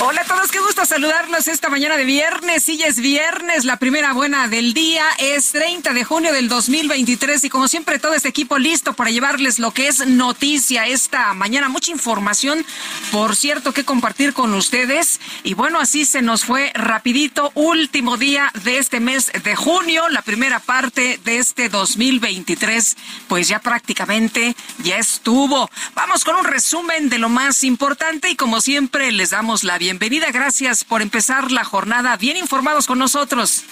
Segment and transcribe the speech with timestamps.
[0.00, 2.62] Hola a todos, qué gusto saludarlos esta mañana de viernes.
[2.62, 5.04] Sí, es viernes, la primera buena del día.
[5.18, 9.58] Es 30 de junio del 2023 y como siempre todo este equipo listo para llevarles
[9.58, 11.68] lo que es noticia esta mañana.
[11.68, 12.64] Mucha información,
[13.10, 15.18] por cierto, que compartir con ustedes.
[15.42, 17.50] Y bueno, así se nos fue rapidito.
[17.56, 22.96] Último día de este mes de junio, la primera parte de este 2023.
[23.26, 25.68] Pues ya prácticamente ya estuvo.
[25.96, 29.87] Vamos con un resumen de lo más importante y como siempre les damos la bienvenida.
[30.32, 33.64] Gracias por empezar la jornada bien informados con nosotros.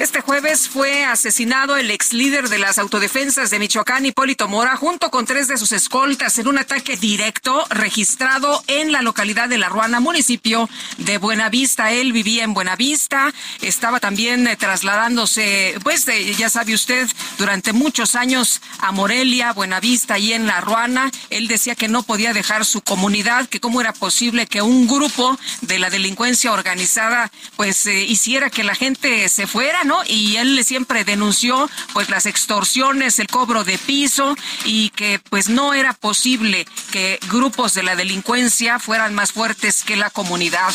[0.00, 5.10] Este jueves fue asesinado el ex líder de las autodefensas de Michoacán, Hipólito Mora, junto
[5.10, 9.68] con tres de sus escoltas en un ataque directo registrado en la localidad de La
[9.68, 11.90] Ruana, municipio de Buenavista.
[11.90, 18.62] Él vivía en Buenavista, estaba también eh, trasladándose, pues ya sabe usted, durante muchos años
[18.78, 21.10] a Morelia, Buenavista y en La Ruana.
[21.28, 25.36] Él decía que no podía dejar su comunidad, que cómo era posible que un grupo
[25.62, 31.04] de la delincuencia organizada pues eh, hiciera que la gente se fuera, Y él siempre
[31.04, 37.18] denunció pues las extorsiones, el cobro de piso y que pues no era posible que
[37.28, 40.72] grupos de la delincuencia fueran más fuertes que la comunidad.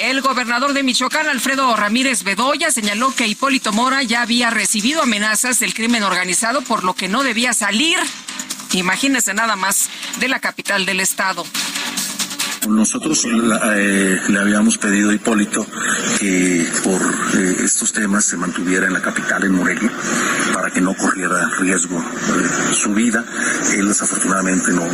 [0.00, 5.58] El gobernador de Michoacán, Alfredo Ramírez Bedoya, señaló que Hipólito Mora ya había recibido amenazas
[5.58, 7.98] del crimen organizado por lo que no debía salir.
[8.72, 9.88] Imagínese nada más
[10.18, 11.46] de la capital del estado.
[12.68, 15.64] Nosotros eh, le habíamos pedido a Hipólito
[16.18, 17.00] que por
[17.34, 19.90] eh, estos temas se mantuviera en la capital, en Morelia,
[20.52, 23.24] para que no corriera riesgo eh, su vida.
[23.72, 24.84] Él desafortunadamente no,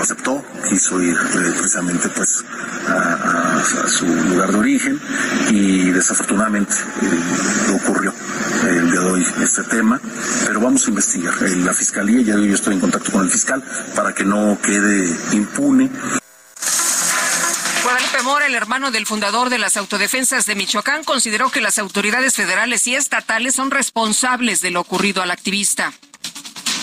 [0.00, 2.44] aceptó, quiso ir eh, precisamente pues
[2.88, 5.00] a, a, su lugar de origen
[5.50, 6.74] y desafortunadamente
[7.74, 8.12] ocurrió
[8.68, 10.00] el día de hoy este tema,
[10.46, 11.34] pero vamos a investigar.
[11.40, 13.62] la fiscalía, ya yo estoy en contacto con el fiscal
[13.94, 16.19] para que no quede impune.
[17.82, 22.34] Guadalupe Mora, el hermano del fundador de las autodefensas de Michoacán, consideró que las autoridades
[22.34, 25.92] federales y estatales son responsables de lo ocurrido al activista.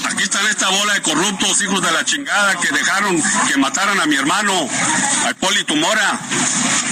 [0.05, 4.05] Aquí están esta bola de corruptos, hijos de la chingada, que dejaron que mataran a
[4.05, 4.67] mi hermano,
[5.25, 6.19] a Hipólito Mora.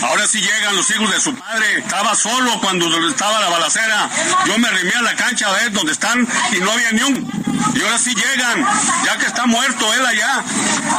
[0.03, 1.79] Ahora sí llegan los hijos de su padre.
[1.79, 4.09] Estaba solo cuando estaba la balacera.
[4.45, 7.45] Yo me remé a la cancha a ver dónde están y no había ni un.
[7.73, 8.65] Y ahora sí llegan,
[9.05, 10.43] ya que está muerto él allá.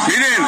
[0.07, 0.47] Miren,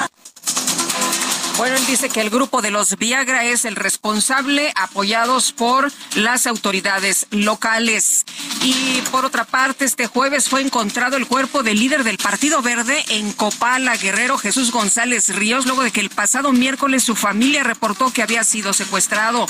[1.60, 6.48] bueno, él dice que el grupo de los Viagra es el responsable, apoyados por las
[6.48, 8.24] autoridades locales.
[8.64, 13.04] Y por otra parte, este jueves fue encontrado el cuerpo del líder del Partido Verde
[13.10, 18.14] en Copala, Guerrero, Jesús González Ríos, luego de que el pasado miércoles su familia reportó
[18.14, 19.46] que había sido secuestrado.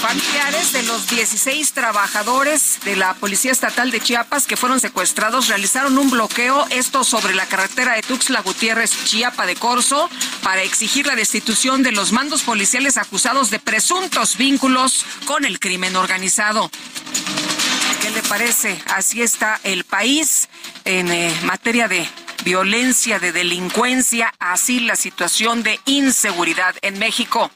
[0.00, 5.98] Familiares de los 16 trabajadores de la Policía Estatal de Chiapas que fueron secuestrados realizaron
[5.98, 10.08] un bloqueo, esto sobre la carretera de Tuxtla Gutiérrez, Chiapa de Corzo,
[10.42, 16.70] para la destitución de los mandos policiales acusados de presuntos vínculos con el crimen organizado.
[18.00, 18.80] ¿Qué le parece?
[18.94, 20.48] Así está el país
[20.84, 22.06] en eh, materia de
[22.44, 27.50] violencia, de delincuencia, así la situación de inseguridad en México.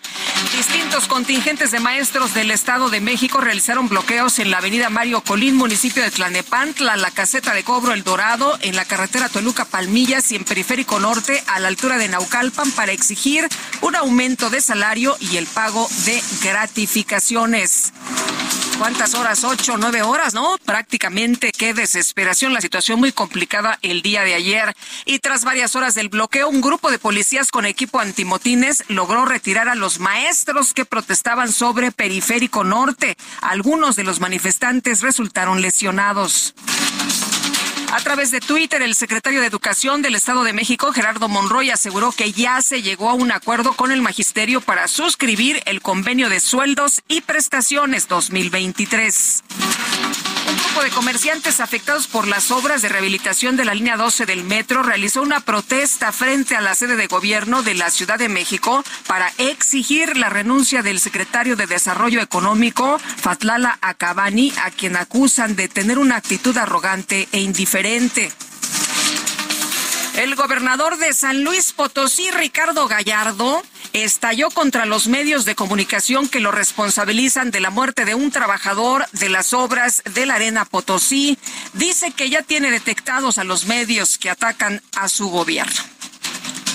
[0.54, 5.56] Distintos contingentes de maestros del Estado de México realizaron bloqueos en la avenida Mario Colín,
[5.56, 10.36] municipio de Tlanepantla, la caseta de cobro El Dorado, en la carretera Toluca Palmillas y
[10.36, 13.48] en Periférico Norte, a la altura de Naucalpan, para exigir
[13.80, 17.92] un aumento de salario y el pago de gratificaciones.
[18.78, 19.44] ¿Cuántas horas?
[19.44, 20.56] Ocho, nueve horas, ¿no?
[20.64, 22.52] Prácticamente qué desesperación.
[22.52, 24.74] La situación muy complicada el día de ayer.
[25.04, 29.68] Y tras varias horas del bloqueo, un grupo de policías con equipo antimotines logró retirar
[29.68, 33.16] a los maestros que protestaban sobre Periférico Norte.
[33.40, 36.54] Algunos de los manifestantes resultaron lesionados.
[37.92, 42.12] A través de Twitter, el secretario de Educación del Estado de México, Gerardo Monroy, aseguró
[42.12, 46.40] que ya se llegó a un acuerdo con el magisterio para suscribir el convenio de
[46.40, 49.44] sueldos y prestaciones 2023.
[50.54, 54.44] Un grupo de comerciantes afectados por las obras de rehabilitación de la línea 12 del
[54.44, 58.84] metro realizó una protesta frente a la sede de gobierno de la Ciudad de México
[59.08, 65.66] para exigir la renuncia del secretario de Desarrollo Económico, Fatlala Acabani, a quien acusan de
[65.66, 68.30] tener una actitud arrogante e indiferente.
[70.14, 73.60] El gobernador de San Luis Potosí, Ricardo Gallardo,
[73.92, 79.06] estalló contra los medios de comunicación que lo responsabilizan de la muerte de un trabajador
[79.10, 81.36] de las obras de la Arena Potosí.
[81.72, 85.82] Dice que ya tiene detectados a los medios que atacan a su gobierno.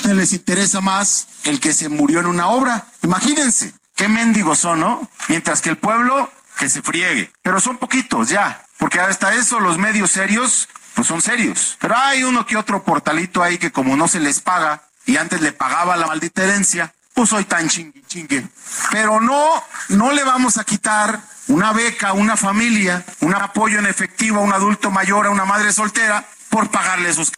[0.03, 2.88] Les interesa más el que se murió en una obra.
[3.03, 5.09] Imagínense, qué mendigos son, ¿no?
[5.30, 7.31] Mientras que el pueblo que se friegue.
[7.42, 10.68] Pero son poquitos ya, porque hasta eso los medios serios
[11.00, 11.78] pues son serios.
[11.80, 15.40] Pero hay uno que otro portalito ahí que como no se les paga y antes
[15.40, 18.46] le pagaba la maldita herencia, pues soy tan chingue chingue.
[18.92, 24.40] Pero no, no le vamos a quitar una beca una familia, un apoyo en efectivo
[24.40, 27.31] a un adulto mayor, a una madre soltera, por pagarle sus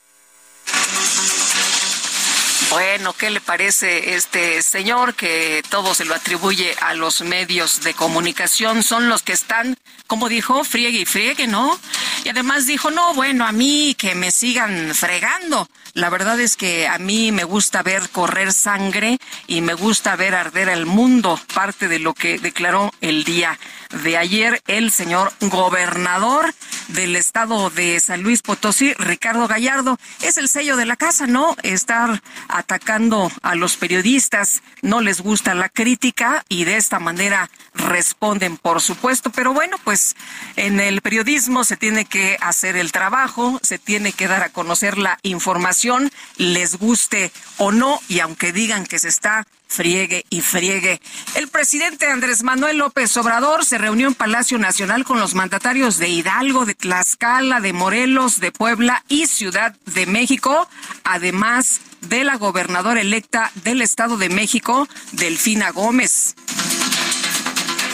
[2.72, 7.94] bueno, ¿qué le parece este señor que todo se lo atribuye a los medios de
[7.94, 8.82] comunicación?
[8.82, 9.78] Son los que están,
[10.08, 11.78] como dijo, friegue y friegue, ¿no?
[12.24, 15.68] Y además dijo, no, bueno, a mí que me sigan fregando.
[15.94, 20.34] La verdad es que a mí me gusta ver correr sangre y me gusta ver
[20.34, 23.60] arder el mundo, parte de lo que declaró el día
[23.92, 26.54] de ayer el señor gobernador
[26.90, 29.98] del estado de San Luis Potosí, Ricardo Gallardo.
[30.22, 31.56] Es el sello de la casa, ¿no?
[31.64, 38.58] Estar atacando a los periodistas, no les gusta la crítica y de esta manera responden,
[38.58, 39.32] por supuesto.
[39.32, 40.16] Pero bueno, pues
[40.56, 44.98] en el periodismo se tiene que hacer el trabajo, se tiene que dar a conocer
[44.98, 51.02] la información, les guste o no, y aunque digan que se está friegue y friegue.
[51.36, 56.10] El presidente Andrés Manuel López Obrador se reunió en Palacio Nacional con los mandatarios de
[56.10, 60.68] Hidalgo, de Tlaxcala, de Morelos, de Puebla y Ciudad de México,
[61.04, 66.36] además de la gobernadora electa del Estado de México, Delfina Gómez.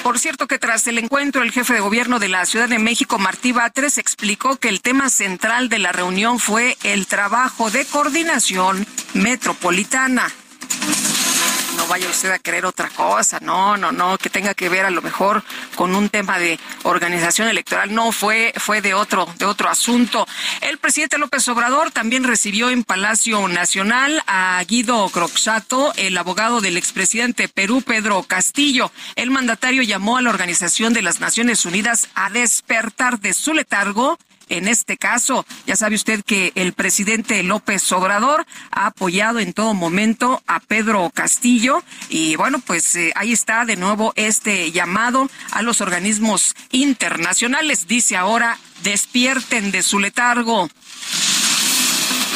[0.01, 3.19] Por cierto que tras el encuentro, el jefe de gobierno de la Ciudad de México,
[3.19, 8.87] Martí Batres, explicó que el tema central de la reunión fue el trabajo de coordinación
[9.13, 10.31] metropolitana
[11.87, 15.01] vaya usted a querer otra cosa, no, no, no, que tenga que ver a lo
[15.01, 15.43] mejor
[15.75, 20.27] con un tema de organización electoral, no fue fue de otro de otro asunto.
[20.61, 26.77] El presidente López Obrador también recibió en Palacio Nacional a Guido Croxato, el abogado del
[26.77, 28.91] expresidente Perú Pedro Castillo.
[29.15, 34.17] El mandatario llamó a la Organización de las Naciones Unidas a despertar de su letargo
[34.49, 35.45] en este caso.
[35.65, 41.09] Ya sabe usted que el presidente López Obrador ha apoyado en todo momento a Pedro
[41.13, 47.87] Castillo y bueno, pues eh, ahí está de nuevo este llamado a los organismos internacionales.
[47.87, 50.69] Dice ahora, despierten de su letargo.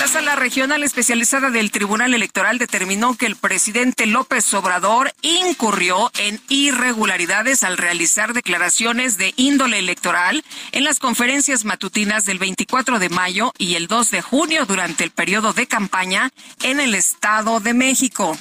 [0.01, 6.41] La sala regional especializada del Tribunal Electoral determinó que el presidente López Obrador incurrió en
[6.49, 13.53] irregularidades al realizar declaraciones de índole electoral en las conferencias matutinas del 24 de mayo
[13.59, 16.31] y el 2 de junio durante el periodo de campaña
[16.63, 18.35] en el Estado de México.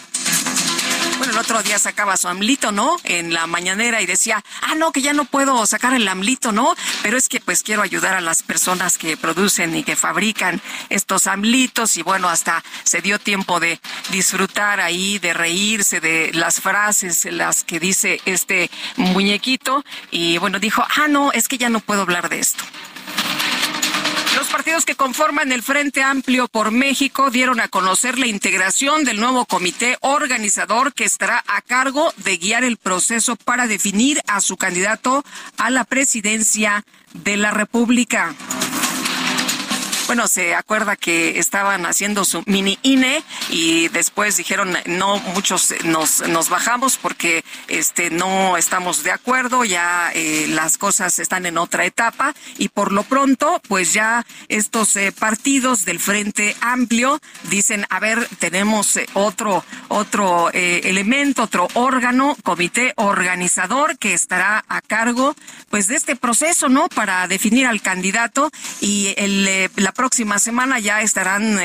[1.21, 2.97] Bueno, el otro día sacaba su amlito, ¿no?
[3.05, 6.75] En la mañanera y decía, ah, no, que ya no puedo sacar el amlito, ¿no?
[7.03, 11.27] Pero es que pues quiero ayudar a las personas que producen y que fabrican estos
[11.27, 17.27] amlitos y bueno, hasta se dio tiempo de disfrutar ahí, de reírse de las frases,
[17.27, 22.01] las que dice este muñequito y bueno, dijo, ah, no, es que ya no puedo
[22.01, 22.65] hablar de esto.
[24.61, 29.47] Partidos que conforman el Frente Amplio por México dieron a conocer la integración del nuevo
[29.47, 35.25] comité organizador que estará a cargo de guiar el proceso para definir a su candidato
[35.57, 38.35] a la presidencia de la República.
[40.11, 46.27] Bueno, se acuerda que estaban haciendo su mini INE y después dijeron, no, muchos nos,
[46.29, 51.85] nos bajamos porque este no estamos de acuerdo, ya eh, las cosas están en otra
[51.85, 58.01] etapa y por lo pronto, pues ya estos eh, partidos del Frente Amplio dicen, a
[58.01, 65.37] ver, tenemos eh, otro, otro elemento, otro órgano, comité organizador que estará a cargo
[65.69, 66.89] pues de este proceso, ¿no?
[66.89, 68.51] Para definir al candidato
[68.81, 69.69] y el,
[70.01, 71.59] próxima semana ya estarán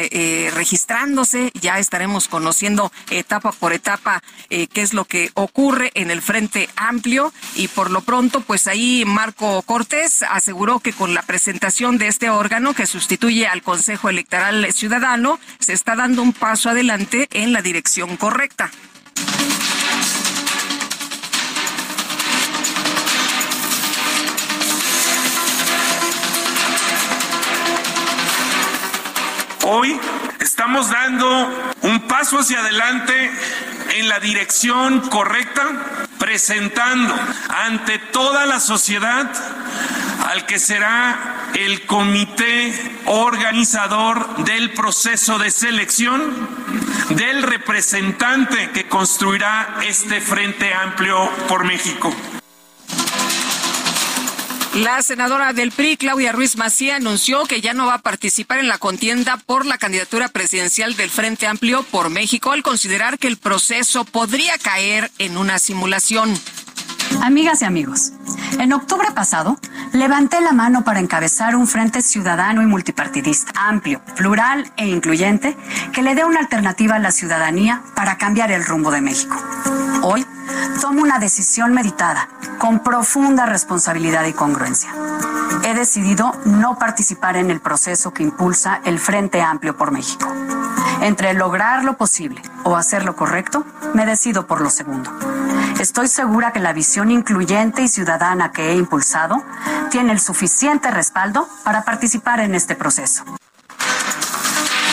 [0.55, 6.67] registrándose, ya estaremos conociendo etapa por etapa qué es lo que ocurre en el Frente
[6.75, 12.07] Amplio y por lo pronto, pues ahí Marco Cortés aseguró que con la presentación de
[12.07, 17.53] este órgano que sustituye al Consejo Electoral Ciudadano, se está dando un paso adelante en
[17.53, 18.69] la dirección correcta.
[29.67, 29.99] Hoy
[30.41, 33.31] estamos dando un paso hacia adelante
[33.95, 35.63] en la dirección correcta,
[36.19, 37.15] presentando
[37.49, 39.27] ante toda la sociedad
[40.27, 46.47] al que será el comité organizador del proceso de selección
[47.09, 52.15] del representante que construirá este Frente Amplio por México.
[54.75, 58.67] La senadora del PRI, Claudia Ruiz Macía, anunció que ya no va a participar en
[58.67, 63.37] la contienda por la candidatura presidencial del Frente Amplio por México al considerar que el
[63.37, 66.37] proceso podría caer en una simulación.
[67.21, 68.13] Amigas y amigos,
[68.59, 69.57] en octubre pasado
[69.93, 75.57] levanté la mano para encabezar un frente ciudadano y multipartidista, amplio, plural e incluyente,
[75.91, 79.35] que le dé una alternativa a la ciudadanía para cambiar el rumbo de México.
[80.03, 80.25] Hoy
[80.81, 84.91] tomo una decisión meditada, con profunda responsabilidad y congruencia.
[85.63, 90.31] He decidido no participar en el proceso que impulsa el Frente Amplio por México.
[91.01, 95.11] Entre lograr lo posible o hacer lo correcto, me decido por lo segundo.
[95.79, 99.43] Estoy segura que la visión incluyente y ciudadana que he impulsado
[99.91, 103.23] tiene el suficiente respaldo para participar en este proceso.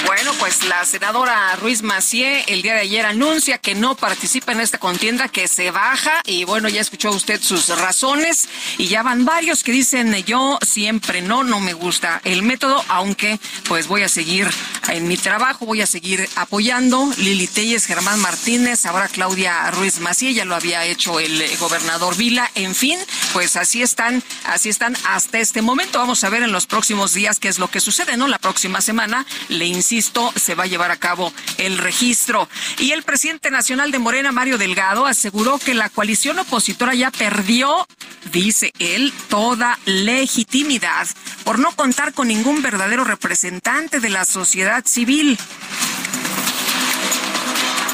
[0.07, 4.61] Bueno, pues la senadora Ruiz Macié el día de ayer anuncia que no participa en
[4.61, 9.25] esta contienda, que se baja y bueno, ya escuchó usted sus razones y ya van
[9.25, 14.09] varios que dicen yo siempre no, no me gusta el método, aunque pues voy a
[14.09, 14.49] seguir
[14.89, 20.35] en mi trabajo, voy a seguir apoyando Lili Telles, Germán Martínez, ahora Claudia Ruiz Macié,
[20.35, 22.99] ya lo había hecho el gobernador Vila, en fin,
[23.33, 25.99] pues así están, así están hasta este momento.
[25.99, 28.27] Vamos a ver en los próximos días qué es lo que sucede, ¿no?
[28.27, 32.49] La próxima semana, le insisto se va a llevar a cabo el registro.
[32.79, 37.87] Y el presidente nacional de Morena, Mario Delgado, aseguró que la coalición opositora ya perdió,
[38.33, 41.07] dice él, toda legitimidad
[41.45, 45.39] por no contar con ningún verdadero representante de la sociedad civil.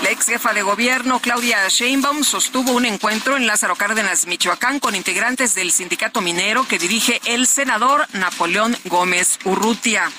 [0.05, 4.95] La ex jefa de gobierno, Claudia Sheinbaum, sostuvo un encuentro en Lázaro Cárdenas, Michoacán, con
[4.95, 10.11] integrantes del sindicato minero que dirige el senador Napoleón Gómez Urrutia.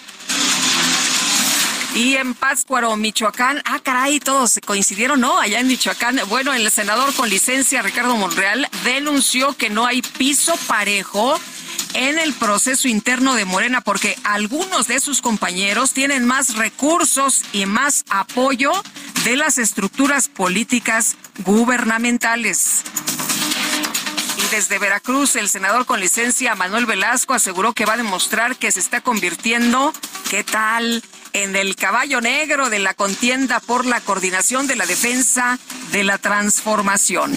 [1.96, 5.39] Y en Pátzcuaro, Michoacán, ah, caray, todos coincidieron, ¿no?
[5.39, 6.19] Allá en Michoacán.
[6.27, 11.39] Bueno, el senador con licencia, Ricardo Monreal, denunció que no hay piso parejo
[11.93, 17.65] en el proceso interno de Morena porque algunos de sus compañeros tienen más recursos y
[17.65, 18.72] más apoyo
[19.24, 22.84] de las estructuras políticas gubernamentales.
[24.38, 28.72] Y desde Veracruz, el senador con licencia Manuel Velasco aseguró que va a demostrar que
[28.72, 29.91] se está convirtiendo,
[30.29, 31.03] ¿qué tal?
[31.33, 35.59] En el caballo negro de la contienda por la coordinación de la defensa
[35.91, 37.31] de la transformación.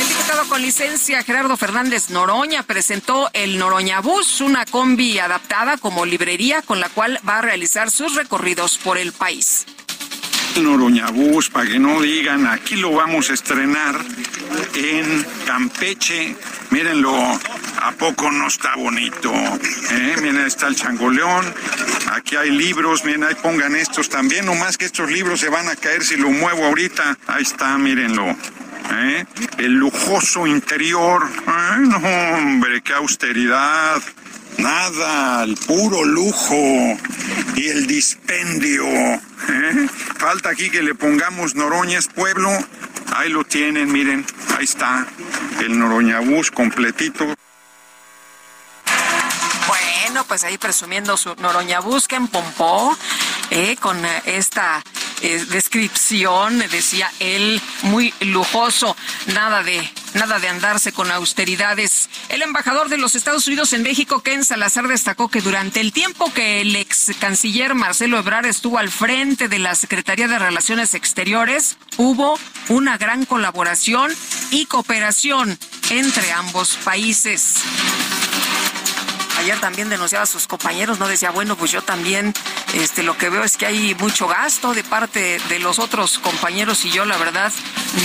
[0.00, 6.06] El diputado con licencia Gerardo Fernández Noroña presentó el Noroña Bus, una combi adaptada como
[6.06, 9.66] librería con la cual va a realizar sus recorridos por el país.
[10.60, 13.96] Noroñabús, para que no digan, aquí lo vamos a estrenar
[14.74, 16.36] en Campeche.
[16.70, 17.14] Mírenlo,
[17.80, 19.32] ¿a poco no está bonito?
[19.32, 20.16] ¿Eh?
[20.20, 21.54] Miren, está el changoleón,
[22.12, 25.76] aquí hay libros, miren, ahí pongan estos también, nomás que estos libros se van a
[25.76, 27.16] caer si lo muevo ahorita.
[27.26, 28.36] Ahí está, mírenlo.
[28.90, 29.24] ¿Eh?
[29.58, 31.28] El lujoso interior.
[31.80, 34.02] no, hombre, qué austeridad.
[34.58, 36.56] Nada, el puro lujo
[37.54, 38.84] y el dispendio.
[38.84, 39.88] ¿eh?
[40.18, 42.50] Falta aquí que le pongamos Noroñas Pueblo.
[43.14, 44.26] Ahí lo tienen, miren,
[44.58, 45.06] ahí está
[45.60, 47.24] el Noroñabús completito.
[49.68, 52.98] Bueno, pues ahí presumiendo su Noroñabús que en Pompó,
[53.50, 54.82] eh, con esta
[55.20, 58.96] eh, descripción, decía él, muy lujoso,
[59.26, 62.08] nada de nada de andarse con austeridades.
[62.28, 66.32] El embajador de los Estados Unidos en México, Ken Salazar, destacó que durante el tiempo
[66.32, 71.78] que el ex canciller Marcelo Ebrard estuvo al frente de la Secretaría de Relaciones Exteriores,
[71.96, 74.12] hubo una gran colaboración
[74.50, 75.58] y cooperación
[75.90, 77.54] entre ambos países.
[79.38, 82.34] Ayer también denunciaba a sus compañeros, no decía, bueno, pues yo también
[82.74, 86.84] este lo que veo es que hay mucho gasto de parte de los otros compañeros
[86.84, 87.52] y yo la verdad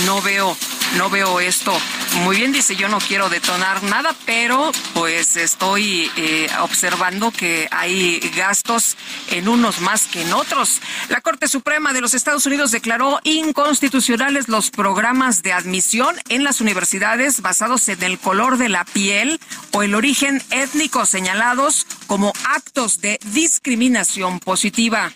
[0.06, 0.56] no veo
[0.96, 1.76] no veo esto
[2.22, 2.52] muy bien.
[2.52, 8.96] Dice, yo no quiero detonar nada, pero pues estoy eh, observando que hay gastos
[9.30, 10.80] en unos más que en otros.
[11.08, 16.60] La Corte Suprema de los Estados Unidos declaró inconstitucionales los programas de admisión en las
[16.60, 19.40] universidades basados en el color de la piel
[19.72, 25.10] o el origen étnico señalados como actos de discriminación positiva.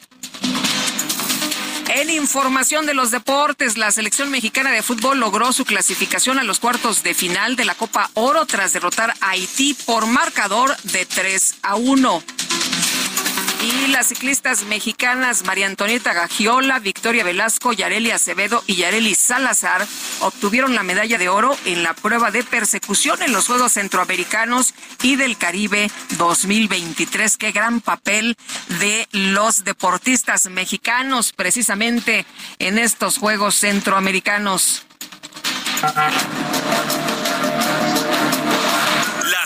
[1.91, 6.61] En información de los deportes, la selección mexicana de fútbol logró su clasificación a los
[6.61, 11.57] cuartos de final de la Copa Oro tras derrotar a Haití por marcador de 3
[11.61, 12.23] a 1.
[13.61, 19.85] Y las ciclistas mexicanas María Antonieta Gagiola, Victoria Velasco, Yareli Acevedo y Yareli Salazar
[20.21, 25.17] obtuvieron la medalla de oro en la prueba de persecución en los Juegos Centroamericanos y
[25.17, 27.37] del Caribe 2023.
[27.37, 28.37] Qué gran papel
[28.79, 32.27] de los deportistas mexicanos precisamente
[32.61, 34.85] en estos Juegos Centroamericanos.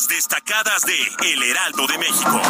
[0.09, 0.97] Destacadas de
[1.33, 2.41] El Heraldo de México.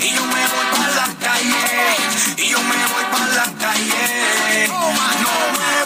[0.00, 1.96] y yo me voy para la calle,
[2.36, 4.04] y yo me voy para la calle.
[4.58, 5.84] Me me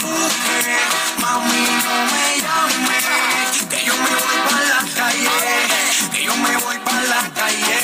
[3.87, 5.31] yo me voy para la calle,
[6.25, 7.83] yo me voy para la calle.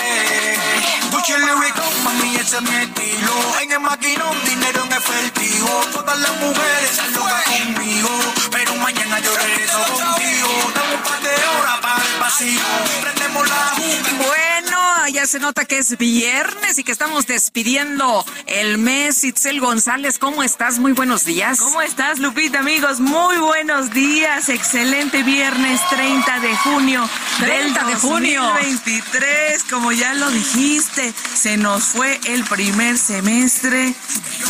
[2.57, 3.33] Mi estilo.
[3.61, 5.69] En el maquinón, dinero en efectivo.
[5.93, 8.09] Todas las mujeres se locas conmigo,
[8.51, 10.49] pero mañana yo regreso contigo.
[10.75, 12.63] Dame un par de horas para el vacío,
[13.03, 13.75] prendemos la
[15.13, 19.25] Ya se nota que es viernes y que estamos despidiendo el mes.
[19.25, 20.79] Itzel González, ¿cómo estás?
[20.79, 21.61] Muy buenos días.
[21.61, 23.01] ¿Cómo estás, Lupita, amigos?
[23.01, 24.51] Muy buenos días.
[24.51, 27.09] Excelente viernes 30 de junio
[27.41, 28.43] 30 de junio.
[28.43, 33.95] 2023, como ya lo dijiste, se nos fue el primer semestre.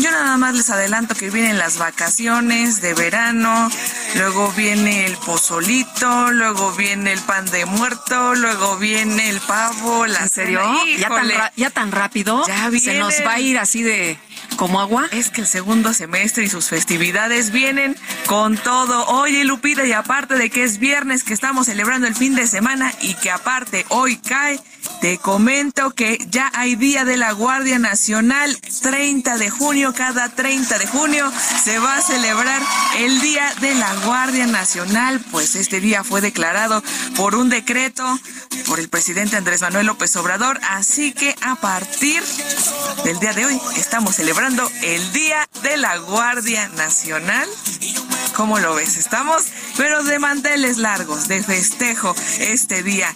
[0.00, 3.68] Yo nada más les adelanto que vienen las vacaciones de verano,
[4.14, 10.28] luego viene el pozolito, luego viene el pan de muerto, luego viene el pavo, la
[10.50, 12.44] ¿Ya tan, ¿Ya tan, rápido?
[12.46, 14.18] Ya Se nos va a ir así de
[14.57, 15.07] como agua.
[15.12, 17.96] Es que el segundo semestre y sus festividades vienen
[18.27, 19.07] con todo.
[19.07, 22.92] Oye, Lupita, y aparte de que es viernes que estamos celebrando el fin de semana
[23.01, 24.61] y que aparte hoy cae,
[25.01, 30.79] te comento que ya hay Día de la Guardia Nacional, 30 de junio, cada 30
[30.79, 31.31] de junio
[31.64, 32.61] se va a celebrar
[32.98, 36.83] el Día de la Guardia Nacional, pues este día fue declarado
[37.16, 38.05] por un decreto
[38.66, 42.22] por el presidente Andrés Manuel López Obrador, así que a partir
[43.05, 47.48] del día de hoy estamos celebrando el Día de la Guardia Nacional.
[48.36, 48.98] ¿Cómo lo ves?
[48.98, 49.46] Estamos,
[49.78, 53.08] pero de manteles largos, de festejo este día.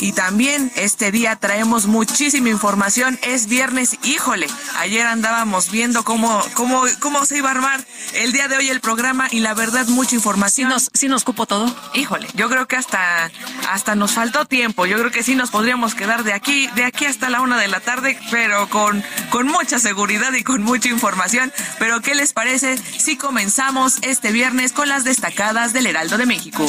[0.00, 3.18] Y también este día traemos muchísima información.
[3.22, 4.46] Es viernes, híjole.
[4.78, 8.80] Ayer andábamos viendo cómo, cómo, cómo se iba a armar el día de hoy el
[8.80, 10.50] programa y la verdad mucha información.
[10.68, 11.74] ¿Sí nos, sí nos cupo todo?
[11.94, 13.30] Híjole, yo creo que hasta,
[13.68, 14.86] hasta nos faltó tiempo.
[14.86, 17.68] Yo creo que sí nos podríamos quedar de aquí, de aquí hasta la una de
[17.68, 21.52] la tarde, pero con, con mucha seguridad y con mucha información.
[21.78, 26.66] Pero ¿qué les parece si comenzamos este viernes con las destacadas del Heraldo de México?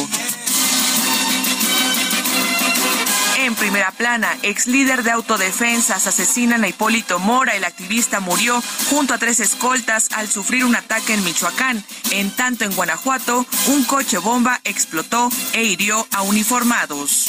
[3.40, 7.56] En primera plana, ex líder de autodefensas asesinan a Hipólito Mora.
[7.56, 11.84] El activista murió junto a tres escoltas al sufrir un ataque en Michoacán.
[12.12, 17.28] En tanto, en Guanajuato, un coche bomba explotó e hirió a uniformados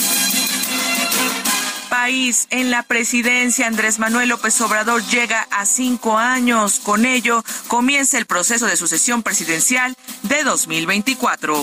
[1.93, 6.81] país en la presidencia, Andrés Manuel López Obrador llega a cinco años.
[6.83, 11.63] Con ello, comienza el proceso de sucesión presidencial de 2024.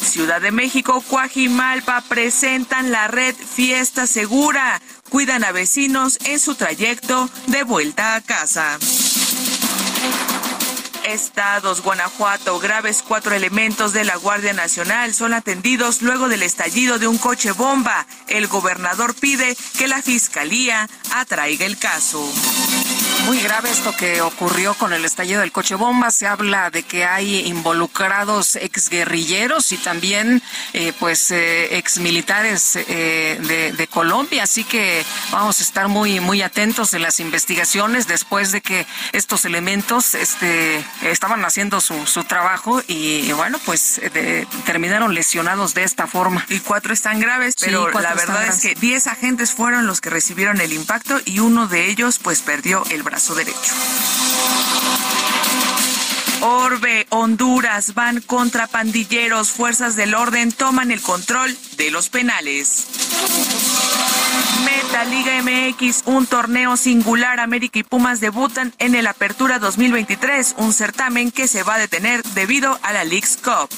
[0.00, 4.82] Ciudad de México, Cuajimalpa presentan la red Fiesta Segura.
[5.08, 8.76] Cuidan a vecinos en su trayecto de vuelta a casa.
[11.04, 17.08] Estados, Guanajuato, graves cuatro elementos de la Guardia Nacional son atendidos luego del estallido de
[17.08, 18.06] un coche bomba.
[18.28, 22.22] El gobernador pide que la fiscalía atraiga el caso.
[23.26, 26.10] Muy grave esto que ocurrió con el estallido del coche bomba.
[26.10, 33.72] Se habla de que hay involucrados exguerrilleros y también, eh, pues, eh, exmilitares eh, de,
[33.72, 34.42] de, Colombia.
[34.42, 39.44] Así que vamos a estar muy, muy atentos de las investigaciones después de que estos
[39.44, 44.00] elementos, este, estaban haciendo su, su trabajo y, bueno, pues,
[44.64, 46.44] terminaron lesionados de esta forma.
[46.48, 50.60] Y cuatro están graves, pero la verdad es que diez agentes fueron los que recibieron
[50.60, 53.74] el impacto y uno de ellos, pues, perdió el brazo brazo derecho.
[56.40, 59.50] Orbe, Honduras van contra pandilleros.
[59.50, 62.86] Fuerzas del orden toman el control de los penales.
[64.64, 67.38] Meta Liga MX, un torneo singular.
[67.38, 72.22] América y Pumas debutan en el Apertura 2023, un certamen que se va a detener
[72.22, 73.68] debido a la League's Cup.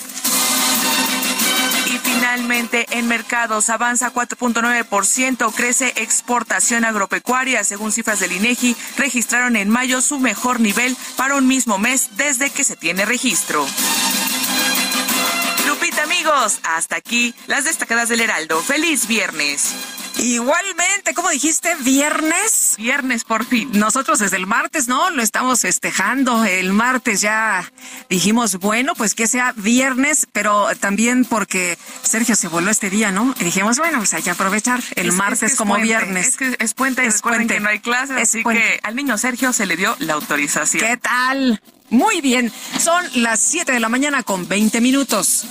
[1.94, 7.62] Y finalmente, en mercados avanza 4.9%, crece exportación agropecuaria.
[7.62, 12.50] Según cifras del INEGI, registraron en mayo su mejor nivel para un mismo mes desde
[12.50, 13.64] que se tiene registro.
[15.68, 18.60] Lupita, amigos, hasta aquí las destacadas del Heraldo.
[18.60, 20.03] ¡Feliz viernes!
[20.18, 22.74] Igualmente, como dijiste, viernes.
[22.78, 23.70] Viernes, por fin.
[23.72, 25.10] Nosotros desde el martes, ¿no?
[25.10, 26.44] Lo estamos festejando.
[26.44, 27.70] El martes ya
[28.08, 33.34] dijimos, bueno, pues que sea viernes, pero también porque Sergio se volvió este día, ¿no?
[33.40, 36.28] Y dijimos, bueno, pues hay que aprovechar el martes como viernes.
[36.28, 37.54] Es que es puente, es puente.
[37.54, 40.84] que no hay clases, así que al niño Sergio se le dio la autorización.
[40.84, 41.60] ¿Qué tal?
[41.90, 45.46] Muy bien, son las 7 de la mañana con 20 minutos.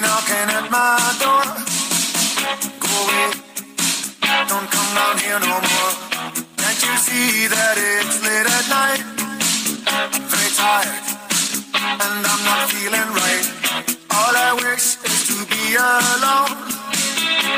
[0.00, 1.44] Can it be knocking at my door?
[2.78, 3.30] Go away,
[4.46, 5.92] don't come down here no more.
[6.56, 9.02] Can't you see that it's late at night?
[10.30, 11.02] Very tired,
[11.74, 13.46] and I'm not feeling right.
[14.10, 16.54] All I wish is to be alone.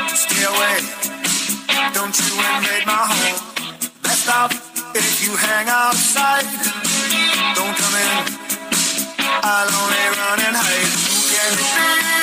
[0.09, 0.77] Stay away,
[1.93, 3.39] don't you invade my home.
[4.01, 4.53] Best off
[4.95, 6.45] if you hang outside.
[7.55, 8.17] Don't come in,
[9.43, 12.20] I'll only run and hide.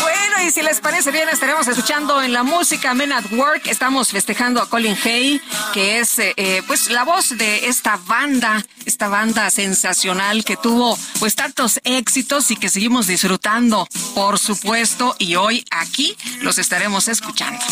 [0.00, 3.66] Bueno, y si les parece bien, estaremos escuchando en la música Men at Work.
[3.66, 5.40] Estamos festejando a Colin Hay,
[5.74, 10.98] que es eh, eh, pues la voz de esta banda, esta banda sensacional que tuvo
[11.18, 17.64] pues tantos éxitos y que seguimos disfrutando, por supuesto, y hoy aquí los estaremos escuchando.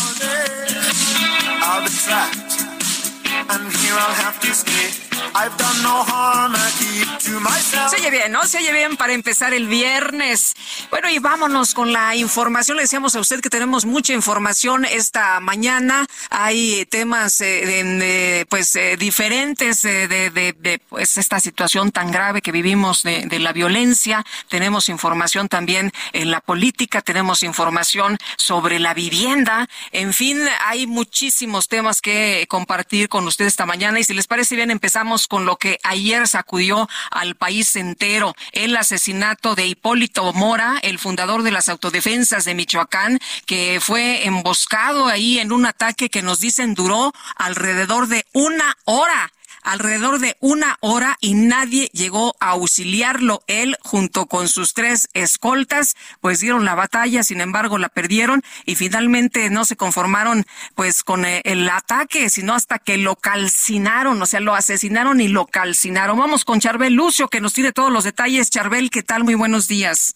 [7.89, 8.45] Se oye bien, ¿no?
[8.45, 10.53] Se oye bien para empezar el viernes.
[10.91, 12.77] Bueno, y vámonos con la información.
[12.77, 16.05] Le decíamos a usted que tenemos mucha información esta mañana.
[16.29, 23.03] Hay temas eh, pues eh, diferentes de, de, pues esta situación tan grave que vivimos
[23.03, 24.25] de la violencia.
[24.47, 29.67] Tenemos información también en la política, tenemos información sobre la vivienda.
[29.91, 33.99] En fin, hay muchísimos temas que compartir con usted esta mañana.
[33.99, 38.75] Y si les parece bien empezamos con lo que ayer sacudió al país entero, el
[38.75, 45.39] asesinato de Hipólito Mora, el fundador de las autodefensas de Michoacán, que fue emboscado ahí
[45.39, 49.31] en un ataque que nos dicen duró alrededor de una hora
[49.63, 53.41] alrededor de una hora y nadie llegó a auxiliarlo.
[53.47, 58.75] Él, junto con sus tres escoltas, pues dieron la batalla, sin embargo la perdieron y
[58.75, 60.45] finalmente no se conformaron
[60.75, 65.27] pues con eh, el ataque, sino hasta que lo calcinaron, o sea, lo asesinaron y
[65.27, 66.17] lo calcinaron.
[66.17, 68.49] Vamos con Charbel Lucio, que nos tiene todos los detalles.
[68.49, 69.23] Charbel, ¿qué tal?
[69.23, 70.15] Muy buenos días.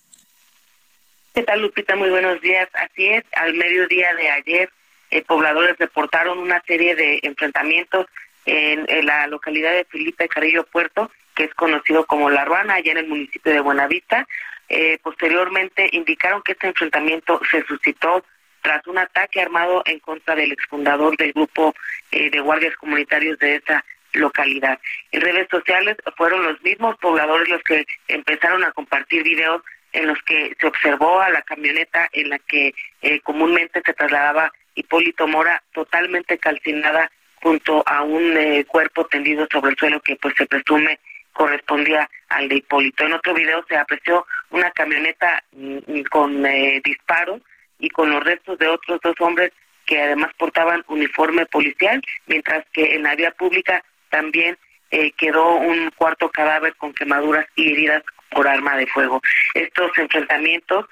[1.34, 1.96] ¿Qué tal, Lupita?
[1.96, 2.70] Muy buenos días.
[2.74, 4.70] Así es, al mediodía de ayer,
[5.10, 8.06] eh, pobladores reportaron una serie de enfrentamientos
[8.46, 13.00] en, la localidad de Felipe Carrillo Puerto, que es conocido como La Ruana, allá en
[13.00, 14.28] el municipio de Buenavista.
[14.70, 18.24] Eh, posteriormente indicaron que este enfrentamiento se suscitó
[18.62, 21.76] tras un ataque armado en contra del exfundador del grupo
[22.12, 24.80] eh, de guardias comunitarios de esa localidad.
[25.12, 30.18] En redes sociales fueron los mismos pobladores los que empezaron a compartir videos en los
[30.24, 35.62] que se observó a la camioneta en la que eh, comúnmente se trasladaba Hipólito Mora
[35.74, 37.12] totalmente calcinada
[37.44, 40.98] junto a un eh, cuerpo tendido sobre el suelo que pues se presume
[41.34, 43.04] correspondía al de Hipólito.
[43.04, 47.42] En otro video se apreció una camioneta mm, con eh, disparos
[47.80, 49.52] y con los restos de otros dos hombres
[49.86, 54.58] que además portaban uniforme policial, mientras que en la vía pública también
[54.92, 59.22] eh, quedó un cuarto cadáver con quemaduras y heridas por arma de fuego.
[59.54, 60.86] Estos enfrentamientos,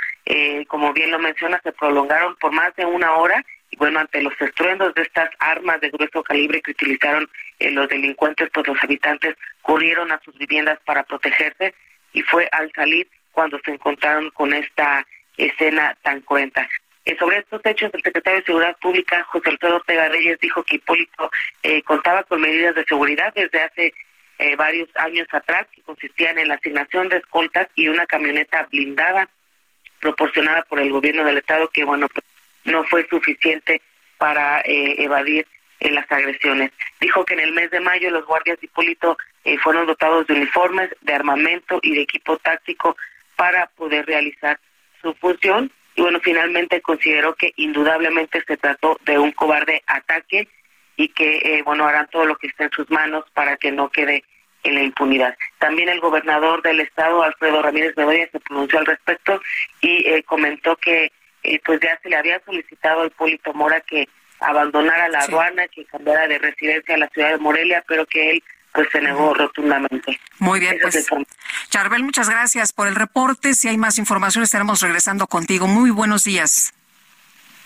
[0.67, 4.33] como bien lo menciona, se prolongaron por más de una hora y bueno, ante los
[4.39, 7.29] estruendos de estas armas de grueso calibre que utilizaron
[7.59, 11.73] eh, los delincuentes, pues los habitantes corrieron a sus viviendas para protegerse.
[12.13, 15.07] y fue al salir cuando se encontraron con esta
[15.37, 16.67] escena tan cruenta.
[17.05, 20.75] Eh, sobre estos hechos, el secretario de Seguridad Pública, José Alfredo Ortega Reyes, dijo que
[20.75, 21.31] Hipólito
[21.63, 23.93] eh, contaba con medidas de seguridad desde hace
[24.37, 29.29] eh, varios años atrás, que consistían en la asignación de escoltas y una camioneta blindada
[29.99, 32.25] proporcionada por el gobierno del Estado, que bueno, pues,
[32.65, 33.81] no fue suficiente
[34.17, 35.47] para evadir
[35.79, 36.71] las agresiones.
[36.99, 39.17] Dijo que en el mes de mayo los guardias de Hipólito
[39.63, 42.95] fueron dotados de uniformes, de armamento y de equipo táctico
[43.35, 44.59] para poder realizar
[45.01, 50.47] su función y bueno, finalmente consideró que indudablemente se trató de un cobarde ataque
[50.95, 53.89] y que, eh, bueno, harán todo lo que esté en sus manos para que no
[53.89, 54.23] quede
[54.63, 55.35] en la impunidad.
[55.57, 59.41] También el gobernador del estado, Alfredo Ramírez Bedoya, se pronunció al respecto
[59.81, 61.11] y eh, comentó que
[61.43, 64.07] eh, pues ya se le había solicitado a Hipólito Mora que
[64.39, 68.43] abandonara la aduana, que cambiara de residencia a la ciudad de Morelia, pero que él
[68.73, 70.19] pues se negó rotundamente.
[70.39, 71.05] Muy bien, pues
[71.69, 73.53] Charbel, muchas gracias por el reporte.
[73.53, 75.67] Si hay más información estaremos regresando contigo.
[75.67, 76.73] Muy buenos días.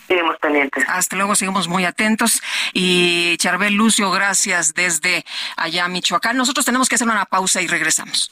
[0.08, 0.84] Seguimos pendientes.
[0.88, 2.42] Hasta luego, seguimos muy atentos.
[2.74, 5.26] Y Charbel Lucio, gracias desde
[5.58, 6.38] allá, Michoacán.
[6.38, 8.32] Nosotros tenemos que hacer una pausa y regresamos.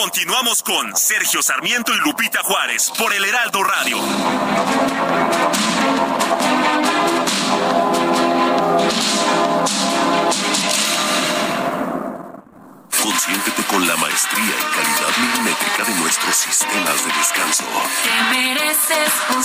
[0.00, 3.98] Continuamos con Sergio Sarmiento y Lupita Juárez por el Heraldo Radio.
[13.02, 17.64] Consiéntete con la maestría y calidad milimétrica de nuestros sistemas de descanso.
[18.04, 19.42] Te mereces un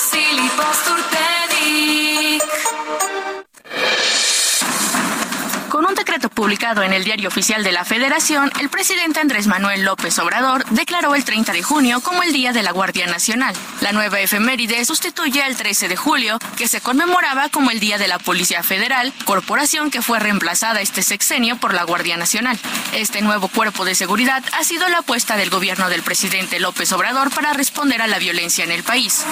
[5.73, 9.83] Con un decreto publicado en el Diario Oficial de la Federación, el presidente Andrés Manuel
[9.83, 13.55] López Obrador declaró el 30 de junio como el Día de la Guardia Nacional.
[13.81, 18.07] La nueva efeméride sustituye al 13 de julio, que se conmemoraba como el Día de
[18.07, 22.59] la Policía Federal, corporación que fue reemplazada este sexenio por la Guardia Nacional.
[22.93, 27.31] Este nuevo cuerpo de seguridad ha sido la apuesta del gobierno del presidente López Obrador
[27.31, 29.25] para responder a la violencia en el país.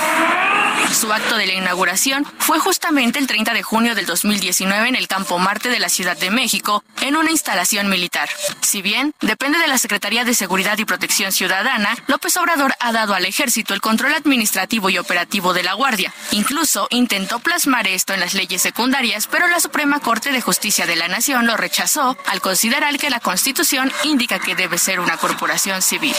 [1.00, 5.08] Su acto de la inauguración fue justamente el 30 de junio del 2019 en el
[5.08, 8.30] Campo Marte de la Ciudad de México en una instalación militar.
[8.62, 13.14] Si bien depende de la Secretaría de Seguridad y Protección Ciudadana, López Obrador ha dado
[13.14, 16.14] al ejército el control administrativo y operativo de la Guardia.
[16.32, 20.96] Incluso intentó plasmar esto en las leyes secundarias, pero la Suprema Corte de Justicia de
[20.96, 25.82] la Nación lo rechazó al considerar que la Constitución indica que debe ser una corporación
[25.82, 26.16] civil.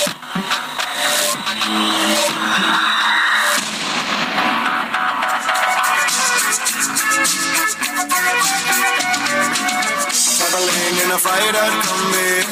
[10.53, 12.45] Traveling in a freighter combi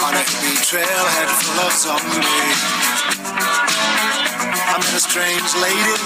[0.00, 2.60] on a hippie trailhead full of zombies.
[4.72, 5.96] I met a strange lady,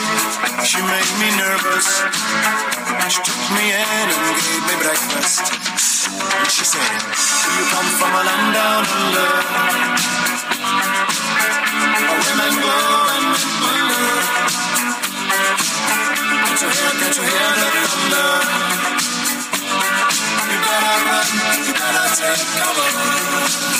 [0.66, 1.86] she made me nervous.
[3.06, 5.46] She took me in and gave me breakfast.
[5.46, 9.30] And she said, Do you come from a land down under?
[12.02, 12.78] Where women go
[13.14, 14.10] and men blue.
[16.34, 18.95] Can't you hear, can't you hear the thunder?
[20.80, 21.26] better run,
[21.72, 23.75] gonna take cover.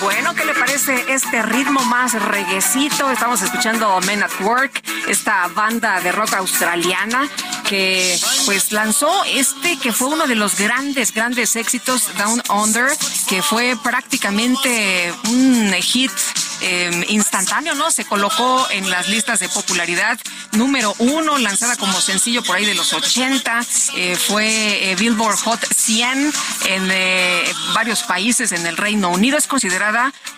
[0.00, 3.10] Bueno, ¿qué le parece este ritmo más reguecito?
[3.10, 7.28] Estamos escuchando Men at Work, esta banda de rock australiana
[7.68, 12.86] que pues lanzó este que fue uno de los grandes, grandes éxitos, Down Under,
[13.28, 16.12] que fue prácticamente un hit
[16.60, 17.90] Em, instantáneo, ¿no?
[17.92, 20.18] Se colocó en las listas de popularidad
[20.52, 23.60] número uno, lanzada como sencillo por ahí de los 80.
[23.94, 26.32] Eh, fue eh, Billboard Hot 100
[26.66, 29.38] en eh, varios países en el Reino Unido.
[29.38, 29.87] Es considerada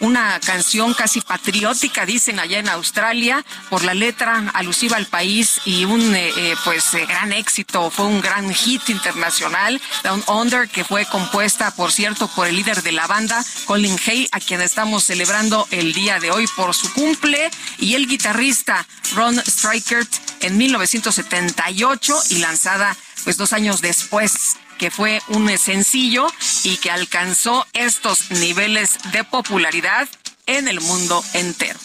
[0.01, 5.85] una canción casi patriótica, dicen allá en Australia, por la letra alusiva al país y
[5.85, 6.17] un
[6.65, 7.91] pues gran éxito.
[7.91, 9.81] Fue un gran hit internacional.
[10.03, 14.29] Down Under, que fue compuesta, por cierto, por el líder de la banda, Colin Hay,
[14.33, 19.41] a quien estamos celebrando el día de hoy por su cumple y el guitarrista Ron
[19.47, 20.11] Strikert
[20.41, 26.27] en 1978 y lanzada pues dos años después que fue un sencillo
[26.65, 30.09] y que alcanzó estos niveles de popularidad
[30.47, 31.79] en el mundo entero.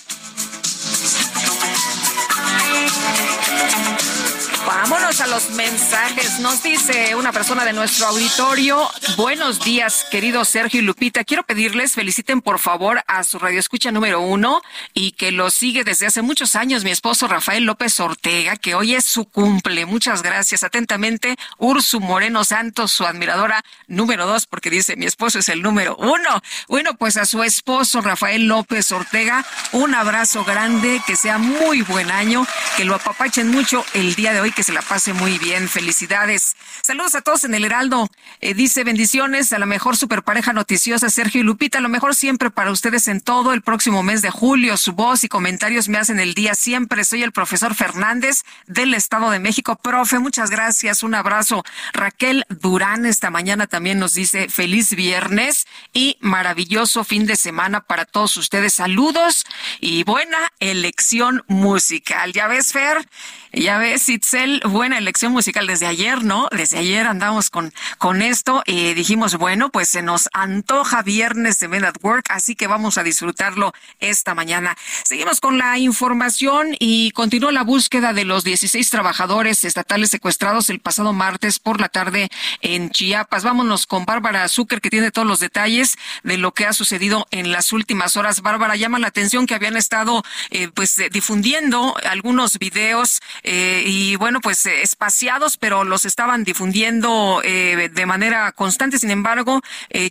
[4.87, 6.39] Vámonos a los mensajes.
[6.41, 8.87] Nos dice una persona de nuestro auditorio.
[9.17, 11.23] Buenos días, querido Sergio y Lupita.
[11.23, 14.61] Quiero pedirles feliciten por favor a su radioescucha número uno
[14.93, 18.93] y que lo sigue desde hace muchos años mi esposo Rafael López Ortega, que hoy
[18.93, 19.87] es su cumple.
[19.87, 20.61] Muchas gracias.
[20.61, 25.95] Atentamente, Ursu Moreno Santos, su admiradora número dos, porque dice mi esposo es el número
[25.95, 26.43] uno.
[26.67, 32.11] Bueno, pues a su esposo Rafael López Ortega, un abrazo grande, que sea muy buen
[32.11, 32.45] año,
[32.77, 35.69] que lo apapachen mucho el día de hoy, que se la pase muy bien.
[35.69, 36.57] Felicidades.
[36.83, 38.09] Saludos a todos en el Heraldo.
[38.41, 41.79] Eh, dice bendiciones a la mejor superpareja noticiosa, Sergio y Lupita.
[41.79, 44.75] Lo mejor siempre para ustedes en todo el próximo mes de julio.
[44.75, 47.05] Su voz y comentarios me hacen el día siempre.
[47.05, 49.77] Soy el profesor Fernández del Estado de México.
[49.77, 51.03] Profe, muchas gracias.
[51.03, 51.63] Un abrazo.
[51.93, 58.03] Raquel Durán esta mañana también nos dice feliz viernes y maravilloso fin de semana para
[58.03, 58.73] todos ustedes.
[58.73, 59.45] Saludos
[59.79, 62.33] y buena elección musical.
[62.33, 63.07] Ya ves, Fer,
[63.55, 66.49] ya ves, Itzel, buena elección musical desde ayer, ¿no?
[66.51, 71.69] Desde ayer andamos con, con esto y dijimos, bueno, pues se nos antoja viernes de
[71.69, 74.75] Men at Work, así que vamos a disfrutarlo esta mañana.
[75.03, 80.79] Seguimos con la información y continúa la búsqueda de los 16 trabajadores estatales secuestrados el
[80.79, 82.29] pasado martes por la tarde
[82.61, 83.43] en Chiapas.
[83.43, 87.51] Vámonos con Bárbara Zucker, que tiene todos los detalles de lo que ha sucedido en
[87.51, 88.41] las últimas horas.
[88.41, 94.15] Bárbara, llama la atención que habían estado eh, pues eh, difundiendo algunos videos eh, y
[94.15, 98.97] bueno, pues eh, espaciados, pero los estaban difundiendo eh, de manera constante.
[98.97, 99.61] Sin embargo,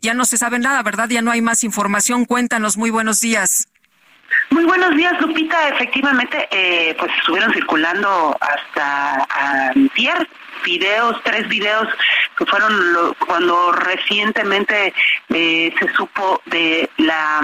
[0.00, 1.08] ya no se sabe nada, ¿verdad?
[1.08, 2.24] Ya no hay más información.
[2.24, 3.68] Cuéntanos, muy buenos días.
[4.50, 5.68] Muy buenos días, Lupita.
[5.68, 6.48] Efectivamente,
[6.98, 9.26] pues estuvieron circulando hasta
[9.70, 10.28] ayer
[10.62, 11.88] videos, tres videos
[12.36, 14.92] que fueron cuando recientemente
[15.28, 17.40] se supo de la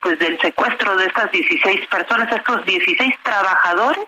[0.00, 4.06] pues del secuestro de estas 16 personas, estos 16 trabajadores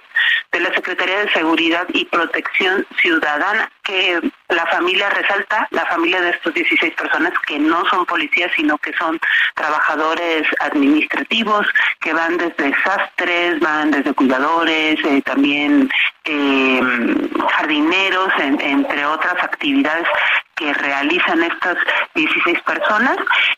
[0.51, 6.31] de la Secretaría de Seguridad y Protección Ciudadana, que la familia resalta, la familia de
[6.31, 9.21] estos 16 personas que no son policías, sino que son
[9.55, 11.67] trabajadores administrativos,
[12.01, 15.91] que van desde sastres, van desde cuidadores, eh, también
[16.25, 16.81] eh,
[17.51, 20.07] jardineros, entre otras actividades
[20.55, 21.77] que realizan estas
[22.15, 23.17] 16 personas,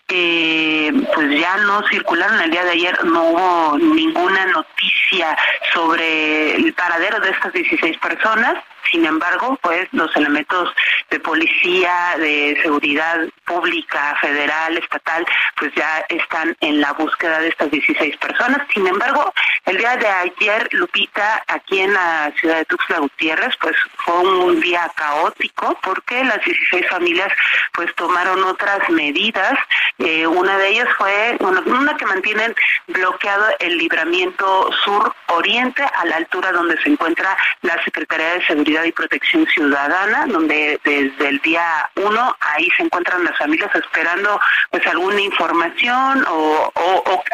[0.08, 5.36] eh, pues ya no circularon el día de ayer, no hubo ninguna noticia
[5.72, 8.54] sobre el paradero de estas 16 personas.
[8.90, 10.70] Sin embargo, pues los elementos
[11.10, 15.26] de policía, de seguridad pública, federal, estatal,
[15.56, 18.58] pues ya están en la búsqueda de estas 16 personas.
[18.72, 19.32] Sin embargo,
[19.64, 24.60] el día de ayer, Lupita, aquí en la ciudad de Tuxtla Gutiérrez, pues fue un
[24.60, 27.32] día caótico porque las 16 familias
[27.72, 29.54] pues tomaron otras medidas.
[29.98, 32.54] Eh, una de ellas fue, una que mantienen
[32.88, 38.92] bloqueado el libramiento sur-oriente a la altura donde se encuentra la Secretaría de Seguridad y
[38.92, 45.20] Protección Ciudadana, donde desde el día uno ahí se encuentran las familias esperando pues alguna
[45.20, 46.72] información o,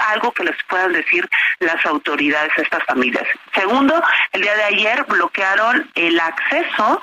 [0.09, 1.29] algo que les puedan decir
[1.61, 3.27] las autoridades a estas familias.
[3.55, 7.01] Segundo, el día de ayer bloquearon el acceso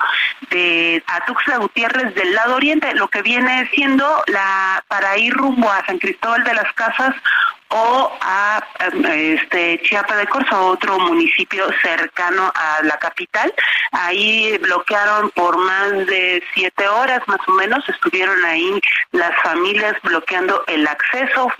[0.50, 5.68] de a Tuxtla Gutiérrez del lado oriente, lo que viene siendo la para ir rumbo
[5.68, 7.12] a San Cristóbal de las Casas
[7.70, 8.62] o a
[9.12, 13.52] este Chiapa de Corzo, otro municipio cercano a la capital.
[13.90, 20.62] Ahí bloquearon por más de siete horas más o menos, estuvieron ahí las familias bloqueando
[20.68, 21.52] el acceso,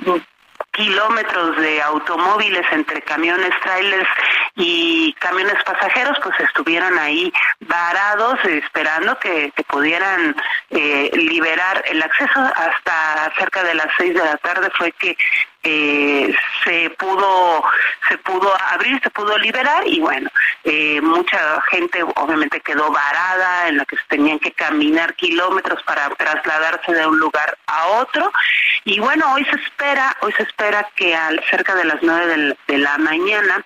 [0.79, 4.09] kilómetros de automóviles entre camiones, trailers
[4.55, 10.35] y camiones pasajeros, pues estuvieron ahí varados esperando que, pudieran
[10.71, 12.41] eh, liberar el acceso.
[12.41, 15.17] Hasta cerca de las seis de la tarde fue que
[15.63, 17.65] eh, se pudo
[18.09, 20.31] se pudo abrir, se pudo liberar y bueno,
[20.65, 26.93] eh, mucha gente obviamente quedó varada en la que tenían que caminar kilómetros para trasladarse
[26.93, 28.33] de un lugar a otro.
[28.85, 32.79] Y bueno, hoy se espera, hoy se espera que al cerca de las nueve de
[32.79, 33.65] la mañana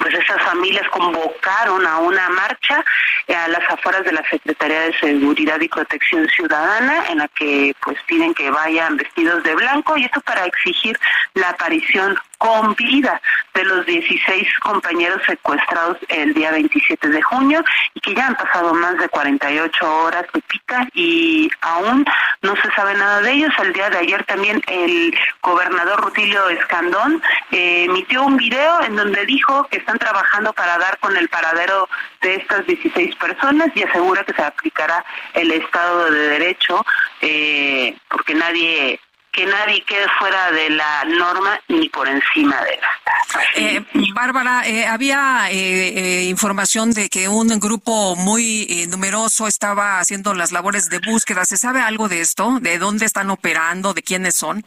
[0.00, 2.82] pues esas familias convocaron a una marcha
[3.28, 7.74] eh, a las afueras de la Secretaría de Seguridad y Protección Ciudadana, en la que
[7.82, 10.98] pues piden que vayan vestidos de blanco, y esto para exigir
[11.34, 13.20] la aparición con vida
[13.52, 18.72] de los 16 compañeros secuestrados el día 27 de junio y que ya han pasado
[18.72, 22.06] más de 48 horas, Pepita, y aún
[22.40, 23.52] no se sabe nada de ellos.
[23.62, 29.26] El día de ayer también el gobernador Rutilio Escandón eh, emitió un video en donde
[29.26, 31.90] dijo que están trabajando para dar con el paradero
[32.22, 36.86] de estas 16 personas y asegura que se aplicará el Estado de Derecho
[37.20, 38.98] eh, porque nadie
[39.32, 43.46] que nadie quede fuera de la norma ni por encima de esta.
[43.54, 50.52] Eh, Bárbara, eh, había eh, información de que un grupo muy numeroso estaba haciendo las
[50.52, 51.44] labores de búsqueda.
[51.44, 52.58] ¿Se sabe algo de esto?
[52.60, 53.94] ¿De dónde están operando?
[53.94, 54.64] ¿De quiénes son?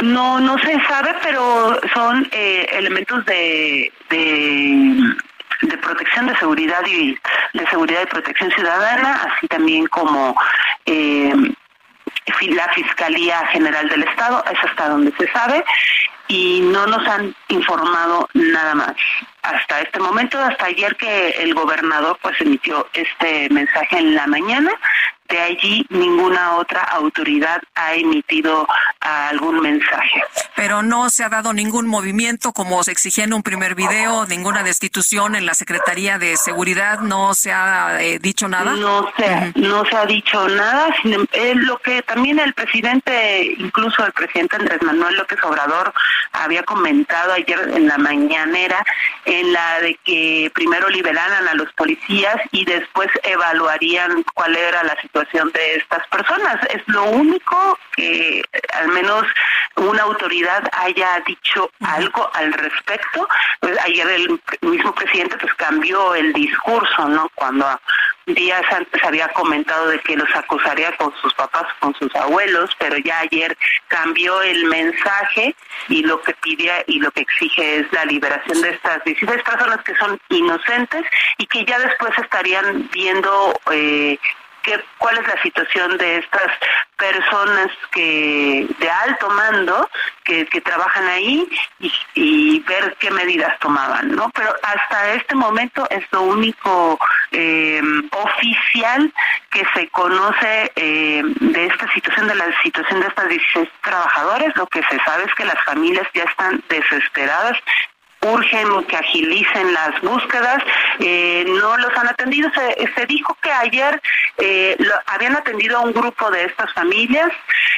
[0.00, 5.16] No, no se sabe, pero son elementos de, de
[5.62, 7.18] de protección de seguridad y
[7.54, 10.36] de seguridad y protección ciudadana, así también como
[10.86, 11.34] eh,
[12.50, 15.64] la Fiscalía General del Estado, es hasta donde se sabe,
[16.28, 18.94] y no nos han informado nada más.
[19.42, 24.70] Hasta este momento, hasta ayer que el gobernador pues emitió este mensaje en la mañana,
[25.28, 28.66] de allí ninguna otra autoridad ha emitido
[29.00, 30.22] algún mensaje.
[30.56, 34.62] Pero no se ha dado ningún movimiento como se exigía en un primer video, ninguna
[34.62, 38.72] destitución en la Secretaría de Seguridad, no se ha eh, dicho nada.
[38.72, 40.88] No se, no se ha dicho nada.
[41.04, 45.92] Em, eh, lo que también el presidente, incluso el presidente Andrés Manuel López Obrador
[46.32, 48.84] había comentado ayer en la mañanera,
[49.24, 55.00] en la de que primero liberaran a los policías y después evaluarían cuál era la
[55.00, 55.17] situación
[55.52, 56.56] de estas personas.
[56.70, 58.42] Es lo único que
[58.72, 59.24] al menos
[59.76, 63.28] una autoridad haya dicho algo al respecto.
[63.84, 67.30] Ayer el mismo presidente pues cambió el discurso, ¿no?
[67.34, 67.66] Cuando
[68.26, 72.98] días antes había comentado de que los acusaría con sus papás, con sus abuelos, pero
[72.98, 73.56] ya ayer
[73.88, 75.54] cambió el mensaje
[75.88, 79.82] y lo que pide y lo que exige es la liberación de estas 16 personas
[79.82, 81.04] que son inocentes
[81.38, 84.18] y que ya después estarían viendo eh,
[84.98, 86.52] cuál es la situación de estas
[86.96, 89.88] personas que de alto mando
[90.24, 91.48] que, trabajan ahí
[92.14, 94.30] y, ver qué medidas tomaban, ¿no?
[94.34, 96.98] Pero hasta este momento es lo único
[97.32, 97.80] eh,
[98.10, 99.10] oficial
[99.50, 104.54] que se conoce eh, de esta situación, de la situación de estas 16 trabajadores.
[104.56, 107.56] Lo que se sabe es que las familias ya están desesperadas
[108.22, 110.62] urgen que agilicen las búsquedas,
[111.00, 112.50] eh, no los han atendido.
[112.54, 114.00] Se, se dijo que ayer
[114.38, 117.30] eh, habían atendido a un grupo de estas familias,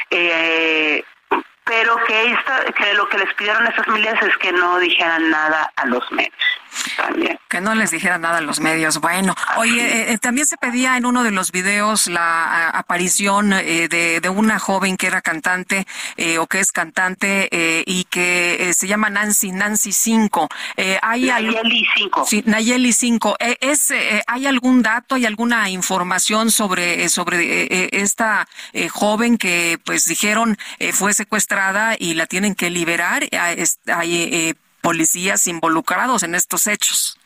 [0.09, 1.03] eh,
[1.63, 2.35] pero que,
[2.95, 6.33] lo que les pidieron a estas familias es que no dijeran nada a los medios.
[7.49, 8.99] Que no les dijera nada a los medios.
[8.99, 13.89] Bueno, oye, eh, eh, también se pedía en uno de los videos la aparición eh,
[13.89, 15.85] de, una joven que era cantante
[16.39, 17.49] o que es cantante
[17.85, 20.47] y que se llama Nancy, Nancy 5.
[21.01, 22.25] ¿hay Nayeli 5.
[22.25, 23.35] Sí, Nayeli 5.
[23.59, 23.93] es,
[24.27, 28.47] ¿Hay algún dato, hay alguna información sobre, sobre esta
[28.91, 30.57] joven que pues dijeron
[30.93, 33.27] fue secuestrada y la tienen que liberar?
[33.33, 37.17] ¿Hay policías involucrados en estos hechos.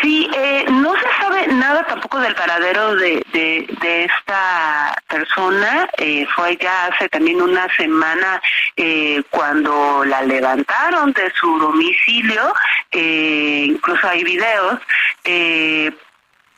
[0.00, 5.88] Sí, eh, no se sabe nada tampoco del paradero de, de, esta persona.
[5.96, 8.40] Eh, fue ya hace también una semana
[8.76, 12.52] eh, cuando la levantaron de su domicilio.
[12.92, 14.78] incluso hay videos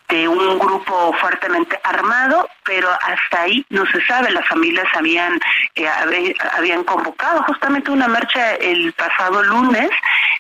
[0.09, 4.31] de un grupo fuertemente armado, pero hasta ahí no se sabe.
[4.31, 5.39] Las familias habían
[5.75, 9.91] eh, habían convocado justamente una marcha el pasado lunes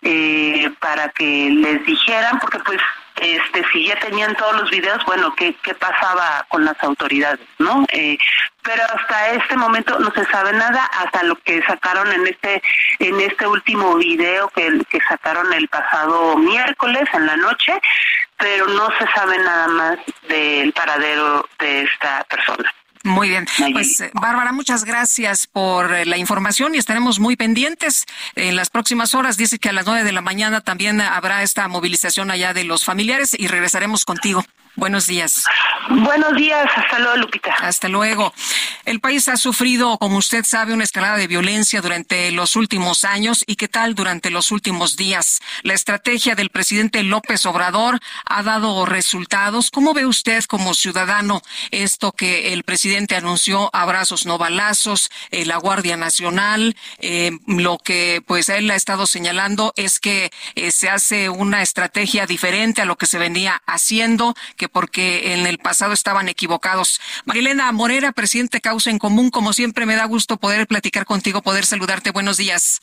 [0.02, 2.80] eh, para que les dijeran, porque pues
[3.20, 7.84] este si ya tenían todos los videos, bueno, qué, qué pasaba con las autoridades, ¿no?
[7.92, 8.18] Eh,
[8.62, 12.62] pero hasta este momento no se sabe nada, hasta lo que sacaron en este
[12.98, 17.72] en este último video que, que sacaron el pasado miércoles en la noche,
[18.36, 19.98] pero no se sabe nada más
[20.28, 22.72] del paradero de esta persona.
[23.04, 23.46] Muy bien.
[23.72, 28.70] Pues eh, Bárbara, muchas gracias por eh, la información y estaremos muy pendientes en las
[28.70, 29.36] próximas horas.
[29.36, 32.84] Dice que a las nueve de la mañana también habrá esta movilización allá de los
[32.84, 34.44] familiares y regresaremos contigo.
[34.78, 35.42] Buenos días.
[35.90, 37.52] Buenos días, hasta luego, Lupita.
[37.60, 38.32] Hasta luego.
[38.84, 43.42] El país ha sufrido, como usted sabe, una escalada de violencia durante los últimos años
[43.46, 45.40] y qué tal durante los últimos días.
[45.62, 49.72] La estrategia del presidente López Obrador ha dado resultados.
[49.72, 55.56] ¿Cómo ve usted como ciudadano esto que el presidente anunció, abrazos no balazos, eh, la
[55.56, 56.76] Guardia Nacional?
[56.98, 62.26] Eh, lo que pues él ha estado señalando es que eh, se hace una estrategia
[62.26, 67.00] diferente a lo que se venía haciendo, que porque en el pasado estaban equivocados.
[67.24, 71.66] Marilena Morera, presidente Causa en Común, como siempre me da gusto poder platicar contigo, poder
[71.66, 72.10] saludarte.
[72.10, 72.80] Buenos días.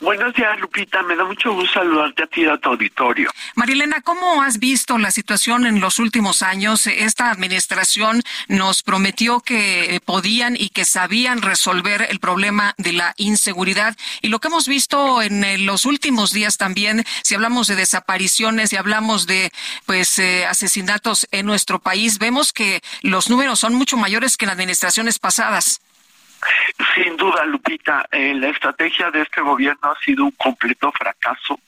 [0.00, 1.02] Buenos días, Lupita.
[1.02, 3.30] Me da mucho gusto saludarte a ti y a tu auditorio.
[3.54, 6.86] Marilena, ¿cómo has visto la situación en los últimos años?
[6.86, 13.96] Esta administración nos prometió que podían y que sabían resolver el problema de la inseguridad.
[14.20, 18.76] Y lo que hemos visto en los últimos días también, si hablamos de desapariciones y
[18.76, 19.50] hablamos de
[19.86, 24.50] pues eh, asesinatos en nuestro país, vemos que los números son mucho mayores que en
[24.50, 25.80] administraciones pasadas.
[26.94, 31.58] Sin duda, Lupita, eh, la estrategia de este gobierno ha sido un completo fracaso.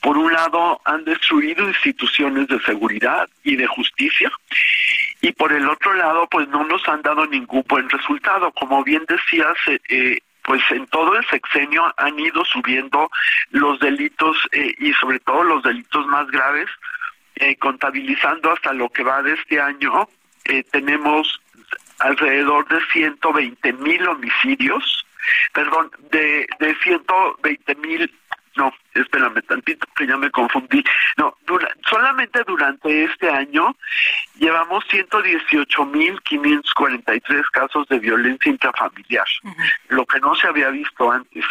[0.00, 4.30] Por un lado, han destruido instituciones de seguridad y de justicia
[5.22, 8.50] y por el otro lado, pues no nos han dado ningún buen resultado.
[8.50, 13.08] Como bien decías, eh, eh pues en todo el sexenio han ido subiendo
[13.50, 16.68] los delitos eh, y sobre todo los delitos más graves,
[17.36, 20.08] eh, contabilizando hasta lo que va de este año,
[20.72, 21.40] tenemos
[22.02, 25.06] alrededor de 120 mil homicidios,
[25.52, 28.10] perdón, de, de 120 mil
[28.56, 30.82] no, espérame tantito que ya me confundí.
[31.16, 31.36] No,
[31.88, 33.74] solamente durante este año
[34.36, 39.26] llevamos 118.543 casos de violencia intrafamiliar,
[39.88, 41.46] lo que no se había visto antes.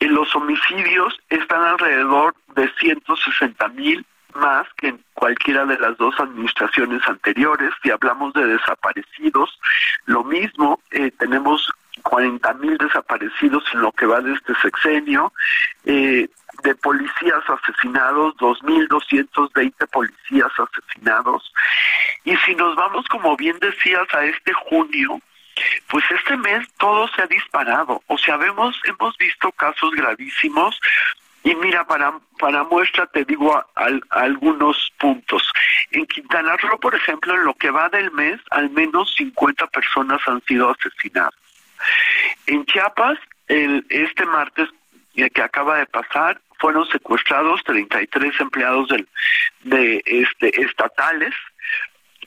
[0.00, 4.04] Los homicidios están alrededor de 160.000
[4.36, 7.70] más que en cualquiera de las dos administraciones anteriores.
[7.82, 9.58] Si hablamos de desaparecidos,
[10.06, 11.70] lo mismo, eh, tenemos
[12.02, 15.32] 40 mil desaparecidos en lo que va de este sexenio,
[15.84, 16.28] eh,
[16.62, 21.52] de policías asesinados, 2.220 policías asesinados.
[22.24, 25.20] Y si nos vamos, como bien decías, a este junio,
[25.88, 28.02] pues este mes todo se ha disparado.
[28.06, 30.78] O sea, vemos, hemos visto casos gravísimos.
[31.44, 33.62] Y mira, para, para muestra te digo
[34.08, 35.52] algunos puntos.
[35.90, 40.20] En Quintana Roo, por ejemplo, en lo que va del mes, al menos 50 personas
[40.26, 41.34] han sido asesinadas.
[42.46, 44.70] En Chiapas, este martes
[45.16, 49.06] eh, que acaba de pasar, fueron secuestrados 33 empleados del,
[49.64, 51.34] de este estatales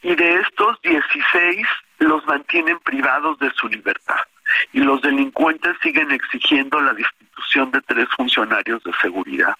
[0.03, 1.65] y de estos 16
[1.99, 4.19] los mantienen privados de su libertad
[4.73, 9.55] y los delincuentes siguen exigiendo la destitución de tres funcionarios de seguridad.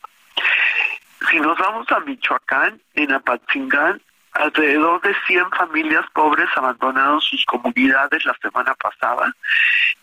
[1.29, 4.01] Si nos vamos a Michoacán, en Apatzingán,
[4.33, 9.33] alrededor de 100 familias pobres abandonaron sus comunidades la semana pasada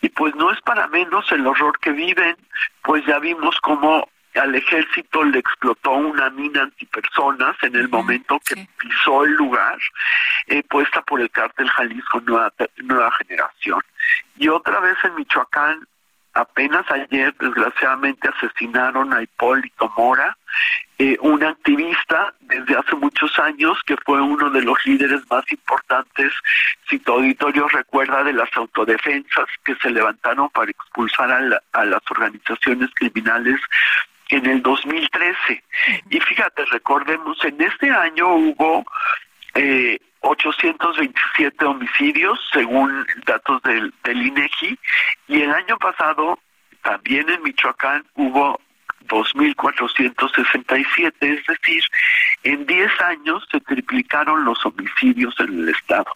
[0.01, 2.35] y pues no es para menos el horror que viven,
[2.83, 4.09] pues ya vimos cómo
[4.39, 9.77] al ejército le explotó una mina antipersonas en el momento que pisó el lugar,
[10.47, 13.81] eh, puesta por el cártel Jalisco Nueva, Nueva Generación.
[14.37, 15.87] Y otra vez en Michoacán,
[16.33, 20.37] apenas ayer desgraciadamente asesinaron a Hipólito Mora,
[20.97, 26.31] eh, un activista desde hace muchos años que fue uno de los líderes más importantes,
[26.89, 32.89] si tu auditorio recuerda, de las autodefensas que se levantaron para expulsar a, las organizaciones
[32.95, 33.59] criminales
[34.29, 35.63] en el 2013.
[36.09, 38.85] Y fíjate, recordemos, en este año hubo
[39.53, 44.77] eh, 827 homicidios según datos del, del INEGI
[45.27, 46.39] y el año pasado
[46.81, 48.59] también en Michoacán hubo
[49.07, 51.83] 2.467, es decir,
[52.43, 56.11] en 10 años se triplicaron los homicidios en el estado.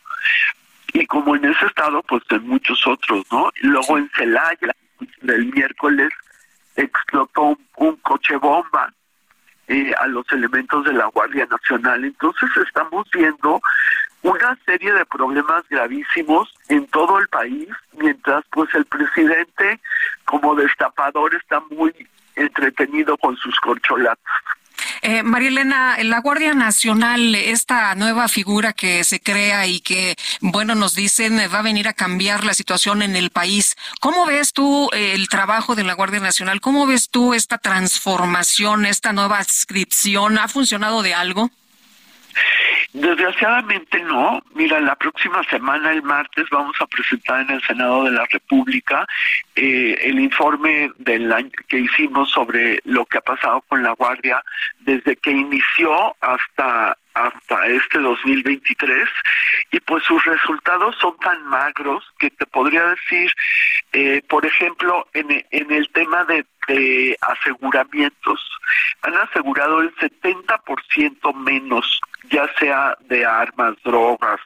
[0.94, 3.52] Y como en ese estado, pues en muchos otros, ¿no?
[3.62, 4.76] Luego en Celaya,
[5.28, 6.10] el miércoles,
[6.84, 8.94] explotó un coche bomba
[9.68, 12.04] eh, a los elementos de la Guardia Nacional.
[12.04, 13.62] Entonces estamos viendo
[14.24, 19.80] una serie de problemas gravísimos en todo el país, mientras pues el presidente
[20.26, 21.94] como destapador está muy
[22.36, 24.34] entretenido con sus corcholatas.
[25.02, 30.76] Eh, María Elena, la Guardia Nacional, esta nueva figura que se crea y que, bueno,
[30.76, 33.76] nos dicen va a venir a cambiar la situación en el país.
[34.02, 36.62] ¿Cómo ves tú eh, el trabajo de la Guardia Nacional?
[36.62, 40.38] ¿Cómo ves tú esta transformación, esta nueva adscripción?
[40.38, 41.50] ¿Ha funcionado de algo?
[42.94, 44.42] Desgraciadamente no.
[44.56, 49.06] Mira, la próxima semana, el martes, vamos a presentar en el Senado de la República
[49.56, 54.44] eh, el informe del año que hicimos sobre lo que ha pasado con la Guardia
[54.80, 59.10] desde que inició hasta hasta este 2023
[59.72, 63.32] y pues sus resultados son tan magros que te podría decir,
[63.92, 68.40] eh, por ejemplo, en, en el tema de, de aseguramientos,
[69.02, 72.00] han asegurado el 70% menos
[72.32, 74.40] ya sea de armas, drogas,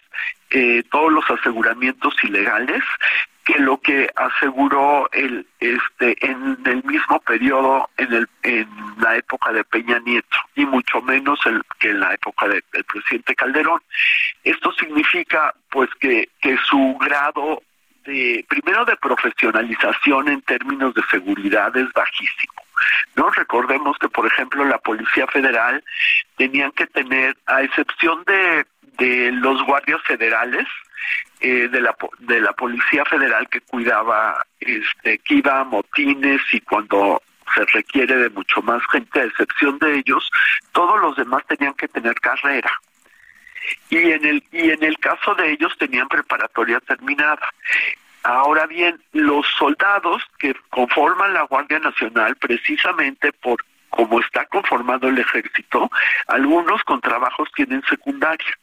[0.50, 2.84] eh, todos los aseguramientos ilegales,
[3.44, 8.68] que lo que aseguró el este en el mismo periodo en el en
[9.00, 13.36] la época de Peña Nieto y mucho menos el, que en la época del presidente
[13.36, 13.82] Calderón.
[14.44, 17.62] Esto significa pues que que su grado
[18.06, 22.63] de primero de profesionalización en términos de seguridad es bajísimo
[23.16, 25.84] no recordemos que por ejemplo la policía federal
[26.38, 28.66] tenían que tener a excepción de
[28.98, 30.68] de los guardias federales
[31.40, 36.62] eh, de la de la policía federal que cuidaba este que iba a motines y
[36.62, 37.22] cuando
[37.54, 40.30] se requiere de mucho más gente a excepción de ellos
[40.72, 42.72] todos los demás tenían que tener carrera.
[43.90, 47.54] Y en el y en el caso de ellos tenían preparatoria terminada
[48.24, 55.20] Ahora bien, los soldados que conforman la Guardia Nacional, precisamente por como está conformado el
[55.20, 55.90] ejército,
[56.26, 58.58] algunos con trabajos tienen secundaria.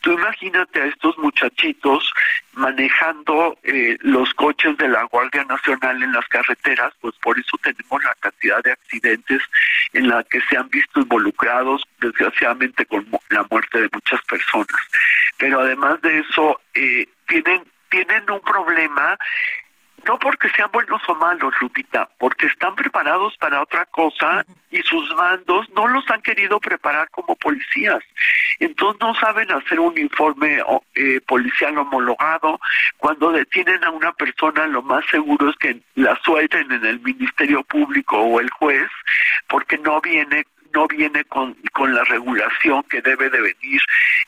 [0.00, 2.12] Tú imagínate a estos muchachitos
[2.54, 8.02] manejando eh, los coches de la Guardia Nacional en las carreteras, pues por eso tenemos
[8.02, 9.42] la cantidad de accidentes
[9.92, 14.80] en la que se han visto involucrados, desgraciadamente, con la muerte de muchas personas.
[15.38, 17.62] Pero además de eso, eh, tienen
[17.92, 19.18] tienen un problema
[20.06, 25.08] no porque sean buenos o malos, Lupita, porque están preparados para otra cosa y sus
[25.14, 28.02] mandos no los han querido preparar como policías.
[28.58, 30.60] Entonces no saben hacer un informe
[30.94, 32.58] eh, policial homologado.
[32.96, 37.62] Cuando detienen a una persona, lo más seguro es que la suelten en el Ministerio
[37.62, 38.90] Público o el juez,
[39.48, 43.82] porque no viene no viene con, con la regulación que debe de venir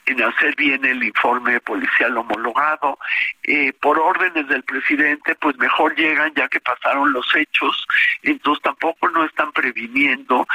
[0.07, 2.99] en hacer bien el informe policial homologado.
[3.43, 7.87] Eh, por órdenes del presidente, pues mejor llegan ya que pasaron los hechos,
[8.23, 10.47] entonces tampoco no están previniendo.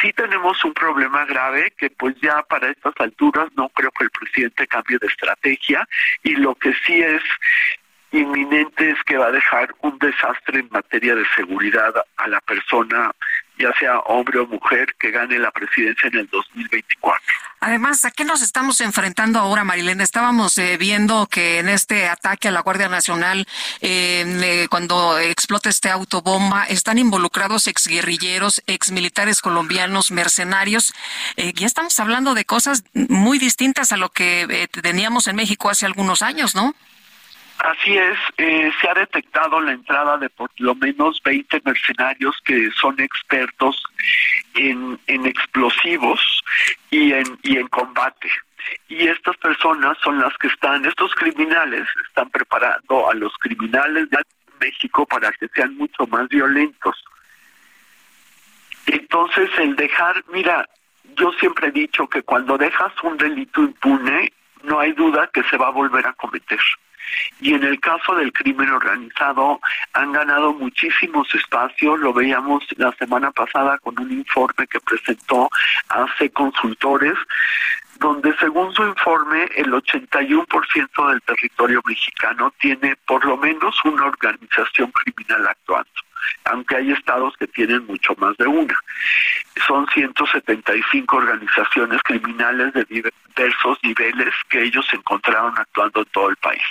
[0.00, 4.10] Sí tenemos un problema grave que pues ya para estas alturas no creo que el
[4.10, 5.88] presidente cambie de estrategia
[6.22, 7.22] y lo que sí es
[8.12, 13.10] inminente es que va a dejar un desastre en materia de seguridad a la persona
[13.58, 17.22] ya sea hombre o mujer, que gane la presidencia en el 2024.
[17.60, 20.04] Además, ¿a qué nos estamos enfrentando ahora, Marilena?
[20.04, 23.46] Estábamos eh, viendo que en este ataque a la Guardia Nacional,
[23.80, 30.92] eh, cuando explota este autobomba, están involucrados exguerrilleros, exmilitares colombianos, mercenarios.
[31.36, 35.86] Eh, ya estamos hablando de cosas muy distintas a lo que teníamos en México hace
[35.86, 36.74] algunos años, ¿no?
[37.58, 42.70] Así es, eh, se ha detectado la entrada de por lo menos 20 mercenarios que
[42.72, 43.82] son expertos
[44.54, 46.20] en, en explosivos
[46.90, 48.30] y en, y en combate.
[48.88, 54.18] Y estas personas son las que están, estos criminales están preparando a los criminales de
[54.60, 57.02] México para que sean mucho más violentos.
[58.86, 60.68] Entonces el dejar, mira,
[61.16, 64.32] yo siempre he dicho que cuando dejas un delito impune,
[64.62, 66.60] no hay duda que se va a volver a cometer
[67.40, 69.60] y en el caso del crimen organizado
[69.92, 75.48] han ganado muchísimos espacios, lo veíamos la semana pasada con un informe que presentó
[75.88, 77.14] hace consultores
[77.98, 84.90] donde según su informe el 81% del territorio mexicano tiene por lo menos una organización
[84.92, 86.05] criminal actuando
[86.44, 88.78] aunque hay estados que tienen mucho más de una.
[89.66, 96.62] Son 175 organizaciones criminales de diversos niveles que ellos encontraron actuando en todo el país.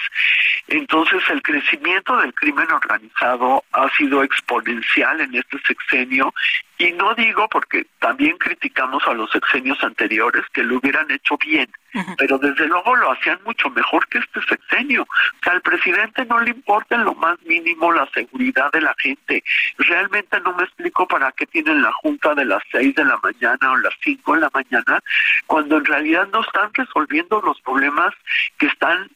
[0.67, 6.33] Entonces, el crecimiento del crimen organizado ha sido exponencial en este sexenio
[6.77, 11.69] y no digo porque también criticamos a los sexenios anteriores que lo hubieran hecho bien,
[12.17, 15.03] pero desde luego lo hacían mucho mejor que este sexenio.
[15.03, 18.95] O sea, al presidente no le importa en lo más mínimo la seguridad de la
[18.97, 19.43] gente.
[19.77, 23.71] Realmente no me explico para qué tienen la junta de las seis de la mañana
[23.71, 24.99] o las cinco de la mañana,
[25.47, 28.13] cuando en realidad no están resolviendo los problemas
[28.57, 29.09] que están...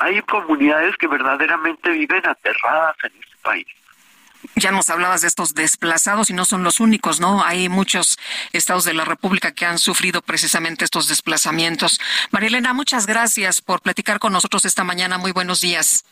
[0.00, 3.66] Hay comunidades que verdaderamente viven aterradas en este país.
[4.54, 7.44] Ya nos hablabas de estos desplazados y no son los únicos, ¿no?
[7.44, 8.18] Hay muchos
[8.52, 12.00] estados de la República que han sufrido precisamente estos desplazamientos.
[12.30, 15.18] Marilena, muchas gracias por platicar con nosotros esta mañana.
[15.18, 16.04] Muy buenos días.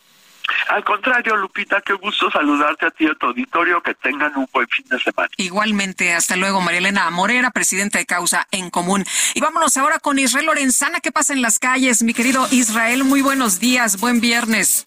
[0.68, 4.48] Al contrario, Lupita, qué gusto saludarte a ti y a tu auditorio, que tengan un
[4.52, 5.28] buen fin de semana.
[5.36, 9.04] Igualmente, hasta luego, Marilena Morera, presidenta de Causa en Común.
[9.34, 12.02] Y vámonos ahora con Israel Lorenzana, ¿qué pasa en las calles?
[12.02, 14.84] Mi querido Israel, muy buenos días, buen viernes.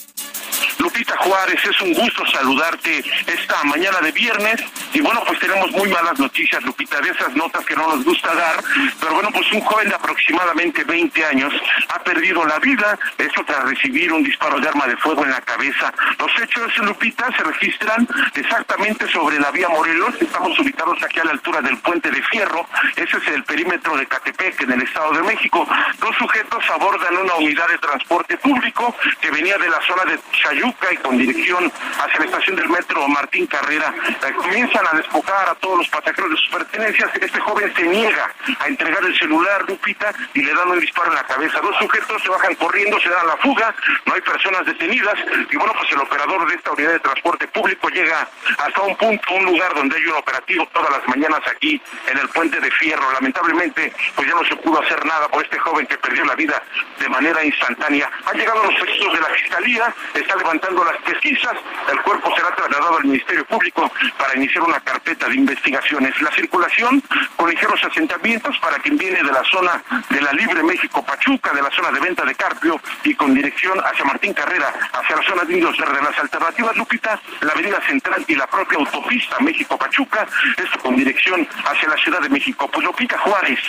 [0.78, 4.62] Lupita Juárez, es un gusto saludarte esta mañana de viernes.
[4.94, 8.34] Y bueno, pues tenemos muy malas noticias, Lupita, de esas notas que no nos gusta
[8.34, 8.64] dar.
[9.00, 11.54] Pero bueno, pues un joven de aproximadamente 20 años
[11.90, 15.42] ha perdido la vida, eso tras recibir un disparo de arma de fuego en la
[15.42, 15.94] cabeza.
[16.18, 20.16] Los hechos, Lupita, se registran exactamente sobre la vía Morelos.
[20.20, 22.68] Estamos ubicados aquí a la altura del puente de Fierro.
[22.96, 25.68] Ese es el perímetro de Catepec, en el Estado de México.
[26.00, 30.20] Dos sujetos abordan una unidad de transporte público que venía de la zona de
[30.50, 33.94] Chayuca y con dirección hacia la estación del metro Martín Carrera.
[34.08, 37.12] Eh, comienzan a despojar a todos los pasajeros de sus pertenencias.
[37.22, 41.16] Este joven se niega a entregar el celular, Lupita, y le dan un disparo en
[41.16, 41.60] la cabeza.
[41.62, 43.76] Dos sujetos se bajan corriendo, se dan la fuga.
[44.06, 45.16] No hay personas detenidas
[45.52, 48.28] y bueno, pues el operador de esta unidad de transporte público llega
[48.58, 52.28] hasta un punto, un lugar donde hay un operativo todas las mañanas aquí en el
[52.30, 53.12] puente de Fierro.
[53.14, 56.62] Lamentablemente, pues ya no se pudo hacer nada por este joven que perdió la vida
[57.00, 58.10] de manera instantánea.
[58.26, 59.94] Han llegado los registros de la Fiscalía,
[60.30, 61.54] está levantando las pesquisas,
[61.92, 66.22] el cuerpo será trasladado al Ministerio Público para iniciar una carpeta de investigaciones.
[66.22, 67.02] La circulación
[67.36, 71.64] con ligeros asentamientos para quien viene de la zona de la Libre México Pachuca, de
[71.64, 75.44] la zona de venta de Carpio y con dirección hacia Martín Carrera, hacia la zona
[75.46, 76.04] de Indios Verdes.
[76.04, 80.28] Las alternativas, Lupita, la Avenida Central y la propia autopista México Pachuca,
[80.58, 82.70] esto con dirección hacia la Ciudad de México.
[82.72, 83.60] Pues Lupita Juárez,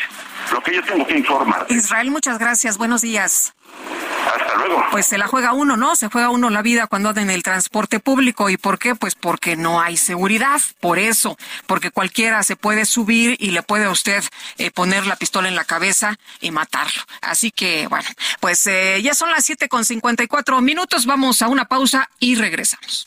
[0.52, 1.64] lo que yo tengo que informar.
[1.70, 2.76] Israel, muchas gracias.
[2.76, 3.54] Buenos días.
[4.26, 4.84] Hasta luego.
[4.90, 5.96] Pues se la juega uno, ¿no?
[5.96, 8.50] Se juega uno la vida cuando anda en el transporte público.
[8.50, 8.94] ¿Y por qué?
[8.94, 10.60] Pues porque no hay seguridad.
[10.80, 11.36] Por eso.
[11.66, 14.22] Porque cualquiera se puede subir y le puede a usted
[14.58, 17.02] eh, poner la pistola en la cabeza y matarlo.
[17.22, 18.08] Así que, bueno,
[18.40, 21.06] pues eh, ya son las siete con cincuenta y cuatro minutos.
[21.06, 23.06] Vamos a una pausa y regresamos.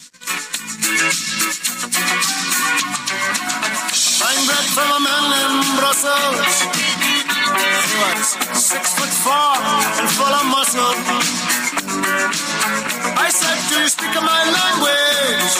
[8.53, 9.55] Six foot four
[9.99, 10.95] and full of muscle.
[13.17, 15.53] I said, Do you speak my language?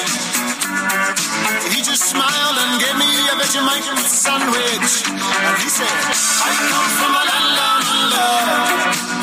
[1.74, 5.06] He just smiled and gave me a Vegemite sandwich.
[5.06, 5.94] And he said,
[6.42, 9.23] I come from a land down under.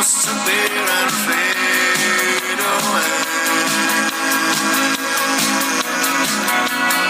[0.00, 3.10] Goes to bear and fade away.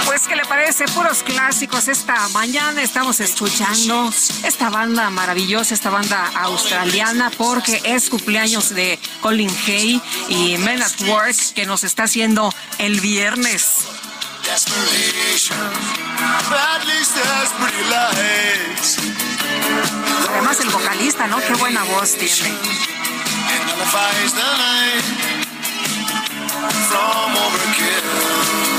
[0.06, 0.86] Pues, ¿qué le parece?
[0.86, 1.86] Puros clásicos.
[1.86, 4.12] Esta mañana estamos escuchando
[4.42, 11.00] esta banda maravillosa, esta banda australiana, porque es cumpleaños de Colin Hay y Men at
[11.02, 13.86] Work, que nos está haciendo el viernes.
[21.20, 21.38] Vocalista, ¿no?
[21.40, 22.54] Qué buena voz tiene.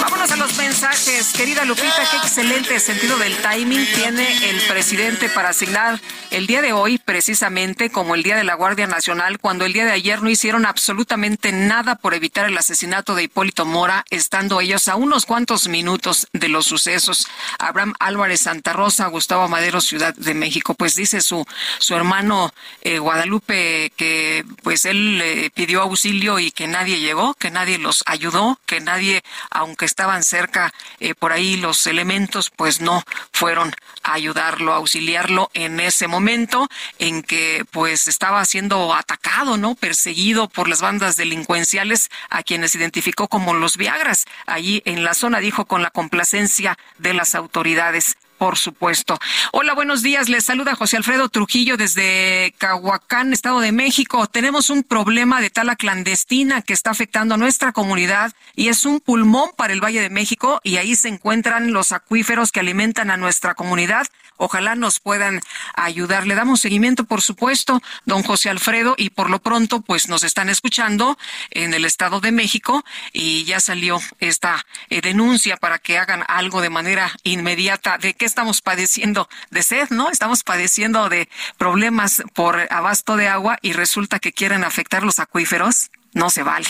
[0.01, 1.00] Vámonos a los mensajes.
[1.35, 5.99] Querida Lupita, qué excelente sentido del timing tiene el presidente para asignar
[6.31, 9.83] el día de hoy, precisamente como el Día de la Guardia Nacional, cuando el día
[9.83, 14.87] de ayer no hicieron absolutamente nada por evitar el asesinato de Hipólito Mora, estando ellos
[14.87, 17.27] a unos cuantos minutos de los sucesos.
[17.59, 20.75] Abraham Álvarez Santa Rosa, Gustavo Madero, Ciudad de México.
[20.75, 21.45] Pues dice su,
[21.79, 27.51] su hermano eh, Guadalupe que pues él eh, pidió auxilio y que nadie llegó, que
[27.51, 33.03] nadie los ayudó, que nadie, aunque estaban cerca eh, por ahí los elementos, pues no
[33.33, 33.73] fueron
[34.03, 39.73] a ayudarlo, a auxiliarlo en ese momento en que pues estaba siendo atacado, ¿no?
[39.75, 44.25] Perseguido por las bandas delincuenciales a quienes identificó como los Viagras.
[44.45, 49.19] Allí en la zona dijo con la complacencia de las autoridades por supuesto.
[49.51, 50.27] Hola, buenos días.
[50.27, 54.25] Les saluda José Alfredo Trujillo desde Cahuacán, Estado de México.
[54.25, 58.99] Tenemos un problema de tala clandestina que está afectando a nuestra comunidad y es un
[58.99, 63.17] pulmón para el Valle de México y ahí se encuentran los acuíferos que alimentan a
[63.17, 64.07] nuestra comunidad.
[64.43, 65.39] Ojalá nos puedan
[65.75, 66.25] ayudar.
[66.25, 70.49] Le damos seguimiento, por supuesto, don José Alfredo, y por lo pronto, pues nos están
[70.49, 71.15] escuchando
[71.51, 72.83] en el Estado de México
[73.13, 77.99] y ya salió esta eh, denuncia para que hagan algo de manera inmediata.
[77.99, 79.27] ¿De qué estamos padeciendo?
[79.49, 80.09] De sed, ¿no?
[80.09, 81.27] Estamos padeciendo de
[81.57, 85.91] problemas por abasto de agua y resulta que quieren afectar los acuíferos.
[86.13, 86.67] no se vale.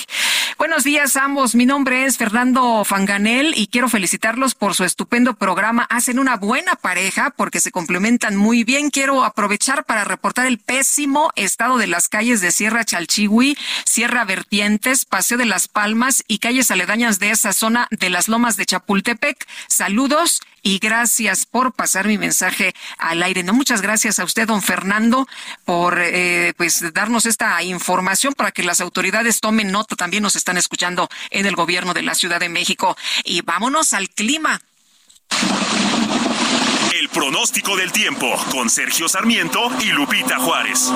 [0.60, 5.88] Buenos días ambos, mi nombre es Fernando Fanganel y quiero felicitarlos por su estupendo programa.
[5.90, 8.92] Hacen una buena pareja porque se complementan muy bien.
[8.92, 15.06] Quiero aprovechar para reportar el pésimo estado de las calles de Sierra Chalchihui, Sierra Vertientes,
[15.06, 19.48] Paseo de las Palmas y calles aledañas de esa zona de las lomas de Chapultepec.
[19.68, 23.44] Saludos y gracias por pasar mi mensaje al aire.
[23.44, 25.28] No, muchas gracias a usted, don Fernando,
[25.66, 29.96] por eh, pues darnos esta información para que las autoridades tomen nota.
[29.96, 32.96] También nos están escuchando en el gobierno de la Ciudad de México.
[33.24, 34.62] Y vámonos al clima.
[37.00, 40.92] El pronóstico del tiempo con Sergio Sarmiento y Lupita Juárez.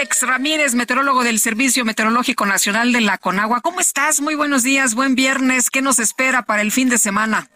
[0.00, 3.60] Alex Ramírez, meteorólogo del Servicio Meteorológico Nacional de la Conagua.
[3.60, 4.22] ¿Cómo estás?
[4.22, 5.68] Muy buenos días, buen viernes.
[5.68, 7.48] ¿Qué nos espera para el fin de semana?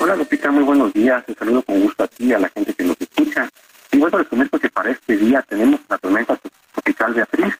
[0.00, 1.24] Hola Lupita, muy buenos días.
[1.24, 3.48] Te saludo con gusto a ti a la gente que nos escucha.
[3.92, 6.36] Bueno, les comento que para este día tenemos la tormenta
[6.72, 7.54] tropical Beatriz.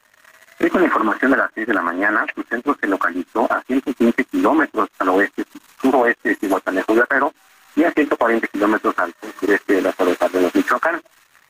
[0.58, 4.24] Y con información de las 6 de la mañana, su centro se localizó a 115
[4.24, 5.44] kilómetros al oeste,
[5.80, 7.32] suroeste de Cihuatanejo Guerrero
[7.76, 11.00] y a 140 kilómetros al sureste de la ciudad de los Michoacán.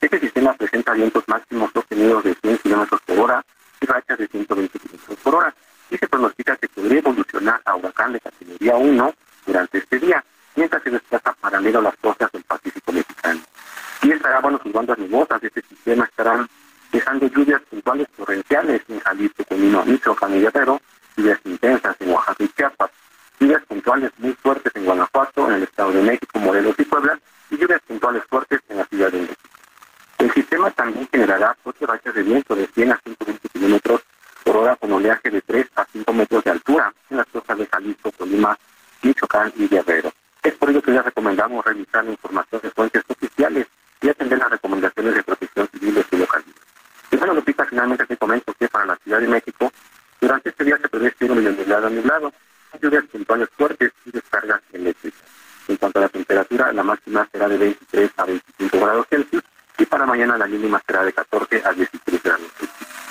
[0.07, 3.44] Este sistema presenta vientos máximos sostenidos de 100 kilómetros por hora
[3.80, 5.52] y rachas de 120 kilómetros por hora.
[5.90, 9.14] Y se pronostica que podría evolucionar a huracán de categoría 1
[9.46, 13.40] durante este día, mientras se desplaza paralelo a las costas del Pacífico mexicano.
[14.02, 16.48] Y estará, bueno, sus bandas nubosas de este sistema estarán
[16.92, 20.80] dejando lluvias puntuales torrenciales en Jalisco, Colima, Michoacán y Guerrero,
[21.16, 22.92] lluvias intensas en Oaxaca y Chiapas,
[23.40, 27.18] lluvias puntuales muy fuertes en Guanajuato, en el Estado de México, Morelos y Puebla,
[27.50, 29.55] y lluvias puntuales fuertes en la Ciudad de México.
[30.18, 34.00] El sistema también generará fuertes rachas de viento de 100 a 120 kilómetros
[34.44, 37.66] por hora con oleaje de 3 a 5 metros de altura en las costas de
[37.66, 38.58] Jalisco, Colima,
[39.02, 40.12] Michoacán y Guerrero.
[40.42, 43.66] Es por ello que les recomendamos revisar la información de fuentes oficiales
[44.00, 46.54] y atender las recomendaciones de protección civil y localidad.
[47.10, 49.70] Y bueno, Lupita, finalmente te comento que para la Ciudad de México,
[50.20, 52.32] durante este día se prevé cielo medio nublado nublado,
[52.80, 55.22] lluvias puntuales fuertes y descargas eléctricas.
[55.68, 59.42] En cuanto a la temperatura, la máxima será de 23 a 25 grados Celsius
[59.79, 62.47] y para mañana la mínima será de 14 a 16 grados.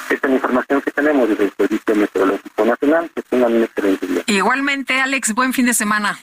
[0.10, 3.12] Esta es la información que tenemos desde el Servicio Meteorológico Nacional.
[3.16, 4.24] Que tengan un excelente día.
[4.28, 6.20] Igualmente, Alex, buen fin de semana.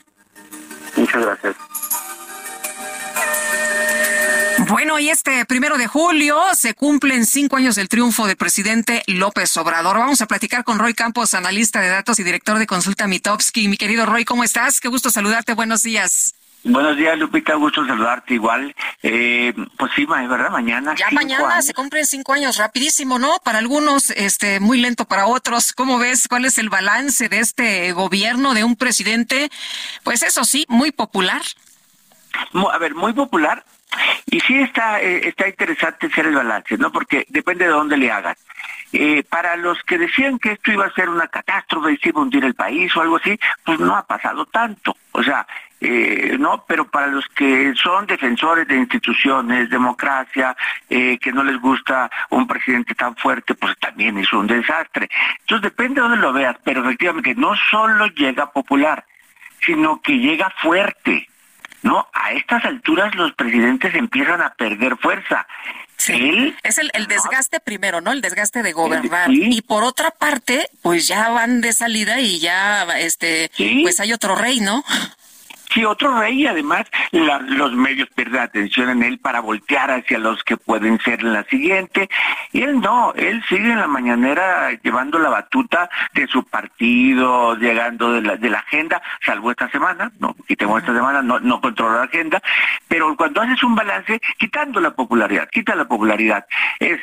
[0.97, 1.57] Muchas gracias.
[4.69, 9.57] Bueno, y este primero de julio se cumplen cinco años del triunfo del presidente López
[9.57, 9.99] Obrador.
[9.99, 13.69] Vamos a platicar con Roy Campos, analista de datos y director de Consulta Mitowski.
[13.69, 14.81] Mi querido Roy, ¿cómo estás?
[14.81, 15.55] Qué gusto saludarte.
[15.55, 16.35] Buenos días.
[16.65, 17.55] Buenos días, Lupita.
[17.55, 18.75] Gusto saludarte igual.
[19.03, 20.51] Eh, pues sí, ¿verdad?
[20.51, 20.95] Mañana.
[20.95, 23.39] Ya mañana se cumplen cinco años, rapidísimo, ¿no?
[23.45, 25.73] Para algunos, este, muy lento para otros.
[25.73, 26.29] ¿Cómo ves?
[26.29, 29.51] ¿Cuál es el balance de este gobierno de un presidente?
[30.05, 31.43] Pues eso sí, muy popular.
[32.73, 33.65] A ver, muy popular.
[34.27, 36.93] Y sí está, eh, está interesante ser el balance, ¿no?
[36.93, 38.37] Porque depende de dónde le hagan.
[38.93, 42.21] Eh, para los que decían que esto iba a ser una catástrofe y se iba
[42.21, 44.95] a hundir el país o algo así, pues no ha pasado tanto.
[45.13, 45.47] O sea,
[45.81, 50.57] eh, no, pero para los que son defensores de instituciones, democracia,
[50.89, 55.09] eh, que no les gusta un presidente tan fuerte, pues también es un desastre.
[55.41, 59.05] Entonces depende de dónde lo veas, pero efectivamente no solo llega popular,
[59.65, 61.29] sino que llega fuerte.
[61.83, 62.09] ¿No?
[62.13, 65.47] A estas alturas los presidentes empiezan a perder fuerza.
[65.97, 68.11] Sí, es el, el, desgaste primero, ¿no?
[68.11, 69.31] El desgaste de gobernar.
[69.31, 73.53] Y por otra parte, pues ya van de salida y ya, este,
[73.83, 74.85] pues hay otro rey, ¿no?
[75.73, 80.57] Sí, otro rey además los medios pierden atención en él para voltear hacia los que
[80.59, 82.11] pueden ser en la siguiente.
[82.53, 88.13] Y él no, él sigue en la mañanera llevando la batuta de su partido, llegando
[88.13, 91.99] de la, de la agenda, salvo esta semana, no, quitemos esta semana, no, no controla
[91.99, 92.43] la agenda,
[92.89, 96.45] pero cuando haces un balance, quitando la popularidad, quita la popularidad,
[96.81, 97.01] es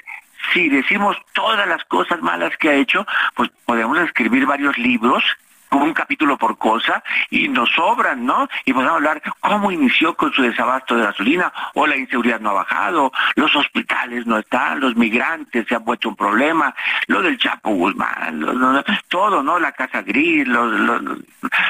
[0.53, 3.05] si decimos todas las cosas malas que ha hecho,
[3.35, 5.23] pues podemos escribir varios libros
[5.71, 8.47] un capítulo por cosa y nos sobran, ¿no?
[8.65, 12.53] Y podemos hablar cómo inició con su desabasto de gasolina o la inseguridad no ha
[12.53, 16.73] bajado, los hospitales no están, los migrantes se han puesto un problema,
[17.07, 19.59] lo del Chapo Guzmán, todo, ¿no?
[19.59, 20.71] La Casa Gris, los,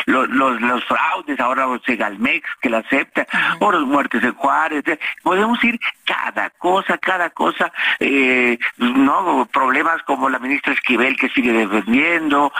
[0.05, 3.27] los, los, fraudes, ahora Segalmex que la acepta,
[3.59, 4.83] o los muertes de Juárez,
[5.23, 9.47] podemos ir cada cosa, cada cosa, eh, ¿no?
[9.51, 12.51] Problemas como la ministra Esquivel que sigue defendiendo,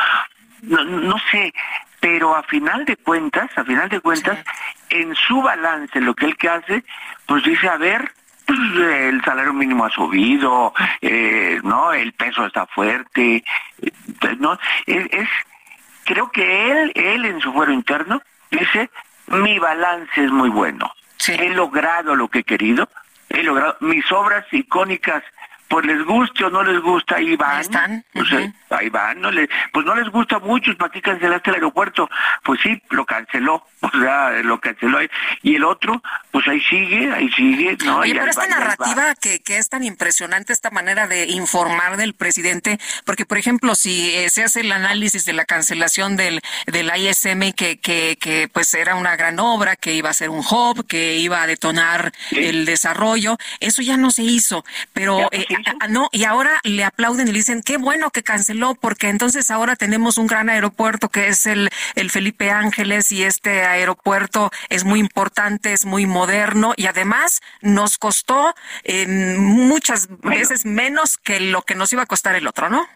[0.62, 1.54] no, no sé,
[2.00, 4.40] pero a final de cuentas, a final de cuentas,
[4.90, 6.84] en su balance, lo que él que hace,
[7.26, 8.12] pues dice, a ver,
[8.46, 13.44] pues, el salario mínimo ha subido, eh, no, el peso está fuerte,
[13.82, 13.92] eh,
[14.40, 15.30] no, es,
[16.06, 18.90] creo que él, él en su fuero interno dice,
[19.28, 20.92] mi balance es muy bueno,
[21.28, 22.90] he logrado lo que he querido,
[23.30, 25.24] he logrado mis obras icónicas
[25.70, 27.56] pues les guste o no les gusta, ahí van.
[27.56, 28.04] Ahí están.
[28.12, 28.28] Pues,
[28.72, 29.30] ahí van, no
[29.72, 32.10] pues no les gusta mucho, ¿para qué cancelaste el aeropuerto?
[32.44, 34.98] Pues sí, lo canceló, o sea, lo canceló.
[34.98, 35.10] Ahí.
[35.42, 36.02] Y el otro,
[36.32, 37.78] pues ahí sigue, ahí sigue.
[37.86, 38.00] ¿no?
[38.00, 42.80] Oye, pero esta narrativa que, que es tan impresionante, esta manera de informar del presidente,
[43.06, 47.54] porque por ejemplo, si eh, se hace el análisis de la cancelación del, del ISM,
[47.54, 51.16] que, que, que pues era una gran obra, que iba a ser un hub, que
[51.16, 55.30] iba a detonar el desarrollo, eso ya no se hizo, pero...
[55.82, 59.52] Ah, no, y ahora le aplauden y le dicen, qué bueno que canceló, porque entonces
[59.52, 64.84] ahora tenemos un gran aeropuerto que es el, el Felipe Ángeles y este aeropuerto es
[64.84, 68.54] muy importante, es muy moderno y además nos costó
[68.84, 69.08] eh,
[69.38, 72.88] muchas veces menos que lo que nos iba a costar el otro, ¿no?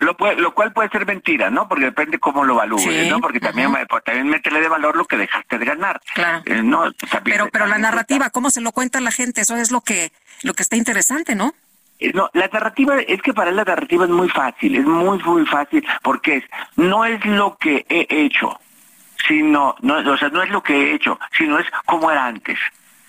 [0.00, 1.68] Lo, lo cual puede ser mentira, ¿no?
[1.68, 3.20] Porque depende cómo lo evalúes, ¿no?
[3.20, 6.00] Porque también, pues, también métele de valor lo que dejaste de ganar.
[6.14, 6.42] Claro.
[6.46, 6.90] Eh, no,
[7.22, 9.42] pero pero la narrativa, ¿cómo se lo cuenta la gente?
[9.42, 10.10] Eso es lo que,
[10.42, 11.54] lo que está interesante, ¿no?
[11.98, 15.18] Eh, no, la narrativa, es que para él la narrativa es muy fácil, es muy,
[15.18, 16.44] muy fácil, porque es,
[16.76, 18.58] no es lo que he hecho,
[19.26, 22.58] sino, no, o sea, no es lo que he hecho, sino es como era antes.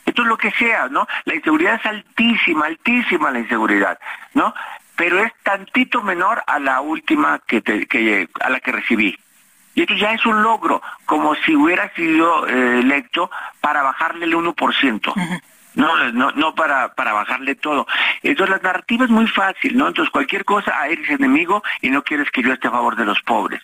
[0.06, 1.08] Esto es lo que sea, ¿no?
[1.26, 4.00] La inseguridad es altísima, altísima la inseguridad,
[4.34, 4.54] ¿no?
[4.96, 9.18] Pero es tantito menor a la última que, que a la que recibí.
[9.74, 13.32] Y esto ya es un logro, como si hubiera sido eh, electo
[13.62, 15.42] para bajarle el 1%
[15.76, 17.88] no, no, no para, para bajarle todo.
[18.24, 19.88] Entonces la narrativa es muy fácil, ¿no?
[19.88, 23.06] Entonces cualquier cosa, ah, eres enemigo y no quieres que yo esté a favor de
[23.06, 23.62] los pobres.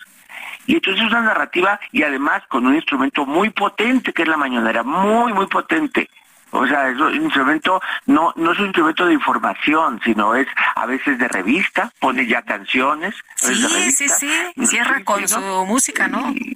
[0.68, 4.36] Y entonces es una narrativa y además con un instrumento muy potente que es la
[4.36, 6.10] mañanera, muy, muy potente.
[6.50, 10.46] O sea, es un instrumento, no, no es un instrumento de información, sino es
[10.76, 13.14] a veces de revista, pone ya canciones.
[13.36, 13.54] Sí,
[13.90, 16.32] sí, sí, cierra con su música, ¿no?
[16.32, 16.54] y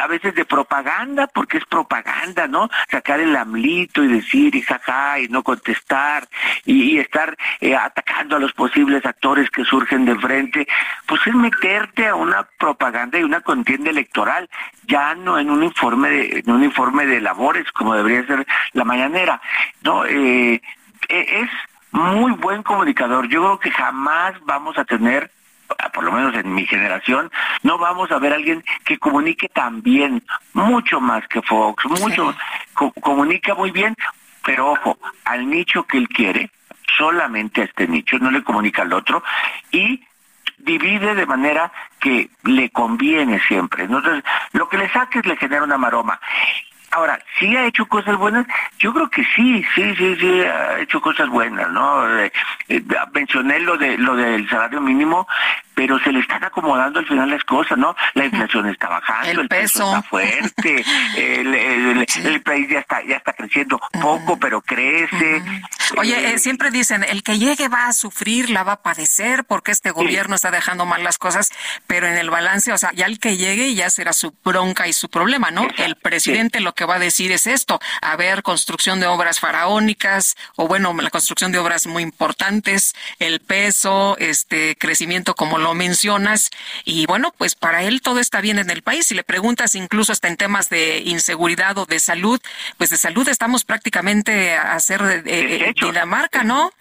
[0.00, 2.68] a veces de propaganda, porque es propaganda, ¿no?
[2.90, 6.28] Sacar el amlito y decir y jaja y no contestar
[6.64, 10.66] y, estar eh, atacando a los posibles actores que surgen de frente,
[11.06, 14.48] pues es meterte a una propaganda y una contienda electoral,
[14.86, 19.40] ya no en un informe de, un informe de labores como debería ser la mañanera,
[19.82, 20.04] ¿no?
[20.04, 20.60] Eh,
[21.08, 21.50] e, es
[21.92, 23.28] muy buen comunicador.
[23.28, 25.30] Yo creo que jamás vamos a tener
[25.92, 27.30] por lo menos en mi generación,
[27.62, 32.34] no vamos a ver a alguien que comunique tan bien, mucho más que Fox, mucho,
[33.00, 33.96] comunica muy bien,
[34.44, 36.50] pero ojo, al nicho que él quiere,
[36.96, 39.22] solamente a este nicho, no le comunica al otro,
[39.70, 40.02] y
[40.58, 43.84] divide de manera que le conviene siempre.
[43.84, 46.20] Entonces, lo que le saques le genera una maroma.
[46.92, 48.46] Ahora, ¿sí ha hecho cosas buenas?
[48.78, 52.18] Yo creo que sí, sí, sí, sí, ha hecho cosas buenas, ¿no?
[52.18, 52.32] Eh,
[52.68, 52.82] eh,
[53.12, 55.28] mencioné lo de lo del salario mínimo,
[55.74, 57.94] pero se le están acomodando al final las cosas, ¿no?
[58.14, 59.86] La inflación está bajando, el, peso.
[59.86, 60.84] está fuerte,
[61.16, 65.42] el, país ya está ya está creciendo poco, pero crece.
[65.96, 69.72] Oye, eh, siempre dicen, el que llegue va a sufrir, la va a padecer, porque
[69.72, 71.50] este gobierno está dejando mal las cosas,
[71.86, 74.92] pero en el balance, o sea, ya el que llegue ya será su bronca y
[74.92, 75.66] su problema, ¿no?
[75.78, 80.36] El presidente lo que va a decir es esto, a ver, construcción de obras faraónicas,
[80.56, 86.50] o bueno, la construcción de obras muy importantes, el peso, este crecimiento como lo mencionas.
[86.84, 89.06] Y bueno, pues para él todo está bien en el país.
[89.06, 92.40] Si le preguntas incluso hasta en temas de inseguridad o de salud,
[92.78, 96.72] pues de salud estamos prácticamente a hacer de, de, Dinamarca, ¿no?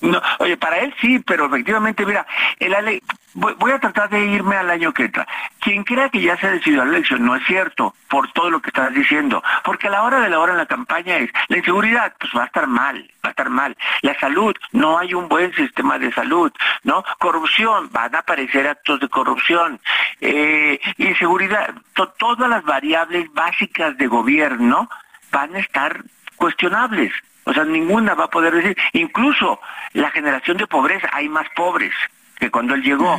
[0.00, 2.26] No, oye, para él sí, pero efectivamente, mira,
[2.58, 3.02] el ley
[3.36, 5.26] voy, a tratar de irme al año que entra.
[5.60, 8.60] Quien crea que ya se ha decidido la elección, no es cierto, por todo lo
[8.60, 11.58] que estás diciendo, porque a la hora de la hora en la campaña es, la
[11.58, 13.76] inseguridad, pues va a estar mal, va a estar mal.
[14.02, 17.04] La salud, no hay un buen sistema de salud, ¿no?
[17.18, 19.80] Corrupción, van a aparecer actos de corrupción.
[20.20, 21.74] Eh, inseguridad,
[22.18, 24.88] todas las variables básicas de gobierno
[25.30, 26.02] van a estar
[26.36, 27.12] cuestionables.
[27.46, 29.60] O sea, ninguna va a poder decir, incluso
[29.92, 31.92] la generación de pobreza, hay más pobres
[32.40, 33.16] que cuando él llegó.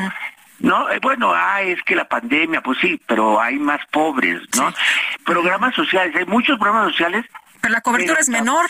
[0.60, 4.74] No, eh, bueno, ah, es que la pandemia, pues sí, pero hay más pobres, ¿no?
[5.24, 7.26] Programas sociales, hay muchos programas sociales.
[7.62, 8.70] Pero la cobertura es menor.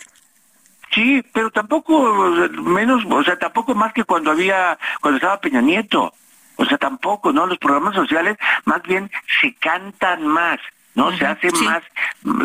[0.92, 2.14] Sí, pero tampoco
[2.52, 6.14] menos, o sea, tampoco más que cuando había, cuando estaba Peña Nieto.
[6.58, 7.48] O sea, tampoco, ¿no?
[7.48, 9.10] Los programas sociales más bien
[9.42, 10.60] se cantan más,
[10.94, 11.16] ¿no?
[11.18, 11.82] Se hace más,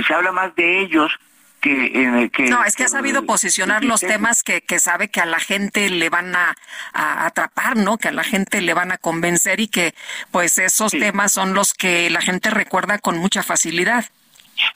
[0.06, 1.18] se habla más de ellos
[1.62, 5.38] que, no es que ha sabido posicionar los temas que, que, sabe que a la
[5.38, 6.56] gente le van a,
[6.92, 9.94] atrapar no que a la gente le van a convencer y que
[10.32, 14.06] pues esos temas son los que la gente recuerda con mucha facilidad.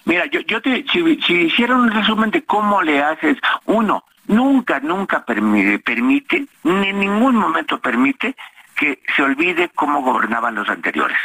[0.05, 4.79] Mira yo yo te si, si hiciera un resumen de cómo le haces uno nunca
[4.79, 8.37] nunca permite permite ni en ningún momento permite
[8.77, 11.19] que se olvide cómo gobernaban los anteriores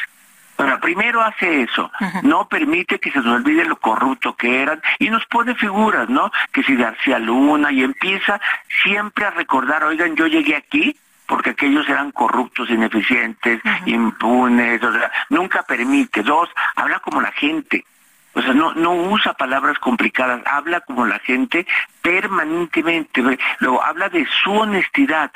[0.62, 1.92] Bueno, primero hace eso,
[2.24, 6.32] no permite que se nos olvide lo corrupto que eran y nos pone figuras, ¿no?
[6.52, 8.40] Que si García Luna y empieza
[8.84, 10.96] siempre a recordar, oigan, yo llegué aquí
[11.26, 16.22] porque aquellos eran corruptos, ineficientes, impunes, o sea, nunca permite.
[16.24, 17.86] Dos, habla como la gente.
[18.34, 21.66] O sea, no, no usa palabras complicadas, habla como la gente
[22.02, 23.24] permanentemente.
[23.60, 25.32] Luego habla de su honestidad,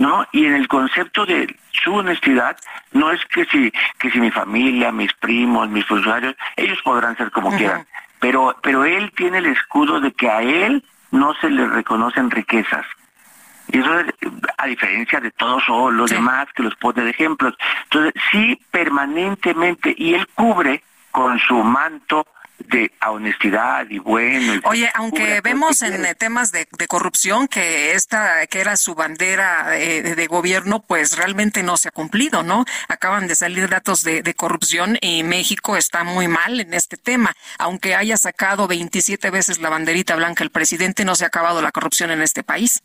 [0.00, 0.26] ¿no?
[0.32, 2.56] Y en el concepto de su honestidad,
[2.92, 7.30] no es que si, que si mi familia, mis primos, mis funcionarios, ellos podrán ser
[7.30, 7.86] como quieran,
[8.18, 12.86] pero, pero él tiene el escudo de que a él no se le reconocen riquezas.
[13.68, 14.06] Y eso es
[14.56, 17.54] a diferencia de todos los demás que los pone de ejemplos.
[17.84, 22.26] Entonces, sí, permanentemente, y él cubre con su manto
[22.68, 24.60] de honestidad y bueno.
[24.64, 30.26] Oye, aunque vemos en temas de, corrupción que esta que era su bandera eh, de
[30.26, 32.64] gobierno, pues realmente no se ha cumplido, ¿no?
[32.88, 37.34] Acaban de salir datos de, de, corrupción y México está muy mal en este tema.
[37.58, 41.72] Aunque haya sacado 27 veces la banderita blanca el presidente, no se ha acabado la
[41.72, 42.82] corrupción en este país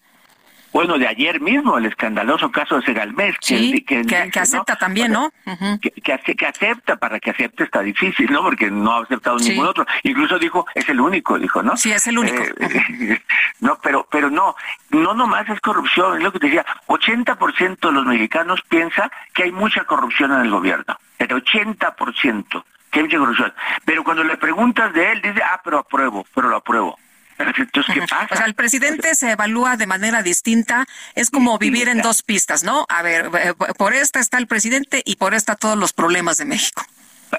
[0.76, 3.38] bueno, de ayer mismo, el escandaloso caso de Segalmés.
[3.40, 5.32] que, que, acepta también, ¿no?
[5.80, 5.90] que,
[6.36, 8.42] que, acepta, para que acepte está difícil, ¿no?
[8.42, 9.86] Porque no ha aceptado ningún otro.
[10.04, 11.78] Incluso dijo, es el único, dijo, ¿no?
[11.78, 12.44] Sí, es el único.
[12.44, 13.22] Eh,
[13.62, 14.54] no, pero, pero no,
[14.90, 19.44] no nomás es corrupción, es lo que te decía, 80% de los mexicanos piensa que
[19.44, 23.54] hay mucha corrupción en el gobierno, el 80% que hay mucha corrupción.
[23.86, 27.00] Pero cuando le preguntas de él, dice, ah, pero apruebo, pero lo apruebo.
[27.38, 30.86] O sea, el presidente se evalúa de manera distinta.
[31.16, 32.86] Es como vivir en dos pistas, ¿no?
[32.90, 36.46] A ver, eh, por esta está el presidente y por esta todos los problemas de
[36.46, 36.86] México.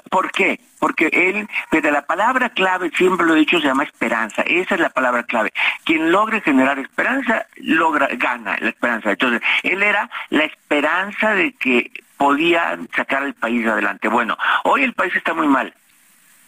[0.09, 0.59] ¿Por qué?
[0.79, 4.43] Porque él, desde la palabra clave, siempre lo he dicho, se llama esperanza.
[4.43, 5.51] Esa es la palabra clave.
[5.83, 9.11] Quien logre generar esperanza, logra, gana la esperanza.
[9.11, 14.07] Entonces, él era la esperanza de que podía sacar al país adelante.
[14.07, 15.73] Bueno, hoy el país está muy mal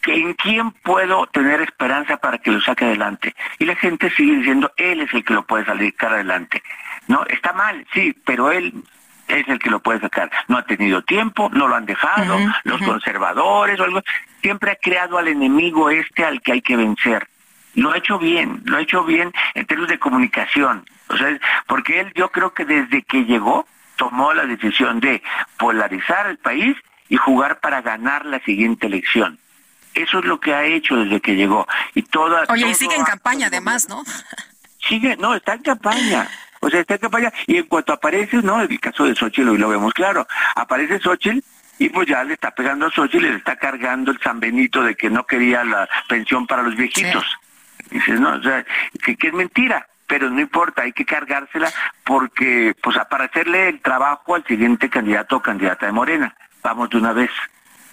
[0.06, 3.34] ¿en quién puedo tener esperanza para que lo saque adelante?
[3.58, 6.62] Y la gente sigue diciendo, él es el que lo puede sacar adelante.
[7.08, 8.72] No, está mal, sí, pero él
[9.28, 10.30] es el que lo puede sacar.
[10.48, 14.02] No ha tenido tiempo, no lo han dejado, los conservadores o algo.
[14.42, 17.28] Siempre ha creado al enemigo este al que hay que vencer.
[17.74, 20.84] Lo ha hecho bien, lo ha hecho bien en términos de comunicación.
[21.08, 25.22] O sea, porque él yo creo que desde que llegó tomó la decisión de
[25.58, 26.76] polarizar el país
[27.08, 29.39] y jugar para ganar la siguiente elección.
[29.94, 31.66] Eso es lo que ha hecho desde que llegó.
[31.94, 34.02] Y toda, Oye, y sigue en campaña además, ¿no?
[34.88, 36.28] Sigue, no, está en campaña.
[36.60, 37.32] O sea, está en campaña.
[37.46, 38.62] Y en cuanto aparece, ¿no?
[38.62, 40.26] El caso de Xochitl, hoy lo vemos claro.
[40.56, 41.40] Aparece Xochitl
[41.78, 44.82] y pues ya le está pegando a Xochitl y le está cargando el San Benito
[44.82, 47.24] de que no quería la pensión para los viejitos.
[47.90, 48.64] Dices, no, o sea,
[49.02, 51.72] que, que es mentira pero no importa, hay que cargársela
[52.02, 56.34] porque, pues, para hacerle el trabajo al siguiente candidato o candidata de Morena.
[56.64, 57.30] Vamos de una vez.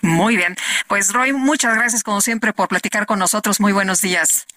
[0.07, 0.55] Muy bien.
[0.87, 3.59] Pues Roy, muchas gracias como siempre por platicar con nosotros.
[3.59, 4.47] Muy buenos días.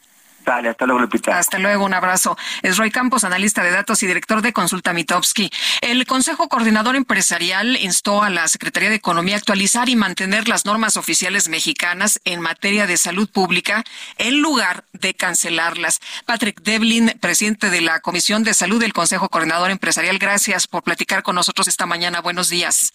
[0.45, 1.39] Dale, hasta luego, Lupita.
[1.39, 2.37] Hasta luego, un abrazo.
[2.63, 5.51] Es Roy Campos, analista de datos y director de Consulta Mitowski.
[5.83, 10.65] El Consejo Coordinador Empresarial instó a la Secretaría de Economía a actualizar y mantener las
[10.65, 13.85] normas oficiales mexicanas en materia de salud pública
[14.17, 16.01] en lugar de cancelarlas.
[16.25, 21.23] Patrick Devlin, presidente de la Comisión de Salud del Consejo Coordinador Empresarial, gracias por platicar
[21.23, 22.21] con nosotros esta mañana.
[22.21, 22.95] Buenos días.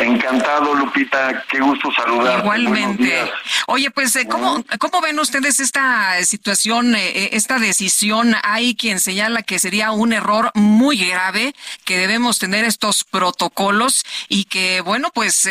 [0.00, 1.44] Encantado, Lupita.
[1.46, 2.40] Qué gusto saludar.
[2.40, 3.30] Igualmente.
[3.66, 8.34] Oye, pues, eh, ¿cómo, ¿cómo ven ustedes esta situación, eh, eh, esta decisión?
[8.42, 14.44] Hay quien señala que sería un error muy grave, que debemos tener estos protocolos y
[14.44, 15.46] que, bueno, pues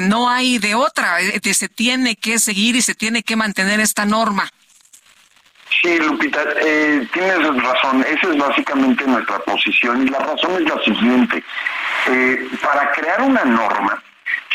[0.00, 1.18] no hay de otra.
[1.54, 4.50] Se tiene que seguir y se tiene que mantener esta norma.
[5.84, 6.40] Sí, Lupita,
[7.12, 8.02] tienes razón.
[8.08, 11.44] Esa es básicamente nuestra posición y la razón es la siguiente.
[12.08, 14.02] Eh, para crear una norma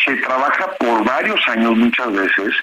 [0.04, 2.56] se trabaja por varios años muchas veces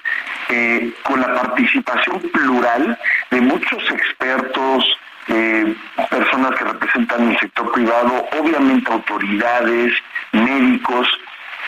[0.49, 2.99] eh, con la participación plural
[3.31, 4.97] de muchos expertos,
[5.29, 5.73] eh,
[6.09, 9.93] personas que representan el sector privado, obviamente autoridades,
[10.33, 11.07] médicos,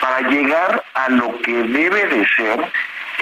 [0.02, 2.72] para llegar a lo que debe de ser,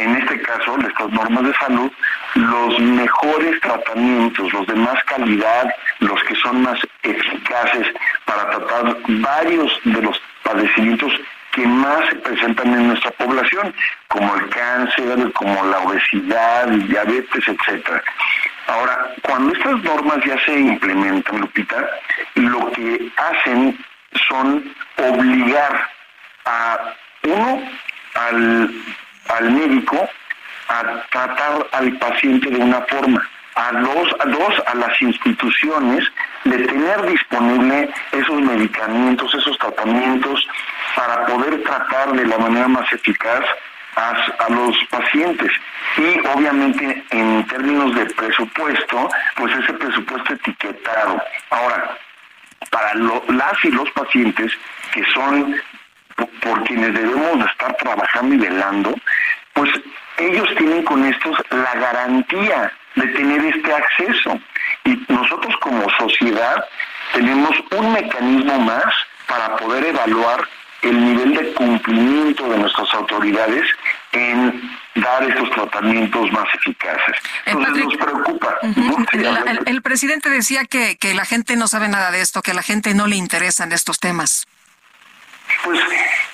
[0.05, 1.91] en este caso, estas normas de salud,
[2.35, 7.87] los mejores tratamientos, los de más calidad, los que son más eficaces
[8.25, 11.13] para tratar varios de los padecimientos
[11.53, 13.75] que más se presentan en nuestra población,
[14.09, 18.03] como el cáncer, como la obesidad, diabetes, etcétera.
[18.69, 21.89] Ahora, cuando estas normas ya se implementan, Lupita,
[22.35, 23.79] lo que hacen
[24.29, 25.89] son obligar
[26.45, 26.95] a
[27.25, 27.63] uno,
[28.15, 28.71] al,
[29.29, 30.09] al médico,
[30.69, 36.05] a tratar al paciente de una forma, a dos, a dos, a las instituciones
[36.45, 40.47] de tener disponible esos medicamentos, esos tratamientos
[40.95, 43.45] para poder tratar de la manera más eficaz
[43.97, 45.51] a, los pacientes.
[45.97, 51.21] Y obviamente en términos de presupuesto, pues ese presupuesto etiquetado.
[51.51, 51.99] Ahora,
[52.71, 54.53] para las y los pacientes
[54.93, 55.57] que son
[56.41, 58.95] por, quienes debemos estar trabajando y velando,
[59.53, 59.71] pues
[60.19, 64.39] ellos tienen con estos la garantía de tener este acceso.
[64.85, 66.65] Y nosotros como sociedad
[67.13, 68.95] tenemos un mecanismo más
[69.27, 70.49] para poder evaluar
[70.83, 73.67] el nivel de cumplimiento de nuestras autoridades
[74.13, 77.17] en dar esos tratamientos más eficaces.
[77.47, 78.59] Eh, Entonces nos preocupa.
[79.67, 82.63] el, presidente decía que, que la gente no sabe nada de esto, que a la
[82.63, 84.47] gente no le interesan estos temas.
[85.65, 85.81] Pues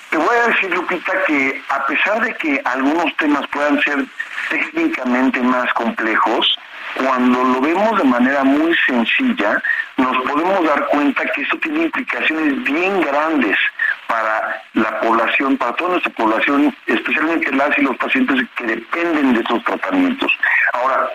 [0.09, 4.05] te voy a decir, Lupita, que a pesar de que algunos temas puedan ser
[4.49, 6.57] técnicamente más complejos,
[6.95, 9.61] cuando lo vemos de manera muy sencilla,
[9.97, 13.57] nos podemos dar cuenta que esto tiene implicaciones bien grandes
[14.07, 19.41] para la población, para toda nuestra población, especialmente las y los pacientes que dependen de
[19.41, 20.31] estos tratamientos.
[20.73, 21.09] Ahora,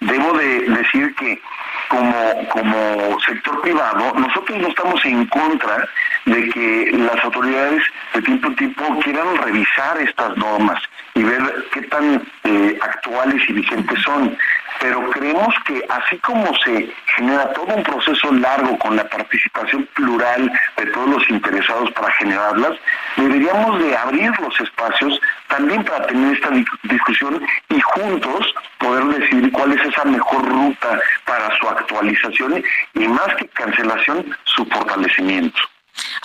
[0.00, 1.40] debo de decir que
[1.88, 5.88] como, como sector privado, nosotros no estamos en contra
[6.26, 7.82] de que las autoridades
[8.14, 10.80] de tiempo en tiempo quieran revisar estas normas
[11.14, 11.42] y ver
[11.72, 14.36] qué tan eh, actuales y vigentes son.
[14.80, 20.52] Pero creemos que así como se genera todo un proceso largo con la participación plural
[20.76, 22.72] de todos los interesados para generarlas,
[23.16, 26.50] deberíamos de abrir los espacios también para tener esta
[26.84, 32.62] discusión y juntos poder decidir cuál es esa mejor ruta para su actualización
[32.94, 35.58] y más que cancelación, su fortalecimiento.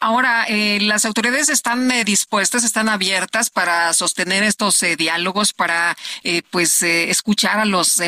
[0.01, 5.95] Ahora, eh, las autoridades están eh, dispuestas, están abiertas para sostener estos eh, diálogos, para
[6.51, 8.01] pues escuchar a los,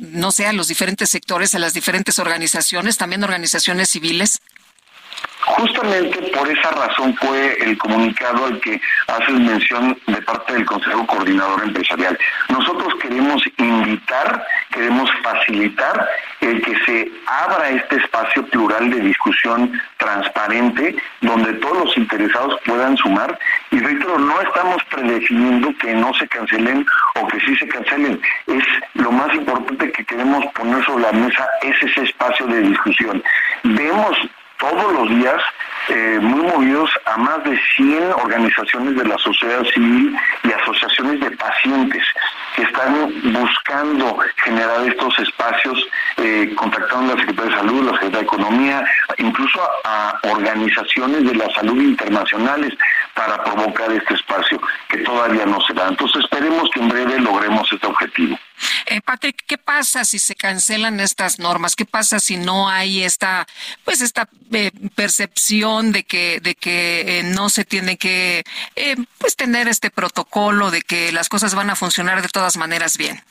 [0.00, 4.40] no sé, a los diferentes sectores, a las diferentes organizaciones, también organizaciones civiles.
[5.56, 11.06] Justamente por esa razón fue el comunicado al que haces mención de parte del Consejo
[11.06, 12.18] Coordinador Empresarial.
[12.48, 16.08] Nosotros queremos invitar, queremos facilitar
[16.40, 22.96] el que se abra este espacio plural de discusión transparente donde todos los interesados puedan
[22.96, 23.38] sumar
[23.70, 28.20] y reitero, no estamos predefiniendo que no se cancelen o que sí se cancelen.
[28.46, 28.64] Es
[28.94, 33.22] lo más importante que queremos poner sobre la mesa, es ese espacio de discusión.
[33.64, 34.16] Vemos
[34.62, 35.42] todos los días
[35.88, 41.32] eh, muy movidos a más de 100 organizaciones de la sociedad civil y asociaciones de
[41.32, 42.04] pacientes
[42.54, 45.84] que están buscando generar estos espacios,
[46.18, 48.84] eh, contactando a la Secretaría de Salud, la Secretaría de Economía,
[49.18, 52.72] incluso a, organizaciones de la salud internacionales
[53.14, 55.88] para provocar este espacio que todavía no se da.
[55.88, 58.38] Entonces esperemos que en breve logremos este objetivo.
[58.86, 61.76] Eh, Patrick, ¿qué pasa si se cancelan estas normas?
[61.76, 63.46] ¿Qué pasa si no hay esta,
[63.84, 68.44] pues esta eh, percepción de que, de que eh, no se tiene que,
[68.76, 72.96] eh, pues tener este protocolo de que las cosas van a funcionar de todas maneras
[72.98, 73.22] bien?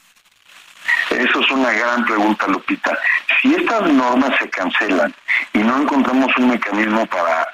[1.09, 2.97] Eso es una gran pregunta, Lupita.
[3.41, 5.13] Si estas normas se cancelan
[5.53, 7.47] y no encontramos un mecanismo para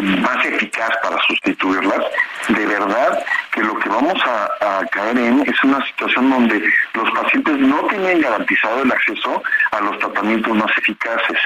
[0.00, 2.00] más eficaz para sustituirlas,
[2.48, 6.62] de verdad que lo que vamos a, caer en es una situación donde
[6.94, 11.38] los pacientes no tienen garantizado el acceso a los tratamientos más eficaces.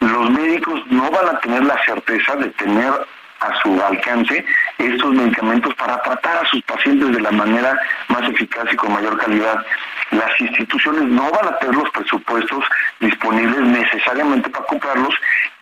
[0.00, 2.92] Los médicos no van a tener la certeza de tener
[3.40, 4.44] a su alcance
[4.78, 9.16] estos medicamentos para tratar a sus pacientes de la manera más eficaz y con mayor
[9.18, 9.64] calidad.
[10.10, 12.64] Las instituciones no van a tener los presupuestos
[13.00, 15.14] disponibles necesariamente para comprarlos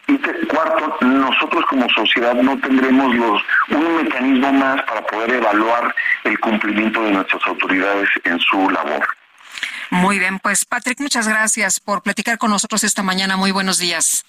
[0.09, 6.39] y cuarto, nosotros como sociedad no tendremos los un mecanismo más para poder evaluar el
[6.39, 9.07] cumplimiento de nuestras autoridades en su labor.
[9.91, 13.37] Muy bien, pues Patrick, muchas gracias por platicar con nosotros esta mañana.
[13.37, 14.25] Muy buenos días.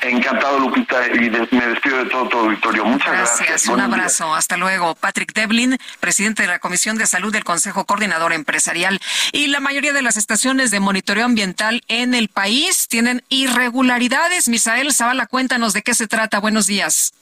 [0.00, 2.84] Encantado, Lupita, y me despido de todo tu auditorio.
[2.84, 3.48] Muchas gracias.
[3.48, 4.34] Gracias, un abrazo.
[4.34, 4.94] Hasta luego.
[4.94, 9.00] Patrick Devlin, presidente de la Comisión de Salud del Consejo Coordinador Empresarial.
[9.32, 14.48] Y la mayoría de las estaciones de monitoreo ambiental en el país tienen irregularidades.
[14.48, 16.38] Misael Zavala, cuéntanos de qué se trata.
[16.38, 17.12] Buenos días.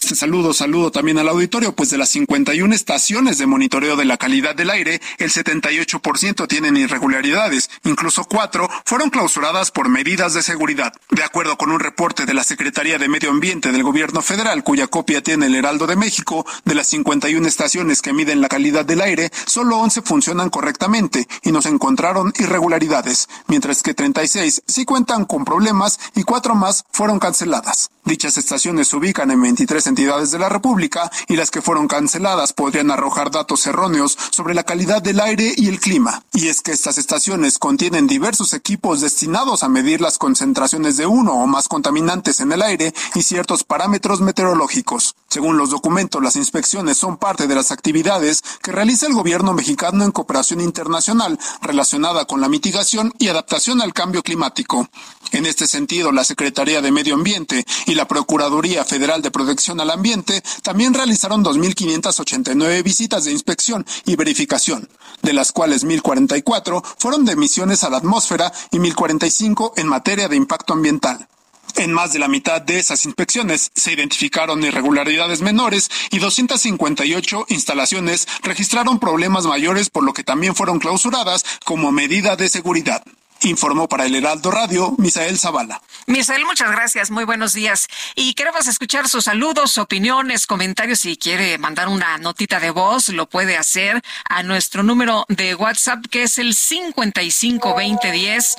[0.00, 4.54] Saludo, saludo también al auditorio, pues de las 51 estaciones de monitoreo de la calidad
[4.54, 10.92] del aire, el 78% tienen irregularidades, incluso cuatro fueron clausuradas por medidas de seguridad.
[11.10, 14.86] De acuerdo con un reporte de la Secretaría de Medio Ambiente del Gobierno Federal, cuya
[14.86, 19.00] copia tiene el Heraldo de México, de las 51 estaciones que miden la calidad del
[19.00, 25.24] aire, solo 11 funcionan correctamente y no se encontraron irregularidades, mientras que 36 sí cuentan
[25.24, 27.90] con problemas y cuatro más fueron canceladas.
[28.04, 32.52] Dichas estaciones se ubican en 23 entidades de la República y las que fueron canceladas
[32.52, 36.22] podrían arrojar datos erróneos sobre la calidad del aire y el clima.
[36.32, 41.32] Y es que estas estaciones contienen diversos equipos destinados a medir las concentraciones de uno
[41.32, 45.16] o más contaminantes en el aire y ciertos parámetros meteorológicos.
[45.28, 50.04] Según los documentos, las inspecciones son parte de las actividades que realiza el gobierno mexicano
[50.04, 54.88] en cooperación internacional relacionada con la mitigación y adaptación al cambio climático.
[55.32, 59.90] En este sentido, la Secretaría de Medio Ambiente y la Procuraduría Federal de Protección al
[59.90, 64.88] Ambiente también realizaron 2.589 visitas de inspección y verificación,
[65.22, 70.36] de las cuales 1.044 fueron de emisiones a la atmósfera y 1.045 en materia de
[70.36, 71.28] impacto ambiental.
[71.76, 78.26] En más de la mitad de esas inspecciones se identificaron irregularidades menores y 258 instalaciones
[78.42, 83.04] registraron problemas mayores por lo que también fueron clausuradas como medida de seguridad.
[83.42, 85.80] Informó para el Heraldo Radio, Misael Zavala.
[86.06, 87.86] Misael, muchas gracias, muy buenos días.
[88.14, 91.00] Y queremos escuchar sus saludos, opiniones, comentarios.
[91.00, 96.04] Si quiere mandar una notita de voz, lo puede hacer a nuestro número de WhatsApp,
[96.10, 98.56] que es el 55 20 10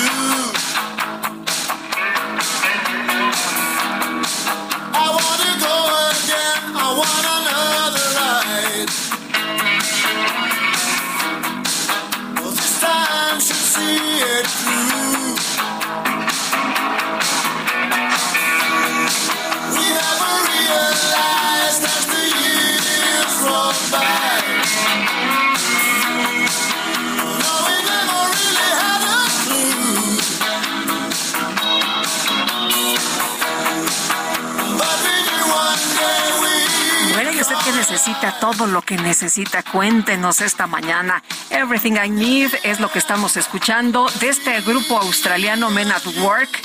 [37.81, 41.23] Necesita todo lo que necesita, cuéntenos esta mañana.
[41.49, 46.59] Everything I Need es lo que estamos escuchando de este grupo australiano Men at Work.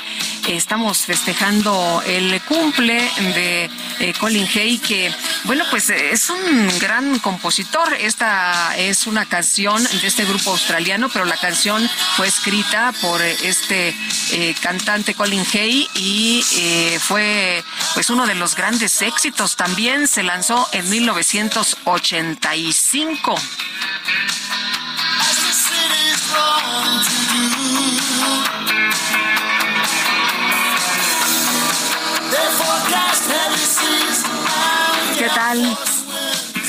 [0.46, 3.68] Estamos festejando el cumple de
[3.98, 5.12] eh, Colin Hay, que,
[5.42, 7.92] bueno, pues eh, es un gran compositor.
[7.94, 13.92] Esta es una canción de este grupo australiano, pero la canción fue escrita por este
[14.32, 16.44] eh, cantante Colin Hay y
[17.00, 17.64] fue
[17.94, 19.56] pues uno de los grandes éxitos.
[19.56, 23.34] También se lanzó en 1985.
[35.46, 35.95] And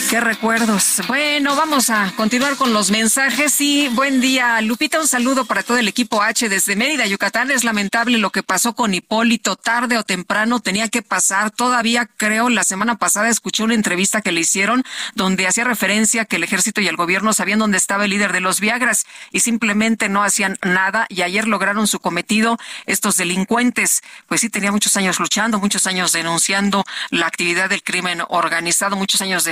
[0.10, 1.02] ¿Qué recuerdos.
[1.10, 5.02] Bueno, vamos a continuar con los mensajes y buen día, Lupita.
[5.02, 7.52] Un saludo para todo el equipo H desde Mérida, Yucatán.
[7.52, 9.58] Es lamentable lo que pasó con Hipólito.
[9.58, 11.52] Tarde o temprano tenía que pasar.
[11.52, 14.84] Todavía creo, la semana pasada escuché una entrevista que le hicieron
[15.16, 18.40] donde hacía referencia que el ejército y el gobierno sabían dónde estaba el líder de
[18.40, 21.06] los Viagras y simplemente no hacían nada.
[21.10, 24.04] Y ayer lograron su cometido estos delincuentes.
[24.28, 29.20] Pues sí, tenía muchos años luchando, muchos años denunciando la actividad del crimen organizado, muchos
[29.20, 29.44] años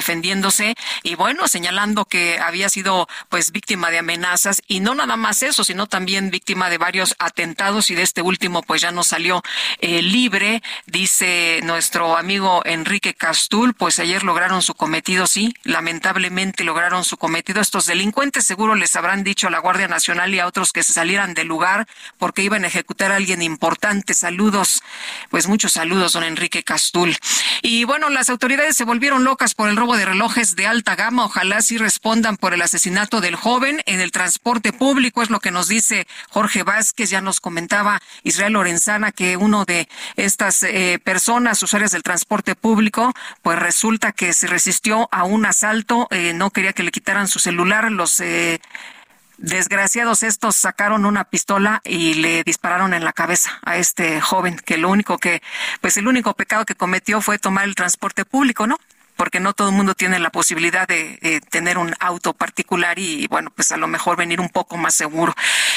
[1.02, 5.64] y bueno, señalando que había sido pues víctima de amenazas y no nada más eso,
[5.64, 9.42] sino también víctima de varios atentados y de este último pues ya no salió
[9.80, 17.04] eh, libre, dice nuestro amigo Enrique Castul, pues ayer lograron su cometido, sí, lamentablemente lograron
[17.04, 17.60] su cometido.
[17.60, 20.94] Estos delincuentes seguro les habrán dicho a la Guardia Nacional y a otros que se
[20.94, 21.88] salieran del lugar
[22.20, 24.14] porque iban a ejecutar a alguien importante.
[24.14, 24.84] Saludos,
[25.30, 27.18] pues muchos saludos, don Enrique Castul.
[27.64, 30.06] Y bueno, las autoridades se volvieron locas por el robo de
[30.36, 31.24] de alta gama.
[31.24, 35.49] Ojalá sí respondan por el asesinato del joven en el transporte público, es lo que
[35.49, 37.10] nos dice Jorge Vázquez.
[37.10, 39.88] Ya nos comentaba Israel Lorenzana que uno de
[40.18, 43.14] estas eh, personas, usuarias del transporte público,
[43.44, 47.40] pues resulta que se resistió a un asalto, eh, no quería que le quitaran su
[47.40, 47.90] celular.
[47.90, 48.60] Los eh,
[49.38, 54.78] Desgraciados estos sacaron una pistola y le dispararon en la cabeza a este joven que
[54.78, 55.41] lo único que,
[55.82, 58.78] pues el único pecado que cometió fue tomar el transporte público, ¿no?
[59.16, 63.52] Porque no todo el mundo tiene la posibilidad de tener un auto particular y, bueno,
[63.56, 65.34] pues a lo mejor venir un poco más seguro.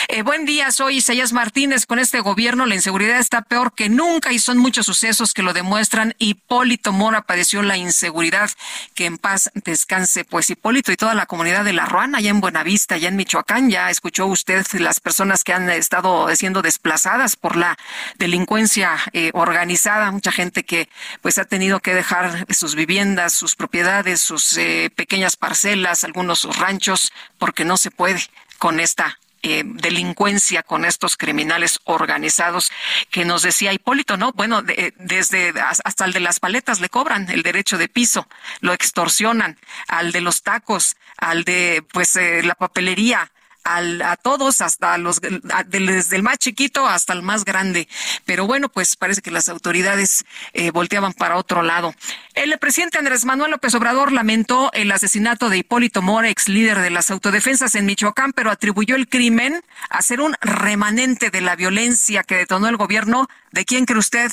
[0.09, 1.87] Eh, buen día, soy Isaías Martínez.
[1.87, 5.53] Con este gobierno la inseguridad está peor que nunca y son muchos sucesos que lo
[5.53, 6.15] demuestran.
[6.19, 8.51] Hipólito Mora padeció la inseguridad.
[8.95, 12.41] Que en paz descanse, pues Hipólito y toda la comunidad de La Ruana, allá en
[12.41, 17.57] Buenavista, allá en Michoacán, ya escuchó usted las personas que han estado siendo desplazadas por
[17.57, 17.77] la
[18.17, 20.89] delincuencia eh, organizada, mucha gente que
[21.21, 27.13] pues ha tenido que dejar sus viviendas sus propiedades, sus eh, pequeñas parcelas, algunos ranchos,
[27.39, 28.21] porque no se puede
[28.59, 32.73] con esta eh, delincuencia con estos criminales organizados
[33.09, 34.33] que nos decía Hipólito, ¿no?
[34.33, 38.27] Bueno, eh, desde hasta el de las paletas le cobran el derecho de piso,
[38.61, 39.57] lo extorsionan,
[39.87, 43.31] al de los tacos, al de pues la papelería,
[43.77, 45.21] a todos, hasta los,
[45.67, 47.89] desde el más chiquito hasta el más grande.
[48.25, 51.95] Pero bueno, pues parece que las autoridades eh, volteaban para otro lado.
[52.35, 56.91] El presidente Andrés Manuel López Obrador lamentó el asesinato de Hipólito Mora, ex líder de
[56.91, 62.23] las autodefensas en Michoacán, pero atribuyó el crimen a ser un remanente de la violencia
[62.23, 63.29] que detonó el gobierno.
[63.53, 64.31] ¿De quién cree usted?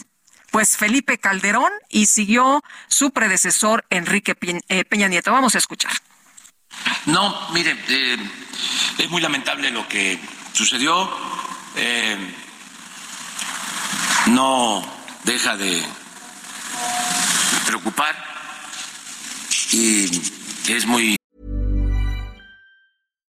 [0.52, 4.36] Pues Felipe Calderón y siguió su predecesor Enrique
[4.70, 5.32] eh, Peña Nieto.
[5.32, 5.92] Vamos a escuchar.
[7.06, 8.18] No, mire, eh,
[8.98, 10.20] es muy lamentable lo que
[10.54, 11.10] sucedió.
[11.78, 12.18] Eh,
[14.28, 14.84] no
[15.24, 15.84] deja de
[17.68, 18.16] preocupar
[19.72, 20.06] y
[20.70, 21.16] es muy.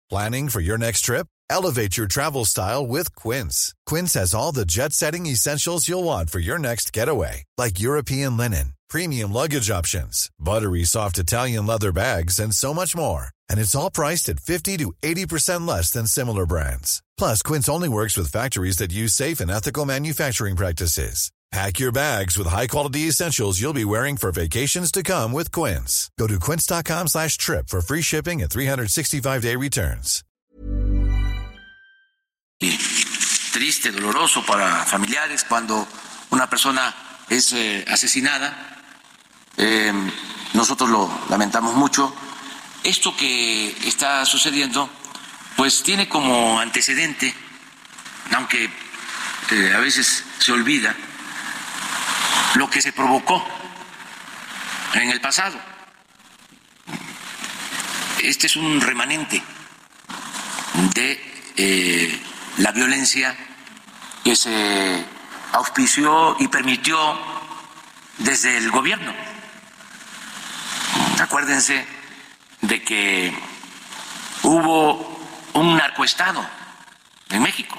[0.09, 1.27] Planning for your next trip?
[1.51, 3.75] Elevate your travel style with Quince.
[3.87, 8.37] Quince has all the jet setting essentials you'll want for your next getaway, like European
[8.37, 13.75] linen, premium luggage options, buttery soft Italian leather bags, and so much more and it's
[13.75, 17.03] all priced at 50 to 80% less than similar brands.
[17.17, 21.31] Plus, Quince only works with factories that use safe and ethical manufacturing practices.
[21.51, 26.11] Pack your bags with high-quality essentials you'll be wearing for vacations to come with Quince.
[26.19, 30.23] Go to quince.com slash trip for free shipping and 365-day returns.
[32.61, 35.87] Triste, doloroso para familiares cuando
[36.33, 36.95] una persona
[37.31, 38.53] es eh, asesinada.
[39.57, 39.93] Eh,
[40.53, 42.13] nosotros lo lamentamos mucho.
[42.83, 44.89] Esto que está sucediendo,
[45.57, 47.35] pues tiene como antecedente,
[48.35, 48.71] aunque
[49.51, 50.95] eh, a veces se olvida,
[52.55, 53.45] lo que se provocó
[54.95, 55.59] en el pasado.
[58.23, 59.43] Este es un remanente
[60.95, 62.21] de eh,
[62.59, 63.37] la violencia
[64.25, 65.05] que se
[65.53, 66.99] auspició y permitió
[68.19, 69.13] desde el gobierno.
[71.21, 71.98] Acuérdense
[72.63, 73.35] de que
[74.43, 75.19] hubo
[75.55, 76.45] un narcoestado
[77.31, 77.79] en México.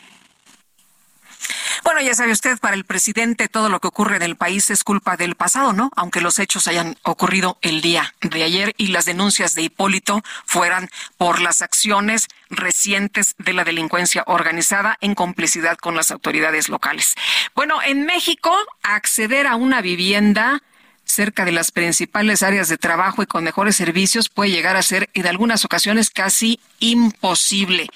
[1.83, 4.83] Bueno, ya sabe usted, para el presidente todo lo que ocurre en el país es
[4.83, 5.89] culpa del pasado, ¿no?
[5.95, 10.89] Aunque los hechos hayan ocurrido el día de ayer y las denuncias de Hipólito fueran
[11.17, 17.15] por las acciones recientes de la delincuencia organizada en complicidad con las autoridades locales.
[17.55, 20.61] Bueno, en México, acceder a una vivienda
[21.09, 25.09] cerca de las principales áreas de trabajo y con mejores servicios puede llegar a ser
[25.13, 27.89] en algunas ocasiones casi imposible.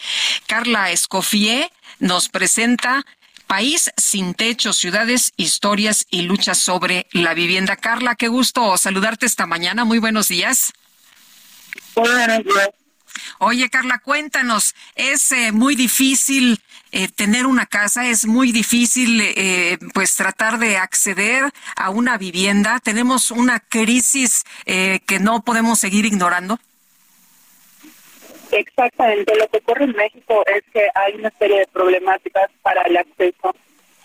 [0.48, 3.06] Carla Escofié nos presenta
[3.48, 7.76] País sin techo, ciudades, historias y luchas sobre la vivienda.
[7.76, 9.86] Carla, qué gusto saludarte esta mañana.
[9.86, 10.74] Muy buenos días.
[11.94, 12.70] Buenos días.
[13.38, 16.60] Oye, Carla, cuéntanos, es eh, muy difícil
[16.96, 22.80] eh, tener una casa, es muy difícil eh, pues tratar de acceder a una vivienda.
[22.80, 26.60] Tenemos una crisis que no podemos seguir ignorando.
[28.52, 32.98] Exactamente, lo que ocurre en México es que hay una serie de problemáticas para el
[32.98, 33.56] acceso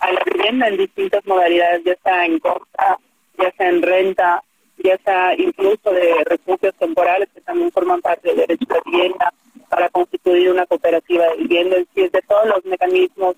[0.01, 2.99] a la vivienda en distintas modalidades, ya sea en compra,
[3.37, 4.43] ya sea en renta,
[4.79, 9.33] ya sea incluso de refugios temporales que también forman parte del derecho a la vivienda,
[9.69, 13.37] para constituir una cooperativa de vivienda, es decir, de todos los mecanismos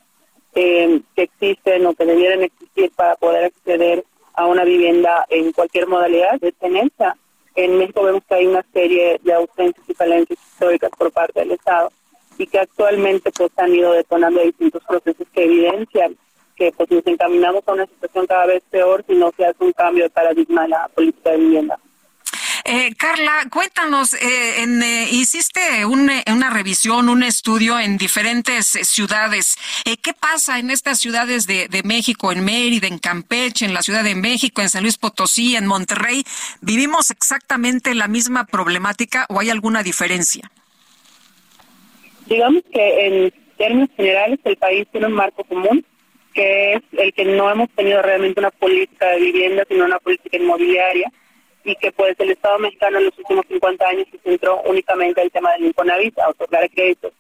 [0.55, 4.05] eh, que existen o que debieran existir para poder acceder
[4.35, 7.17] a una vivienda en cualquier modalidad de tenencia.
[7.55, 11.53] En México vemos que hay una serie de ausencias y falencias históricas por parte del
[11.53, 11.91] Estado
[12.39, 16.17] y que actualmente pues han ido detonando distintos procesos que evidencian
[16.57, 19.73] que pues nos encaminamos a una situación cada vez peor si no se hace un
[19.73, 21.79] cambio de paradigma en la política de vivienda.
[22.65, 29.57] Eh, Carla, cuéntanos, eh, en, eh, hiciste una revisión, un estudio en diferentes ciudades.
[30.03, 34.05] ¿Qué pasa en estas ciudades de, de, México, en Mérida, en Campeche, en la Ciudad
[34.05, 36.25] de México, en San Luis Potosí, en Monterrey?
[36.61, 40.51] ¿Vivimos exactamente la misma problemática o hay alguna diferencia?
[42.27, 45.85] Digamos que en términos generales el país tiene un marco común,
[46.35, 50.37] que es el que no hemos tenido realmente una política de vivienda, sino una política
[50.37, 51.11] inmobiliaria
[51.65, 55.27] y que pues el Estado mexicano en los últimos 50 años se centró únicamente en
[55.27, 57.13] el tema del Infonavit, a otorgar créditos,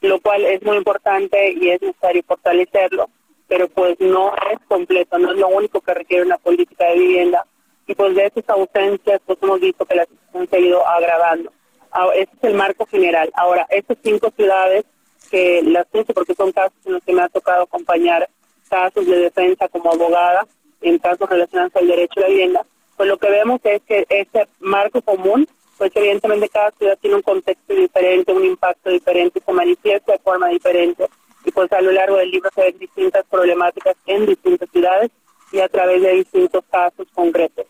[0.00, 3.10] lo cual es muy importante y es necesario fortalecerlo,
[3.48, 7.44] pero pues no es completo, no es lo único que requiere una política de vivienda
[7.86, 11.52] y pues de esas ausencias pues hemos visto que la situación se ha ido agravando.
[11.90, 13.30] Ahora, ese es el marco general.
[13.34, 14.84] Ahora, estas cinco ciudades
[15.30, 18.28] que las puse porque son casos en los que me ha tocado acompañar
[18.68, 20.46] casos de defensa como abogada
[20.82, 22.66] en casos relacionados al derecho a la vivienda,
[22.98, 25.46] pues lo que vemos es que ese marco común,
[25.78, 30.48] pues evidentemente cada ciudad tiene un contexto diferente, un impacto diferente, se manifiesta de forma
[30.48, 31.06] diferente
[31.44, 35.12] y pues a lo largo del libro se ven distintas problemáticas en distintas ciudades
[35.52, 37.66] y a través de distintos casos concretos.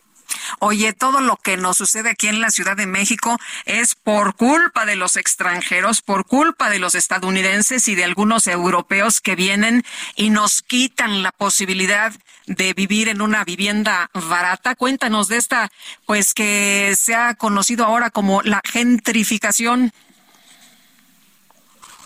[0.59, 4.85] Oye, todo lo que nos sucede aquí en la Ciudad de México es por culpa
[4.85, 9.83] de los extranjeros, por culpa de los estadounidenses y de algunos europeos que vienen
[10.15, 12.11] y nos quitan la posibilidad
[12.45, 14.75] de vivir en una vivienda barata.
[14.75, 15.69] Cuéntanos de esta,
[16.05, 19.91] pues que se ha conocido ahora como la gentrificación.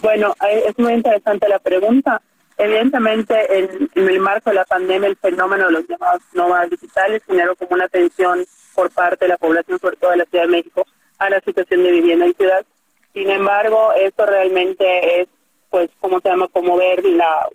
[0.02, 2.22] Bueno, eh, es muy interesante la pregunta.
[2.58, 7.56] Evidentemente, en, el marco de la pandemia, el fenómeno de los llamados nómadas digitales generó
[7.56, 10.86] como una atención por parte de la población, sobre todo de la Ciudad de México,
[11.18, 12.66] a la situación de vivienda en ciudad.
[13.14, 15.28] Sin embargo, esto realmente es,
[15.70, 17.48] pues, como se llama, como ver la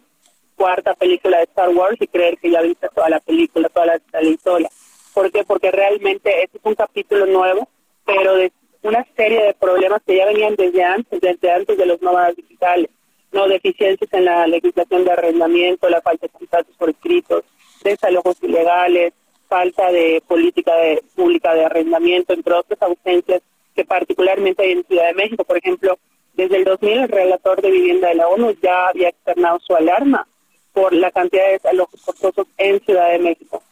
[0.56, 4.00] cuarta película de Star Wars y creer que ya viste toda la película, toda la,
[4.12, 4.68] la historia.
[5.14, 5.44] ¿Por qué?
[5.44, 7.68] Porque realmente este es un capítulo nuevo,
[8.04, 8.52] pero de
[8.82, 12.90] una serie de problemas que ya venían desde antes, desde antes de los nómadas digitales
[13.32, 17.44] no deficiencias en la legislación de arrendamiento, la falta de contratos por escritos,
[17.82, 19.12] desalojos ilegales,
[19.48, 23.42] falta de política de, pública de arrendamiento, entre otras ausencias
[23.74, 25.44] que particularmente hay en Ciudad de México.
[25.44, 25.98] Por ejemplo,
[26.34, 30.26] desde el 2000 el relator de vivienda de la ONU ya había externado su alarma
[30.72, 33.62] por la cantidad de desalojos forzosos en Ciudad de México.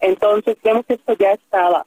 [0.00, 1.86] Entonces, vemos que esto ya estaba.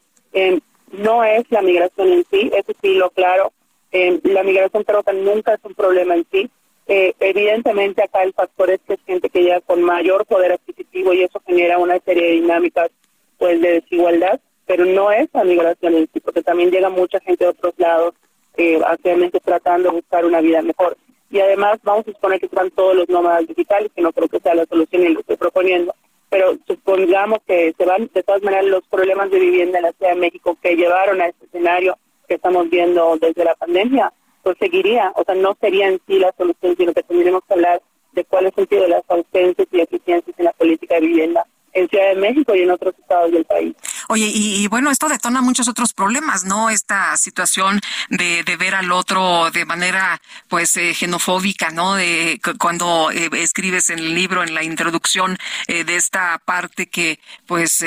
[0.91, 3.51] no es la migración en sí, eso sí lo claro.
[3.91, 6.49] la migración creo nunca es un problema en sí,
[6.87, 11.13] eh, evidentemente acá el factor es que es gente que llega con mayor poder adquisitivo
[11.13, 12.89] y eso genera una serie de dinámicas
[13.37, 17.43] pues de desigualdad, pero no es la migración en sí, porque también llega mucha gente
[17.43, 18.13] de otros lados
[18.55, 20.97] eh, actualmente tratando de buscar una vida mejor.
[21.29, 24.39] Y además vamos a suponer que están todos los nómadas digitales, que no creo que
[24.39, 25.93] sea la solución y lo estoy proponiendo,
[26.29, 30.13] pero supongamos que se van de todas maneras los problemas de vivienda en la Ciudad
[30.13, 31.97] de México que llevaron a este escenario
[32.27, 34.11] que estamos viendo desde la pandemia,
[34.47, 37.81] pues seguiría, o sea, no sería en sí la solución, sino que tendríamos que hablar
[38.13, 41.45] de cuál es el sentido de las ausencias y eficiencias en la política de vivienda
[41.73, 43.75] en Ciudad de México y en otros estados del país.
[44.09, 46.69] Oye, y, bueno, esto detona muchos otros problemas, ¿no?
[46.69, 47.79] Esta situación
[48.09, 51.95] de, ver al otro de manera, pues, eh, xenofóbica, ¿no?
[51.95, 57.19] De cuando eh, escribes en el libro, en la introducción eh, de esta parte que,
[57.45, 57.83] pues,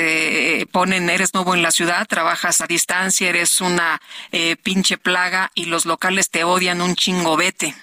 [0.71, 3.99] ponen, eres nuevo en la ciudad, trabajas a distancia, eres una
[4.63, 7.75] pinche plaga y los locales te odian un chingo vete.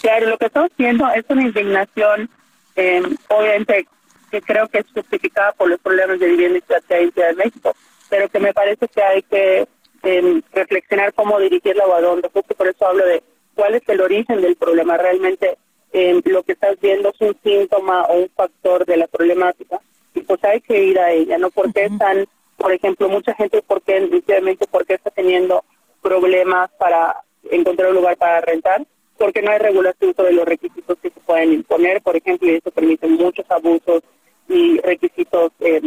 [0.00, 2.30] Claro, lo que estamos viendo es una indignación
[2.76, 3.86] eh, obviamente
[4.34, 7.72] que creo que es justificada por los problemas de vivienda y ciudad de México,
[8.10, 9.68] pero que me parece que hay que
[10.02, 13.22] em, reflexionar cómo dirigirla o a dónde, justo por eso hablo de
[13.54, 14.96] cuál es el origen del problema.
[14.96, 15.56] Realmente
[15.92, 19.78] em, lo que estás viendo es un síntoma o un factor de la problemática
[20.14, 21.50] y pues hay que ir a ella, ¿no?
[21.50, 24.00] Porque están, por ejemplo, mucha gente, porque
[24.42, 25.64] México porque está teniendo
[26.02, 27.20] problemas para
[27.50, 28.84] encontrar un lugar para rentar?
[29.18, 32.70] porque no hay regulación sobre los requisitos que se pueden imponer, por ejemplo, y eso
[32.70, 34.02] permite muchos abusos
[34.48, 35.80] y requisitos, eh,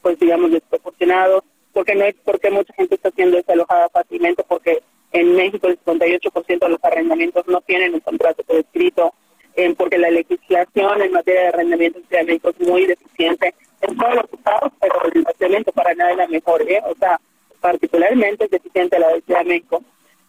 [0.00, 5.34] pues digamos, desproporcionados, porque no es porque mucha gente está siendo desalojada fácilmente, porque en
[5.36, 9.14] México el 58% de los arrendamientos no tienen un contrato por escrito,
[9.54, 14.14] em, porque la legislación en materia de arrendamiento en México es muy deficiente en todos
[14.14, 16.82] los estados, pero el arrendamiento para nada es la mejor, ¿eh?
[16.84, 17.20] o sea,
[17.60, 19.82] particularmente es deficiente la de Ciudad México,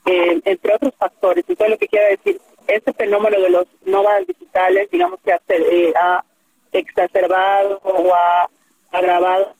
[0.06, 1.46] em, entre otros factores.
[1.48, 5.94] Entonces lo que quiero decir, este fenómeno de los nómadas digitales, digamos que hace, eh,
[6.00, 6.24] ha
[8.92, 9.56] agravado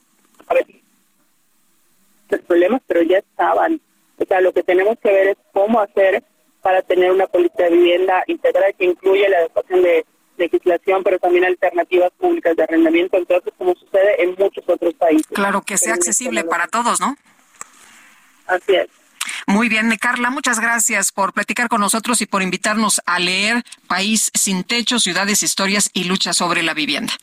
[2.30, 3.80] los problemas, pero ya estaban.
[4.18, 6.24] O sea, lo que tenemos que ver es cómo hacer
[6.62, 10.06] para tener una política de vivienda integral que incluye la adecuación de
[10.38, 15.28] legislación, pero también alternativas públicas de arrendamiento, entonces como sucede en muchos otros países.
[15.28, 17.16] Claro, que sea accesible para todos, ¿no?
[18.48, 18.88] Así es.
[19.48, 24.32] Muy bien, Carla, muchas gracias por platicar con nosotros y por invitarnos a leer País
[24.34, 27.14] sin techo, ciudades, historias y lucha sobre la vivienda.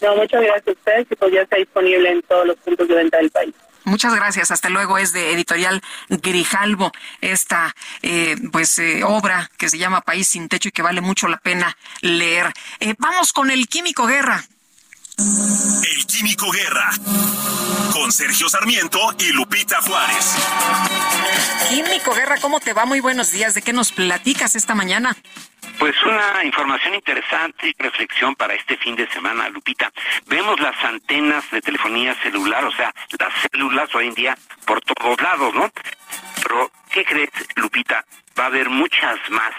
[0.00, 2.94] No, muchas gracias a ustedes y pues ya está disponible en todos los puntos de
[2.94, 3.54] venta del país.
[3.84, 4.50] Muchas gracias.
[4.50, 4.98] Hasta luego.
[4.98, 10.68] Es de Editorial Grijalvo esta eh, pues eh, obra que se llama País sin techo
[10.68, 12.52] y que vale mucho la pena leer.
[12.80, 14.44] Eh, vamos con el Químico Guerra.
[15.18, 16.90] El Químico Guerra
[17.92, 20.36] con Sergio Sarmiento y Lupita Juárez.
[21.68, 22.84] Químico Guerra, ¿cómo te va?
[22.84, 23.54] Muy buenos días.
[23.54, 25.16] ¿De qué nos platicas esta mañana?
[25.80, 29.92] Pues una información interesante y reflexión para este fin de semana, Lupita.
[30.26, 35.20] Vemos las antenas de telefonía celular, o sea, las células hoy en día por todos
[35.20, 35.68] lados, ¿no?
[36.42, 38.04] Pero, ¿qué crees, Lupita?
[38.38, 39.52] Va a haber muchas más.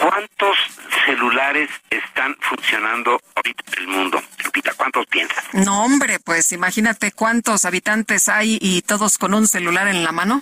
[0.00, 0.56] ¿Cuántos
[1.04, 4.22] celulares están funcionando ahorita en el mundo?
[4.44, 5.44] Lupita, ¿cuántos piensas?
[5.52, 10.40] No, hombre, pues imagínate cuántos habitantes hay y todos con un celular en la mano.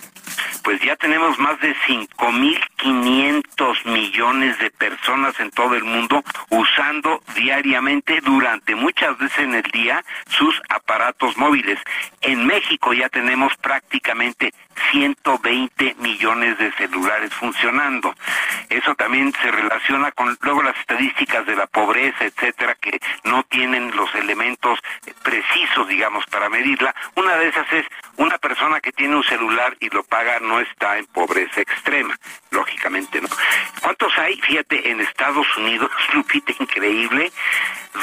[0.63, 8.21] Pues ya tenemos más de 5.500 millones de personas en todo el mundo usando diariamente
[8.21, 11.79] durante muchas veces en el día sus aparatos móviles.
[12.21, 14.53] En México ya tenemos prácticamente
[14.91, 18.13] 120 millones de celulares funcionando.
[18.69, 23.95] Eso también se relaciona con luego las estadísticas de la pobreza, etcétera, que no tienen
[23.95, 24.79] los elementos
[25.23, 26.93] precisos, digamos, para medirla.
[27.15, 27.85] Una de esas es
[28.17, 32.17] una persona que tiene un celular y lo paga no está en pobreza extrema,
[32.51, 33.27] lógicamente no.
[33.81, 34.39] ¿Cuántos hay?
[34.41, 37.31] Fíjate, en Estados Unidos, Lupita, increíble,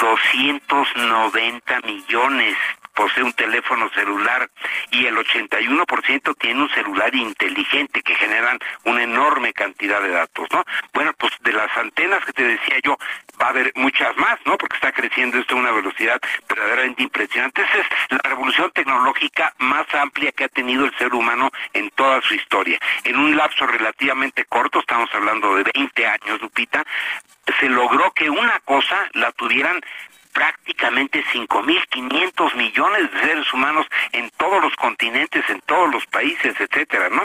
[0.01, 2.57] 290 millones
[2.97, 4.51] posee un teléfono celular
[4.91, 10.65] y el 81% tiene un celular inteligente que generan una enorme cantidad de datos, ¿no?
[10.95, 12.97] Bueno, pues de las antenas que te decía yo,
[13.41, 14.57] va a haber muchas más, ¿no?
[14.57, 16.19] Porque está creciendo esto a una velocidad
[16.49, 17.63] verdaderamente impresionante.
[17.63, 22.23] Esa es la revolución tecnológica más amplia que ha tenido el ser humano en toda
[22.23, 22.79] su historia.
[23.05, 26.83] En un lapso relativamente corto, estamos hablando de 20 años, Lupita,
[27.61, 29.81] se logró que una cosa la tuvieran
[30.37, 37.09] prácticamente 5.500 millones de seres humanos en todos los continentes, en todos los países, etcétera,
[37.09, 37.23] ¿no?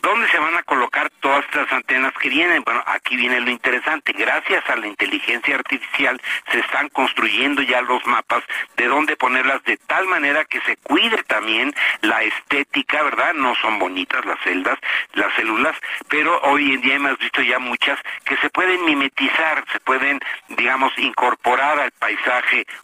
[0.00, 2.62] ¿Dónde se van a colocar todas estas antenas que vienen?
[2.64, 4.12] Bueno, aquí viene lo interesante.
[4.12, 6.18] Gracias a la inteligencia artificial
[6.50, 8.42] se están construyendo ya los mapas
[8.78, 13.34] de dónde ponerlas de tal manera que se cuide también la estética, ¿verdad?
[13.34, 14.78] No son bonitas las celdas,
[15.12, 15.76] las células,
[16.08, 20.18] pero hoy en día hemos visto ya muchas que se pueden mimetizar, se pueden,
[20.48, 22.29] digamos, incorporar al paisaje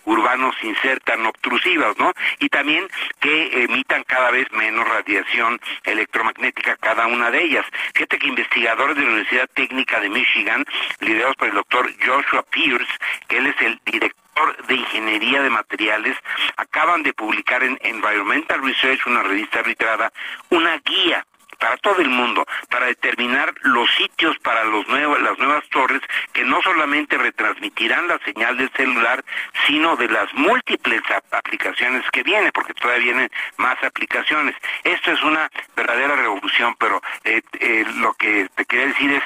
[0.05, 2.12] urbano sin ser tan obtrusivas, ¿no?
[2.39, 2.89] Y también
[3.20, 7.64] que emitan cada vez menos radiación electromagnética cada una de ellas.
[7.94, 10.64] Fíjate que investigadores de la Universidad Técnica de Michigan,
[11.01, 12.93] liderados por el doctor Joshua Pierce,
[13.28, 16.16] que él es el director de Ingeniería de Materiales,
[16.56, 20.12] acaban de publicar en Environmental Research, una revista arbitrada,
[20.51, 21.24] una guía
[21.59, 26.01] para todo el mundo, para determinar los sitios para los las nuevas torres
[26.33, 29.24] que no solamente retransmitirán la señal del celular,
[29.66, 34.55] sino de las múltiples aplicaciones que vienen, porque todavía vienen más aplicaciones.
[34.85, 39.23] Esto es una verdadera revolución, pero eh, eh, lo que te quería decir es,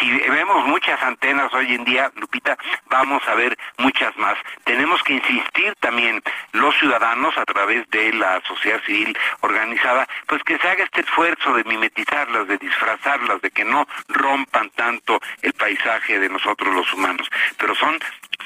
[0.00, 2.56] si vemos muchas antenas hoy en día, Lupita,
[2.88, 4.36] vamos a ver muchas más.
[4.64, 6.22] Tenemos que insistir también
[6.52, 11.54] los ciudadanos a través de la sociedad civil organizada, pues que se haga este esfuerzo
[11.54, 17.28] de mimetizarlas, de disfrazarlas, de que no rompan tanto el paisaje de nosotros los humanos.
[17.56, 17.98] Pero son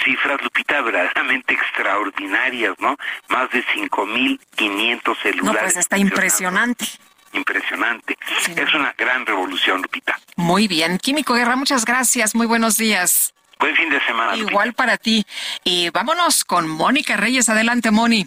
[0.04, 2.96] cifras, Lupita, verdaderamente extraordinarias, ¿no?
[3.28, 5.42] Más de 5.500 celulares.
[5.42, 6.86] No, pues está impresionante
[7.32, 8.16] impresionante.
[8.56, 10.18] Es una gran revolución, Lupita.
[10.36, 10.98] Muy bien.
[10.98, 12.34] Químico Guerra, muchas gracias.
[12.34, 13.34] Muy buenos días.
[13.58, 14.36] Buen fin de semana.
[14.36, 15.24] Igual para ti.
[15.64, 17.48] Y vámonos con Mónica Reyes.
[17.48, 18.26] Adelante, Moni.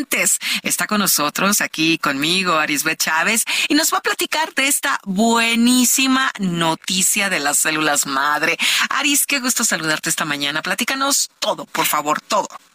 [0.63, 6.31] Está con nosotros aquí conmigo Arisbet Chávez y nos va a platicar de esta buenísima
[6.39, 8.57] noticia de las células madre.
[8.89, 10.61] Aris, qué gusto saludarte esta mañana.
[10.61, 12.47] Platícanos todo, por favor, todo.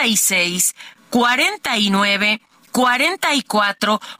[0.00, 0.74] 56
[1.10, 2.40] 49
[2.72, 4.00] 44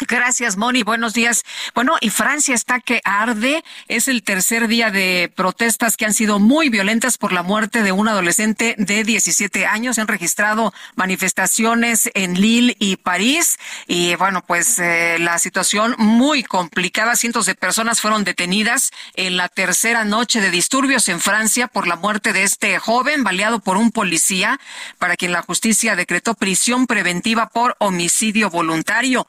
[0.00, 0.82] Gracias, Moni.
[0.82, 1.42] Buenos días.
[1.74, 3.64] Bueno, y Francia está que arde.
[3.88, 7.92] Es el tercer día de protestas que han sido muy violentas por la muerte de
[7.92, 9.96] un adolescente de 17 años.
[9.96, 13.58] Se han registrado manifestaciones en Lille y París.
[13.86, 17.16] Y bueno, pues eh, la situación muy complicada.
[17.16, 21.96] Cientos de personas fueron detenidas en la tercera noche de disturbios en Francia por la
[21.96, 24.60] muerte de este joven baleado por un policía,
[24.98, 29.26] para quien la justicia decretó prisión preventiva por homicidio voluntario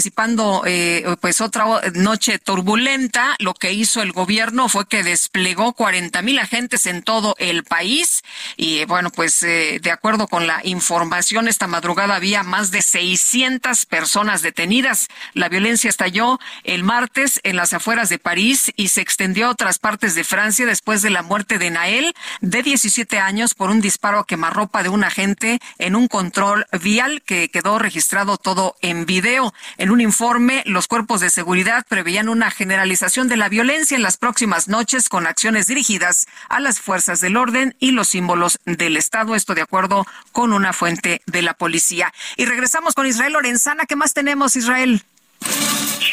[0.00, 6.22] anticipando eh, pues otra noche turbulenta, lo que hizo el gobierno fue que desplegó 40
[6.22, 8.22] mil agentes en todo el país
[8.56, 13.84] y bueno, pues eh, de acuerdo con la información, esta madrugada había más de 600
[13.84, 15.08] personas detenidas.
[15.34, 19.78] La violencia estalló el martes en las afueras de París y se extendió a otras
[19.78, 24.20] partes de Francia después de la muerte de Nael, de 17 años, por un disparo
[24.20, 29.52] a quemarropa de un agente en un control vial que quedó registrado todo en video.
[29.90, 34.68] Un informe, los cuerpos de seguridad preveían una generalización de la violencia en las próximas
[34.68, 39.34] noches con acciones dirigidas a las fuerzas del orden y los símbolos del Estado.
[39.34, 42.12] Esto de acuerdo con una fuente de la policía.
[42.36, 43.86] Y regresamos con Israel Lorenzana.
[43.86, 45.02] ¿Qué más tenemos, Israel?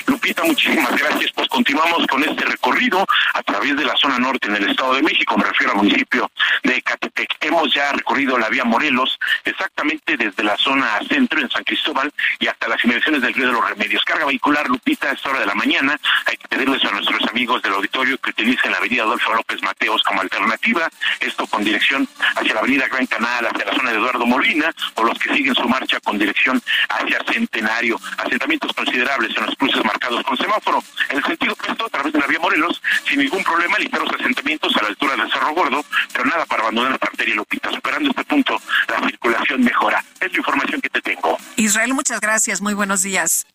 [0.08, 1.32] Lupita, muchísimas gracias.
[1.34, 5.02] Pues continuamos con este recorrido a través de la zona norte en el Estado de
[5.02, 6.32] México, me refiero al municipio
[6.64, 7.36] de Catepec.
[7.41, 12.48] Hemos ya recorrido la vía Morelos, exactamente desde la zona centro en San Cristóbal y
[12.48, 14.04] hasta las inmediaciones del Río de los Remedios.
[14.04, 15.99] Carga vehicular, Lupita, a esta hora de la mañana.
[16.26, 20.04] Hay que pedirles a nuestros amigos del auditorio que utilicen la avenida Adolfo López Mateos
[20.04, 20.90] como alternativa,
[21.20, 25.04] esto con dirección hacia la avenida Gran Canal, hacia la zona de Eduardo Molina, o
[25.04, 27.99] los que siguen su marcha con dirección hacia Centenario.
[28.18, 30.84] Asentamientos considerables en los cruces marcados con semáforo.
[31.10, 34.76] En el sentido opuesto, a través de la vía Morelos, sin ningún problema, ligeros asentamientos
[34.77, 35.84] a la altura del Cerro Gordo,
[36.14, 37.72] pero nada para abandonar la arteria Lupita.
[37.72, 40.03] Superando este punto, la circulación mejora.
[40.19, 41.38] Es la información que te tengo.
[41.56, 42.61] Israel, muchas gracias.
[42.61, 43.45] Muy buenos días.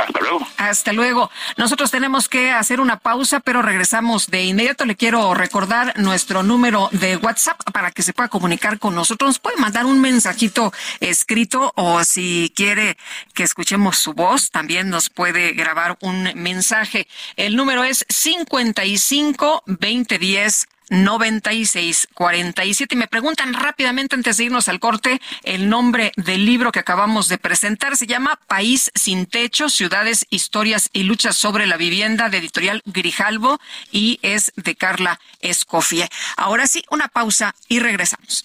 [0.00, 0.46] Hasta luego.
[0.56, 1.30] Hasta luego.
[1.56, 4.84] Nosotros tenemos que hacer una pausa, pero regresamos de inmediato.
[4.84, 9.28] Le quiero recordar nuestro número de WhatsApp para que se pueda comunicar con nosotros.
[9.28, 12.96] Nos puede mandar un mensajito escrito o si quiere
[13.34, 17.06] que escuchemos su voz, también nos puede grabar un mensaje.
[17.36, 22.94] El número es 55 2010 9647.
[22.94, 27.28] Y me preguntan rápidamente antes de irnos al corte el nombre del libro que acabamos
[27.28, 27.96] de presentar.
[27.96, 33.60] Se llama País sin techo, ciudades, historias y luchas sobre la vivienda de editorial Grijalvo
[33.90, 36.08] y es de Carla Escofie.
[36.36, 38.44] Ahora sí, una pausa y regresamos.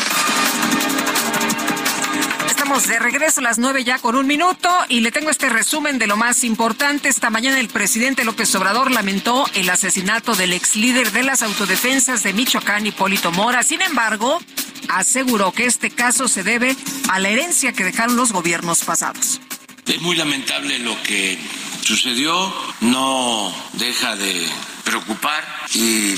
[2.71, 6.07] De regreso a las nueve ya con un minuto y le tengo este resumen de
[6.07, 7.09] lo más importante.
[7.09, 12.23] Esta mañana el presidente López Obrador lamentó el asesinato del ex líder de las autodefensas
[12.23, 13.61] de Michoacán, Hipólito Mora.
[13.63, 14.41] Sin embargo,
[14.87, 16.77] aseguró que este caso se debe
[17.09, 19.41] a la herencia que dejaron los gobiernos pasados.
[19.85, 21.37] Es muy lamentable lo que
[21.81, 24.47] sucedió, no deja de
[24.85, 25.43] preocupar
[25.73, 26.13] y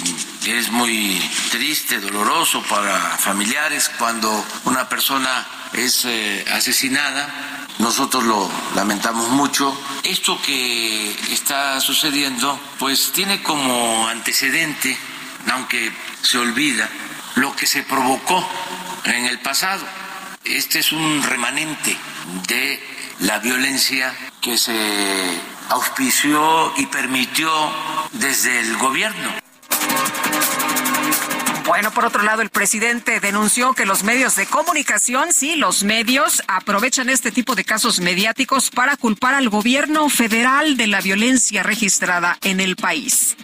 [0.45, 1.19] es muy
[1.49, 7.68] triste, doloroso para familiares cuando una persona es eh, asesinada.
[7.80, 9.76] Nosotros lo lamentamos mucho.
[10.04, 14.95] Esto que está sucediendo, pues tiene como antecedente,
[15.52, 15.91] aunque
[16.22, 16.90] se olvida,
[17.36, 18.48] lo que se provocó
[19.06, 19.86] en el pasado.
[20.44, 21.98] Este es un remanente
[22.48, 22.82] de
[23.20, 27.50] la violencia que se auspició y permitió
[28.12, 29.34] desde el gobierno.
[31.65, 36.44] Bueno, por otro lado, el presidente denunció que los medios de comunicación, sí, los medios
[36.48, 42.38] aprovechan este tipo de casos mediáticos para culpar al gobierno federal de la violencia registrada
[42.41, 43.38] en el país.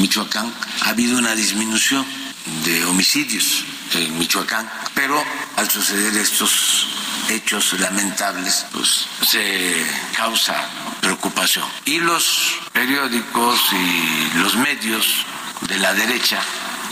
[0.00, 0.52] Michoacán
[0.84, 2.04] ha habido una disminución
[2.64, 3.64] de homicidios
[3.94, 5.22] en Michoacán, pero
[5.56, 6.88] al suceder estos
[7.28, 9.86] hechos lamentables, pues se
[10.16, 10.68] causa
[11.00, 11.64] preocupación.
[11.84, 15.24] Y los periódicos y los medios
[15.68, 16.40] de la derecha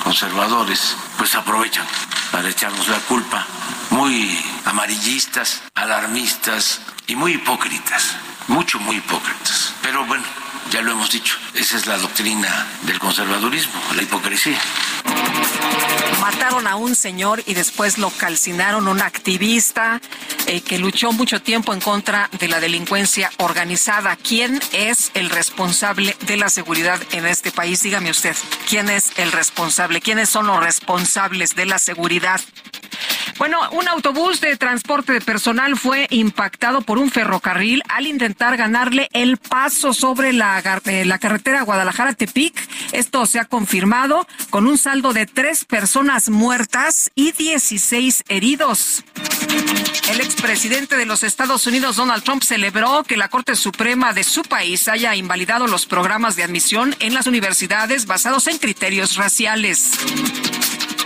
[0.03, 1.87] conservadores, pues aprovechan
[2.33, 3.47] para echarnos la culpa,
[3.91, 8.17] muy amarillistas, alarmistas y muy hipócritas,
[8.49, 9.75] mucho, muy hipócritas.
[9.83, 10.25] Pero bueno,
[10.71, 14.59] ya lo hemos dicho, esa es la doctrina del conservadurismo, la hipocresía.
[16.21, 20.01] Mataron a un señor y después lo calcinaron un activista
[20.47, 24.17] eh, que luchó mucho tiempo en contra de la delincuencia organizada.
[24.17, 27.83] ¿Quién es el responsable de la seguridad en este país?
[27.83, 28.37] Dígame usted,
[28.69, 30.01] ¿quién es el responsable?
[30.01, 32.41] ¿Quiénes son los responsables de la seguridad?
[33.41, 39.09] Bueno, un autobús de transporte de personal fue impactado por un ferrocarril al intentar ganarle
[39.15, 42.55] el paso sobre la, eh, la carretera Guadalajara-Tepic.
[42.93, 49.05] Esto se ha confirmado con un saldo de tres personas muertas y 16 heridos.
[50.11, 54.43] El expresidente de los Estados Unidos, Donald Trump, celebró que la Corte Suprema de su
[54.43, 59.93] país haya invalidado los programas de admisión en las universidades basados en criterios raciales.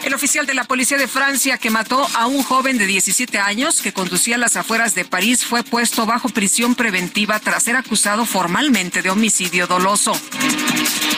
[0.04, 3.80] El oficial de la policía de Francia que mató a un joven de 17 años
[3.80, 8.26] que conducía a las afueras de París fue puesto bajo prisión preventiva tras ser acusado
[8.26, 10.12] formalmente de homicidio doloso.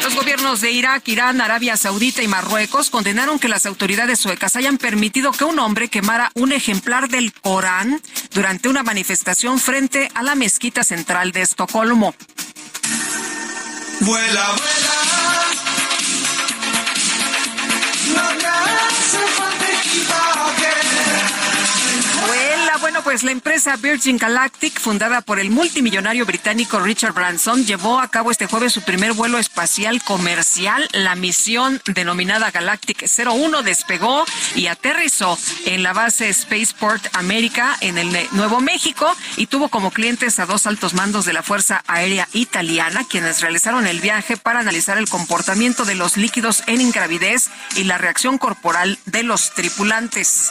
[0.05, 4.79] Los gobiernos de Irak, Irán, Arabia Saudita y Marruecos condenaron que las autoridades suecas hayan
[4.79, 8.01] permitido que un hombre quemara un ejemplar del Corán
[8.33, 12.15] durante una manifestación frente a la mezquita central de Estocolmo.
[14.01, 15.06] Vuela, vuela.
[23.07, 28.33] Pues la empresa Virgin Galactic, fundada por el multimillonario británico Richard Branson, llevó a cabo
[28.33, 30.89] este jueves su primer vuelo espacial comercial.
[30.91, 34.25] La misión denominada Galactic 01 despegó
[34.57, 40.41] y aterrizó en la base Spaceport América en el Nuevo México y tuvo como clientes
[40.41, 44.99] a dos altos mandos de la Fuerza Aérea Italiana, quienes realizaron el viaje para analizar
[44.99, 50.51] el comportamiento de los líquidos en ingravidez y la reacción corporal de los tripulantes.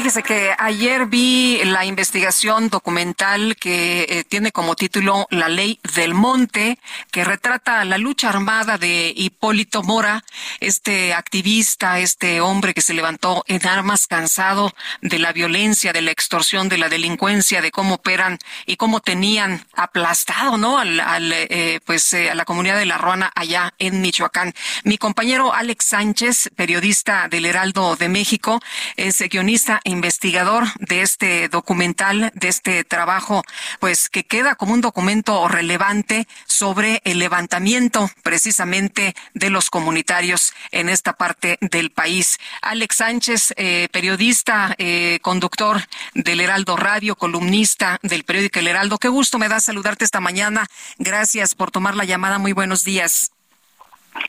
[0.00, 6.14] Fíjese que ayer vi la investigación documental que eh, tiene como título La Ley del
[6.14, 6.78] Monte,
[7.10, 10.24] que retrata la lucha armada de Hipólito Mora,
[10.58, 14.72] este activista, este hombre que se levantó en armas cansado
[15.02, 19.66] de la violencia, de la extorsión, de la delincuencia, de cómo operan y cómo tenían
[19.74, 20.78] aplastado, ¿no?
[20.78, 24.54] Al, al eh, pues eh, a la comunidad de La Ruana allá en Michoacán.
[24.82, 28.62] Mi compañero Alex Sánchez, periodista del Heraldo de México,
[28.96, 33.42] es guionista investigador de este documental, de este trabajo,
[33.78, 40.88] pues que queda como un documento relevante sobre el levantamiento precisamente de los comunitarios en
[40.88, 42.38] esta parte del país.
[42.62, 45.78] Alex Sánchez, eh, periodista, eh, conductor
[46.14, 48.98] del Heraldo Radio, columnista del periódico El Heraldo.
[48.98, 50.66] Qué gusto me da saludarte esta mañana.
[50.98, 52.38] Gracias por tomar la llamada.
[52.38, 53.32] Muy buenos días.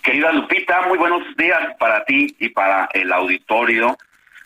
[0.03, 3.97] Querida Lupita, muy buenos días para ti y para el auditorio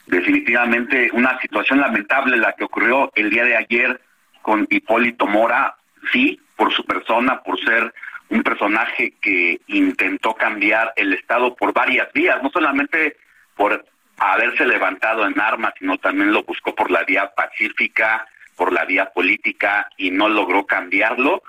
[0.07, 4.01] definitivamente una situación lamentable la que ocurrió el día de ayer
[4.41, 5.75] con Hipólito Mora,
[6.11, 7.93] sí, por su persona, por ser
[8.29, 13.17] un personaje que intentó cambiar el Estado por varias vías, no solamente
[13.55, 13.85] por
[14.17, 19.11] haberse levantado en armas, sino también lo buscó por la vía pacífica, por la vía
[19.11, 21.43] política y no logró cambiarlo.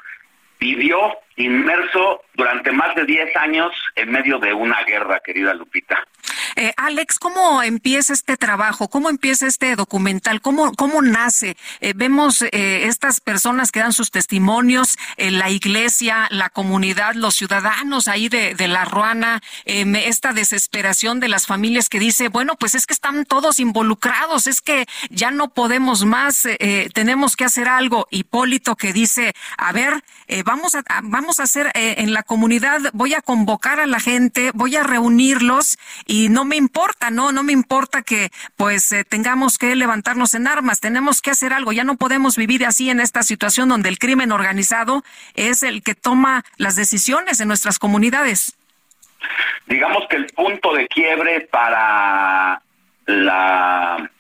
[0.59, 6.07] Vivió inmerso durante más de 10 años en medio de una guerra, querida Lupita.
[6.59, 8.89] Eh, Alex, ¿cómo empieza este trabajo?
[8.89, 10.41] ¿Cómo empieza este documental?
[10.41, 11.55] ¿Cómo, cómo nace?
[11.83, 18.09] Eh, vemos eh, estas personas que dan sus testimonios, la iglesia, la comunidad, los ciudadanos
[18.09, 22.87] ahí de, de La Ruana, esta desesperación de las familias que dice, bueno, pues es
[22.87, 26.47] que están todos involucrados, es que ya no podemos más,
[26.95, 28.07] tenemos que hacer algo.
[28.11, 30.03] Hipólito que dice, a ver,
[30.45, 34.77] vamos a, vamos a hacer en la comunidad, voy a convocar a la gente, voy
[34.77, 39.75] a reunirlos y no me importa, no, no me importa que pues eh, tengamos que
[39.77, 43.69] levantarnos en armas, tenemos que hacer algo, ya no podemos vivir así en esta situación
[43.69, 45.03] donde el crimen organizado
[45.35, 48.57] es el que toma las decisiones en nuestras comunidades.
[49.67, 52.63] Digamos que el punto de quiebre para
[53.07, 54.11] la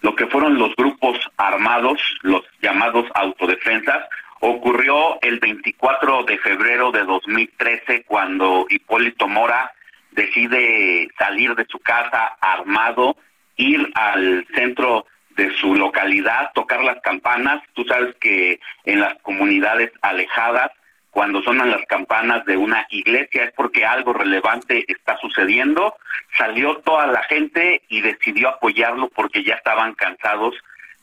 [0.00, 4.04] lo que fueron los grupos armados, los llamados autodefensas,
[4.40, 9.73] ocurrió el 24 de febrero de 2013 cuando Hipólito Mora
[10.14, 13.16] decide salir de su casa armado,
[13.56, 17.62] ir al centro de su localidad, tocar las campanas.
[17.74, 20.70] Tú sabes que en las comunidades alejadas,
[21.10, 25.96] cuando sonan las campanas de una iglesia es porque algo relevante está sucediendo.
[26.36, 30.54] Salió toda la gente y decidió apoyarlo porque ya estaban cansados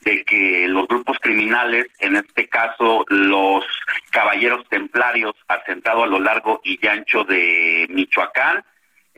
[0.01, 3.63] de que los grupos criminales, en este caso los
[4.09, 8.63] caballeros templarios asentados a lo largo y ancho de Michoacán,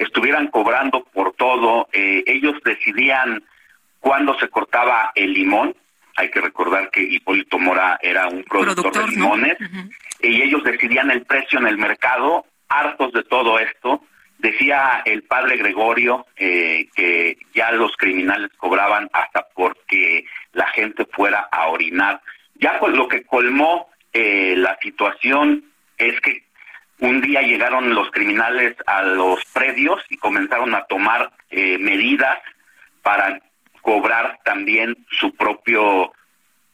[0.04, 1.88] estuvieran cobrando por todo.
[1.92, 3.44] Eh, ellos decidían
[4.00, 5.76] cuándo se cortaba el limón.
[6.16, 9.58] Hay que recordar que Hipólito Mora era un productor, de limones.
[10.22, 14.04] Y ellos decidían el precio en el mercado, hartos de todo esto.
[14.38, 21.48] Decía el padre Gregorio eh, que ya los criminales cobraban hasta porque la gente fuera
[21.52, 22.22] a orinar.
[22.56, 25.64] Ya pues lo que colmó eh, la situación
[25.98, 26.44] es que
[27.04, 32.40] un día llegaron los criminales a los predios y comenzaron a tomar eh, medidas
[33.02, 33.42] para
[33.82, 36.14] cobrar también su propio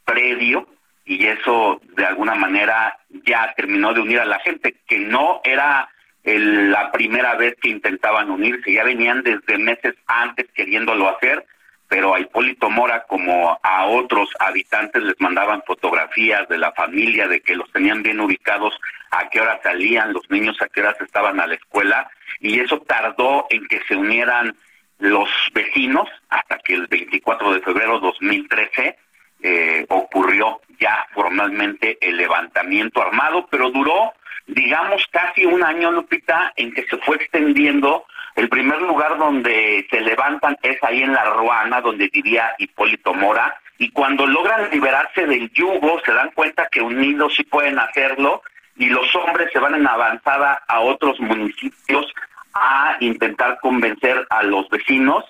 [0.05, 0.67] predio
[1.03, 2.95] y eso de alguna manera
[3.25, 5.89] ya terminó de unir a la gente, que no era
[6.23, 11.43] la primera vez que intentaban unirse, ya venían desde meses antes queriéndolo hacer,
[11.89, 17.41] pero a Hipólito Mora como a otros habitantes les mandaban fotografías de la familia, de
[17.41, 18.79] que los tenían bien ubicados,
[19.09, 22.09] a qué hora salían los niños, a qué horas estaban a la escuela,
[22.39, 24.55] y eso tardó en que se unieran
[24.99, 28.97] los vecinos hasta que el 24 de febrero de 2013
[29.41, 34.13] eh, ocurrió ya formalmente el levantamiento armado, pero duró,
[34.45, 38.05] digamos, casi un año, Lupita, en que se fue extendiendo
[38.39, 43.59] el primer lugar donde se levantan es ahí en la Ruana, donde vivía Hipólito Mora,
[43.77, 48.41] y cuando logran liberarse del yugo, se dan cuenta que unidos sí pueden hacerlo,
[48.77, 52.05] y los hombres se van en avanzada a otros municipios
[52.53, 55.25] a intentar convencer a los vecinos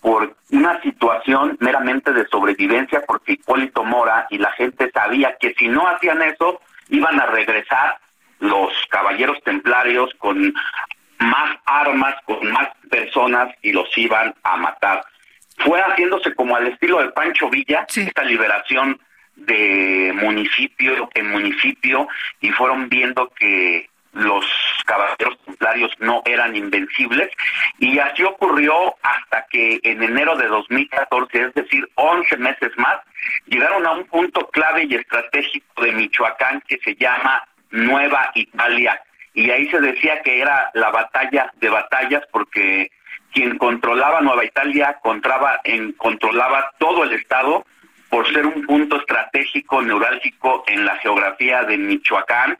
[0.00, 5.68] por una situación meramente de sobrevivencia, porque Hipólito Mora y la gente sabía que si
[5.68, 7.98] no hacían eso, iban a regresar
[8.38, 10.54] los caballeros templarios con
[11.18, 15.04] más armas, con más personas y los iban a matar.
[15.58, 19.00] Fue haciéndose como al estilo de Pancho Villa, esta liberación
[19.34, 22.08] de municipio en municipio
[22.40, 24.44] y fueron viendo que los
[24.84, 27.30] caballeros templarios no eran invencibles
[27.78, 32.96] y así ocurrió hasta que en enero de 2014, es decir, 11 meses más,
[33.46, 39.00] llegaron a un punto clave y estratégico de Michoacán que se llama Nueva Italia
[39.38, 42.90] y ahí se decía que era la batalla de batallas porque
[43.32, 47.64] quien controlaba Nueva Italia controlaba, en, controlaba todo el estado
[48.10, 52.58] por ser un punto estratégico neurálgico en la geografía de Michoacán.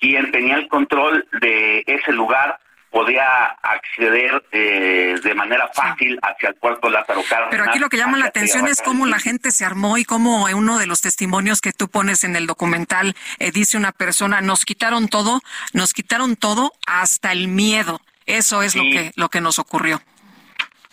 [0.00, 2.58] Quien tenía el control de ese lugar
[2.94, 7.50] podía acceder eh, de manera fácil hacia el puerto Lázaro Cárdenas.
[7.50, 10.44] Pero aquí lo que llama la atención es cómo la gente se armó y cómo
[10.44, 14.64] uno de los testimonios que tú pones en el documental eh, dice una persona, nos
[14.64, 15.40] quitaron todo,
[15.72, 18.00] nos quitaron todo hasta el miedo.
[18.26, 20.00] Eso es lo que lo que nos ocurrió.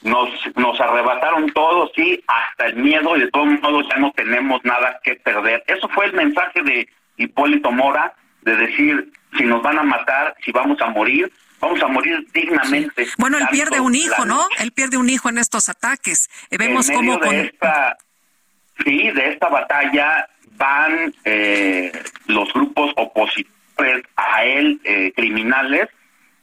[0.01, 4.59] Nos, nos arrebataron todo, sí, hasta el miedo y de todos modos ya no tenemos
[4.63, 5.63] nada que perder.
[5.67, 10.51] Eso fue el mensaje de Hipólito Mora, de decir, si nos van a matar, si
[10.51, 13.07] vamos a morir, vamos a morir dignamente.
[13.17, 14.47] Bueno, él pierde un hijo, ¿no?
[14.59, 16.29] Él pierde un hijo en estos ataques.
[16.49, 17.33] Eh, vemos cómo con...
[17.33, 17.97] esta,
[18.83, 20.27] sí, de esta batalla
[20.57, 21.91] van eh,
[22.27, 25.87] los grupos opositores a él, eh, criminales,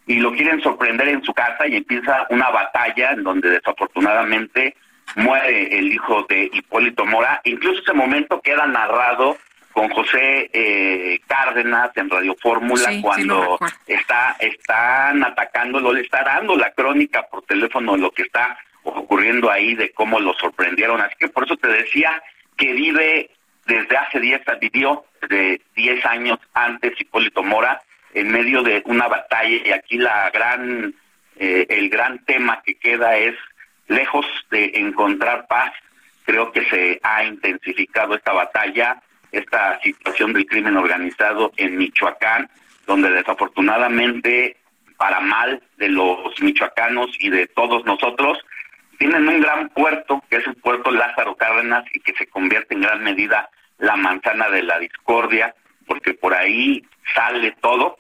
[0.07, 4.75] y lo quieren sorprender en su casa y empieza una batalla en donde desafortunadamente
[5.17, 7.41] muere el hijo de Hipólito Mora.
[7.45, 9.37] Incluso ese momento queda narrado
[9.79, 13.57] con José eh, Cárdenas en Radio Fórmula cuando
[13.87, 19.49] está están atacándolo, le está dando la crónica por teléfono de lo que está ocurriendo
[19.49, 21.01] ahí, de cómo lo sorprendieron.
[21.01, 22.21] Así que por eso te decía
[22.57, 23.31] que vive
[23.67, 27.81] desde hace 10, vivió de 10 años antes Hipólito Mora
[28.15, 29.63] en medio de una batalla.
[29.65, 30.93] Y aquí la gran,
[31.37, 33.37] eh, el gran tema que queda es
[33.87, 35.73] lejos de encontrar paz,
[36.25, 39.01] creo que se ha intensificado esta batalla
[39.33, 42.49] esta situación del crimen organizado en Michoacán,
[42.87, 44.57] donde desafortunadamente,
[44.97, 48.39] para mal de los michoacanos y de todos nosotros,
[48.99, 52.81] tienen un gran puerto, que es el puerto Lázaro Cárdenas, y que se convierte en
[52.81, 53.49] gran medida
[53.79, 55.55] la manzana de la discordia,
[55.87, 56.85] porque por ahí
[57.15, 57.99] sale todo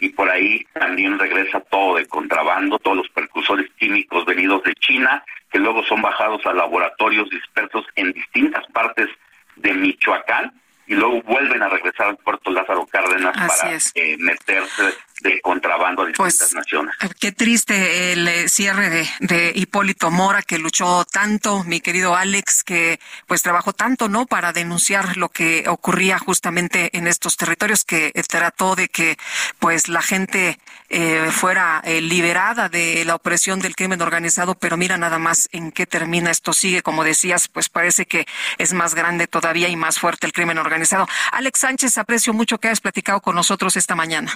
[0.00, 5.22] y por ahí también regresa todo de contrabando, todos los precursores químicos venidos de China,
[5.52, 9.08] que luego son bajados a laboratorios dispersos en distintas partes
[9.56, 10.52] de Michoacán
[10.90, 16.06] y luego vuelven a regresar al puerto Lázaro Cárdenas para eh, meterse de contrabando a
[16.06, 16.96] distintas pues, naciones.
[17.20, 22.64] Qué triste el eh, cierre de, de, Hipólito Mora, que luchó tanto, mi querido Alex,
[22.64, 22.98] que
[23.28, 24.26] pues trabajó tanto, ¿no?
[24.26, 29.16] Para denunciar lo que ocurría justamente en estos territorios, que trató de que
[29.60, 30.58] pues la gente
[30.92, 35.70] eh, fuera eh, liberada de la opresión del crimen organizado, pero mira nada más en
[35.70, 36.52] qué termina esto.
[36.52, 38.26] Sigue, como decías, pues parece que
[38.58, 41.06] es más grande todavía y más fuerte el crimen organizado.
[41.30, 44.32] Alex Sánchez, aprecio mucho que hayas platicado con nosotros esta mañana.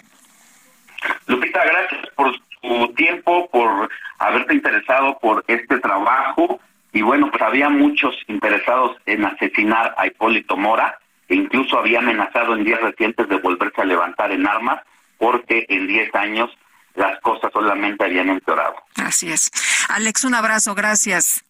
[1.26, 2.32] Lupita, gracias por
[2.62, 6.60] tu tiempo, por haberte interesado por este trabajo.
[6.92, 12.54] Y bueno, pues había muchos interesados en asesinar a Hipólito Mora, e incluso había amenazado
[12.54, 14.80] en días recientes de volverse a levantar en armas,
[15.24, 16.50] porque en 10 años
[16.96, 18.74] las cosas solamente habían empeorado.
[18.96, 19.50] Así es.
[19.88, 21.42] Alex, un abrazo, gracias.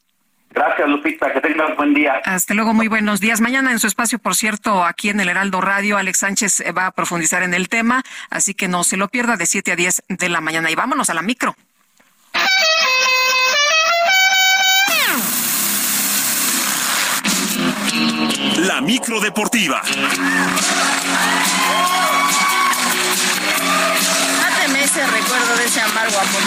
[0.50, 1.32] Gracias, Lupita.
[1.32, 2.20] Que tengas buen día.
[2.24, 3.40] Hasta luego, muy buenos días.
[3.40, 6.86] Mañana en su espacio, por cierto, aquí en el Heraldo Radio, Alex Sánchez eh, va
[6.86, 10.04] a profundizar en el tema, así que no se lo pierda de 7 a 10
[10.08, 10.70] de la mañana.
[10.70, 11.56] Y vámonos a la micro.
[18.58, 19.82] La micro deportiva.
[24.94, 26.42] Ese recuerdo de ese amargo amor.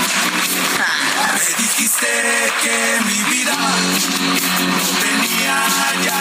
[1.33, 2.07] Me dijiste
[2.63, 3.57] que mi vida
[5.01, 5.57] tenía
[6.01, 6.16] ya.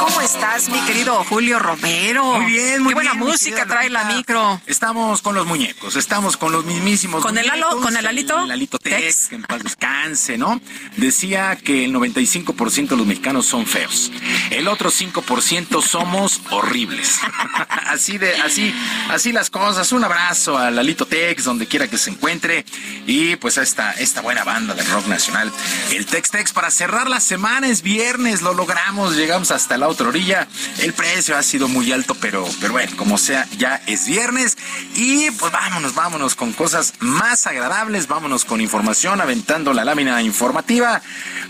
[0.00, 2.24] ¿Cómo estás, mi querido Julio Romero?
[2.24, 4.60] Muy bien, muy Qué buena música trae la micro.
[4.66, 8.44] Estamos con los muñecos, estamos con los mismísimos ¿Con el Lalo, con el Alito?
[8.44, 10.60] El Alito Tex, que en paz descanse, ¿no?
[10.96, 14.10] Decía que el 95% de los mexicanos son feos.
[14.50, 17.20] El otro 5% somos horribles.
[17.86, 18.74] así de, así,
[19.10, 19.92] así las cosas.
[19.92, 22.64] Un abrazo al Alito Tex, donde quiera que se encuentre.
[23.06, 25.52] Y pues a esta, esta buena banda de rock nacional.
[25.92, 28.77] El Tex Tex para cerrar la semana es viernes, lo logramos,
[29.16, 30.48] llegamos hasta la otra orilla.
[30.78, 34.56] El precio ha sido muy alto, pero, pero bueno, como sea, ya es viernes.
[34.94, 41.02] Y pues vámonos, vámonos con cosas más agradables, vámonos con información, aventando la lámina informativa.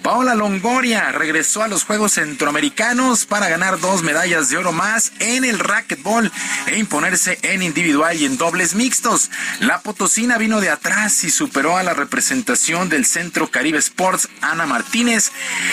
[0.03, 5.45] Paola Longoria regresó a los Juegos Centroamericanos para ganar dos medallas de oro más en
[5.45, 6.31] el racquetball
[6.67, 9.31] e imponerse en individual y en dobles mixtos.
[9.61, 14.67] La potosina vino de atrás y superó a la representación del Centro Caribe Sports, Ana
[14.67, 15.31] Martínez,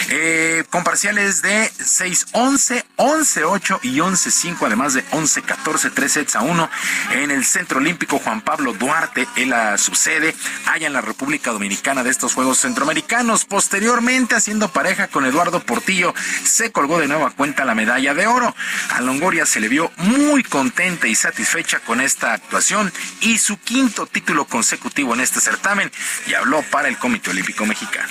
[0.10, 6.70] eh, con parciales de 6-11, 11-8 y 11-5, además de 11-14, 3 sets a 1
[7.12, 10.36] en el Centro Olímpico Juan Pablo Duarte, en la subsede,
[10.66, 13.46] allá en la República Dominicana de estos Juegos Centroamericanos.
[13.46, 18.56] Posteriormente, haciendo pareja con Eduardo Portillo, se colgó de nueva cuenta la medalla de oro.
[18.90, 22.92] A Longoria se le vio muy contenta y satisfecha con esta actuación
[23.22, 25.92] y su quinto título consecutivo en este certamen
[26.26, 28.10] y habló para el Comité Olímpico Mexicano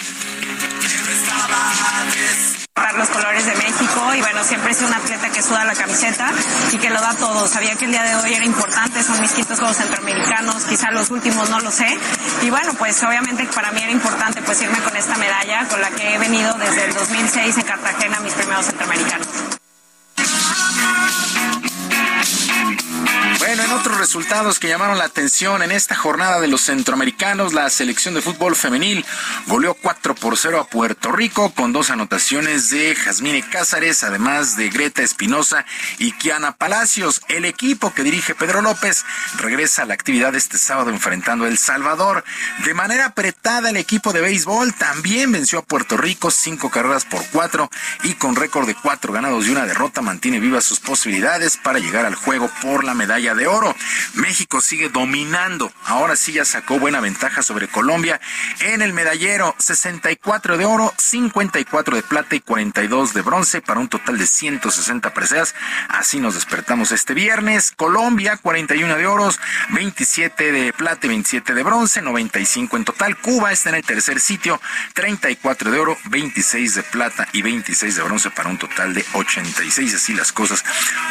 [3.25, 6.31] colores de México y bueno, siempre sido un atleta que suda la camiseta
[6.73, 7.49] y que lo da todo.
[7.49, 11.11] Sabía que el día de hoy era importante, son mis quintos Juegos Centroamericanos, quizá los
[11.11, 11.87] últimos no lo sé.
[12.43, 15.91] Y bueno, pues obviamente para mí era importante pues irme con esta medalla con la
[15.91, 19.29] que he venido desde el 2006 en Cartagena, mis primeros Centroamericanos.
[23.39, 27.69] Bueno, en otros resultados que llamaron la atención en esta jornada de los centroamericanos, la
[27.69, 29.05] selección de fútbol femenil
[29.47, 34.71] goleó 4 por 0 a Puerto Rico con dos anotaciones de Jasmine Cázares, además de
[34.71, 35.67] Greta Espinosa
[35.99, 37.21] y Kiana Palacios.
[37.29, 39.05] El equipo que dirige Pedro López
[39.39, 42.25] regresa a la actividad este sábado enfrentando a El Salvador.
[42.65, 47.25] De manera apretada, el equipo de béisbol también venció a Puerto Rico cinco carreras por
[47.31, 47.71] cuatro
[48.03, 52.07] y con récord de cuatro ganados y una derrota mantiene vivas sus posibilidades para llegar
[52.07, 53.75] al juego por la medalla de oro.
[54.15, 55.73] México sigue dominando.
[55.85, 58.21] Ahora sí ya sacó buena ventaja sobre Colombia
[58.61, 59.55] en el medallero.
[59.59, 65.13] 64 de oro, 54 de plata y 42 de bronce para un total de 160
[65.15, 65.55] preseas.
[65.89, 67.73] Así nos despertamos este viernes.
[67.73, 69.39] Colombia, 41 de oros,
[69.71, 73.17] 27 de plata y 27 de bronce, 95 en total.
[73.19, 74.61] Cuba está en el tercer sitio,
[74.95, 79.95] 34 de oro, 26 de plata y 26 de bronce para un total de 86.
[79.95, 80.65] Así las cosas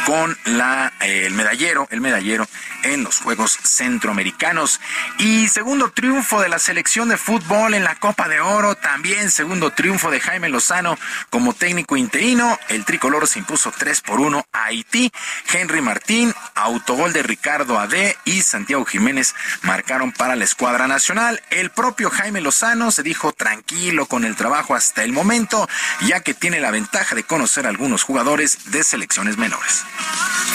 [0.06, 2.46] con la, eh, el medallero, el medallero
[2.82, 4.80] en los Juegos Centroamericanos.
[5.18, 9.72] Y segundo triunfo de la selección de fútbol en la Copa de Oro, también segundo
[9.72, 10.96] triunfo de Jaime Lozano
[11.30, 12.58] como técnico interino.
[12.68, 15.10] El tricolor se impuso 3 por 1 a Haití.
[15.52, 21.42] Henry Martín, autogol de Ricardo Ade y Santiago Jiménez marcaron para la escuadra nacional.
[21.50, 25.68] El propio Jaime Lozano se dijo tranquilo con el trabajo hasta el momento,
[26.06, 29.84] ya que tiene la ventaja de conocer a algunos jugadores de selecciones menores.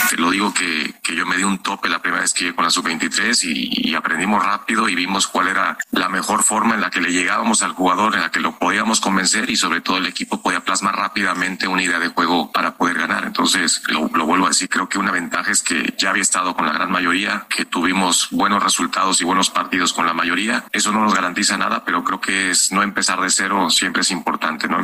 [0.10, 2.56] Te lo digo que, que yo me di un tope la primera vez que llegué
[2.56, 6.82] con la sub-23 y, y aprendimos rápido y vimos cuál era la mejor forma en
[6.82, 9.98] la que le llegábamos al jugador, en la que lo podíamos convencer y sobre todo
[9.98, 13.24] el equipo podía plasmar rápidamente una idea de juego para poder ganar.
[13.24, 16.56] Entonces, lo, lo vuelvo a decir, creo que una ventaja es que ya había estado
[16.56, 20.66] con la gran mayoría, que tuvimos buenos resultados y buenos partidos con la mayoría.
[20.72, 24.12] Eso no nos garantiza nada, pero creo que es no empezar de cero siempre es
[24.12, 24.84] importante, ¿no?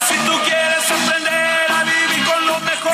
[0.00, 2.01] Si tú quieres aprender a vivir.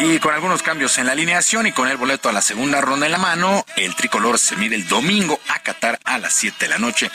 [0.01, 3.07] Y con algunos cambios en la alineación y con el boleto a la segunda ronda
[3.07, 6.69] en la mano, el tricolor se mide el domingo a Qatar a las 7 de
[6.69, 7.11] la noche.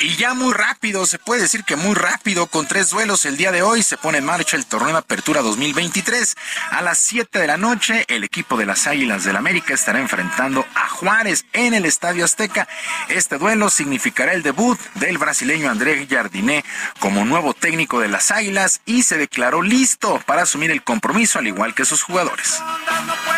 [0.00, 3.50] Y ya muy rápido, se puede decir que muy rápido, con tres duelos el día
[3.50, 6.36] de hoy, se pone en marcha el torneo de apertura 2023.
[6.70, 10.64] A las 7 de la noche, el equipo de las Águilas del América estará enfrentando
[10.76, 12.68] a Juárez en el Estadio Azteca.
[13.08, 16.64] Este duelo significará el debut del brasileño André Jardiné
[17.00, 21.48] como nuevo técnico de las Águilas y se declaró listo para asumir el compromiso al
[21.48, 22.27] igual que sus jugadores.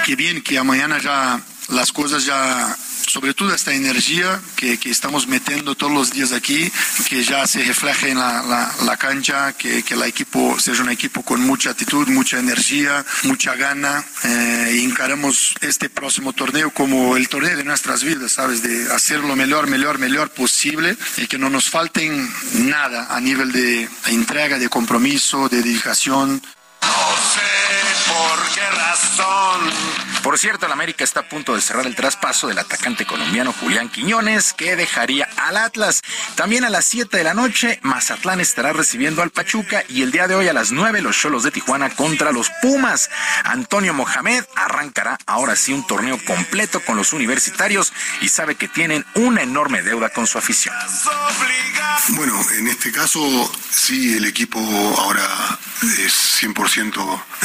[0.05, 2.77] Qué bien que mañana ya las cosas ya,
[3.07, 6.71] sobre todo esta energía que, que estamos metiendo todos los días aquí,
[7.09, 10.91] que ya se refleje en la, la, la cancha, que, que el equipo sea un
[10.91, 17.17] equipo con mucha actitud, mucha energía, mucha gana, eh, y encaramos este próximo torneo como
[17.17, 18.63] el torneo de nuestras vidas, ¿sabes?
[18.63, 23.53] De hacer lo mejor, mejor, mejor posible y que no nos falten nada a nivel
[23.53, 26.43] de entrega, de compromiso, de dedicación.
[26.83, 27.51] No sé
[28.09, 30.01] por qué razón.
[30.23, 33.89] Por cierto, el América está a punto de cerrar el traspaso del atacante colombiano Julián
[33.89, 36.03] Quiñones, que dejaría al Atlas.
[36.35, 40.29] También a las 7 de la noche, Mazatlán estará recibiendo al Pachuca y el día
[40.29, 43.11] de hoy a las 9 los Cholos de Tijuana contra los Pumas.
[43.45, 49.07] Antonio Mohamed arrancará ahora sí un torneo completo con los universitarios y sabe que tienen
[49.15, 50.75] una enorme deuda con su afición.
[52.11, 53.21] Bueno, en este caso
[53.71, 54.59] sí, el equipo
[54.99, 56.55] ahora es 100%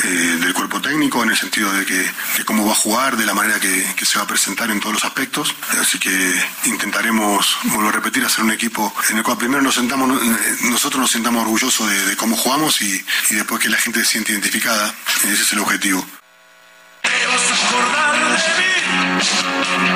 [0.03, 2.05] eh, del cuerpo técnico en el sentido de que,
[2.45, 5.05] cómo va a jugar, de la manera que, se va a presentar en todos los
[5.05, 5.55] aspectos.
[5.81, 6.09] Así que
[6.65, 10.21] intentaremos, vuelvo a repetir, hacer un equipo en el cual primero nos sentamos,
[10.61, 14.93] nosotros nos sentamos orgullosos de, cómo jugamos y después que la gente se siente identificada.
[15.23, 16.05] Ese es el objetivo.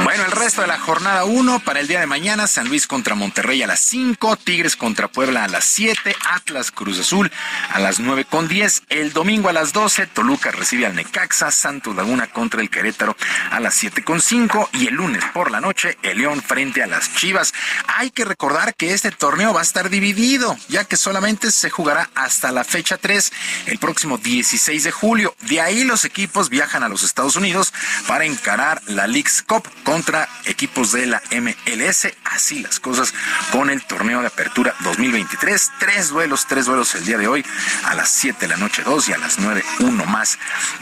[0.03, 3.16] Bueno, el resto de la jornada 1 para el día de mañana, San Luis contra
[3.16, 7.32] Monterrey a las 5, Tigres contra Puebla a las 7, Atlas Cruz Azul
[7.72, 11.95] a las 9 con 10, el domingo a las 12, Toluca recibe al Necaxa, Santos
[11.95, 13.16] Laguna contra el Querétaro
[13.52, 16.88] a las 7 con 5 y el lunes por la noche, el León frente a
[16.88, 17.53] las Chivas.
[17.88, 22.10] Hay que recordar que este torneo va a estar dividido, ya que solamente se jugará
[22.16, 23.32] hasta la fecha 3,
[23.68, 25.36] el próximo 16 de julio.
[25.41, 27.74] De ahí los equipos viajan a los Estados Unidos
[28.07, 32.07] para encarar la League's Cup contra equipos de la MLS.
[32.26, 33.14] Así las cosas
[33.51, 35.72] con el torneo de apertura 2023.
[35.80, 37.45] Tres duelos, tres duelos el día de hoy.
[37.85, 40.38] A las 7 de la noche dos y a las 9 uno más.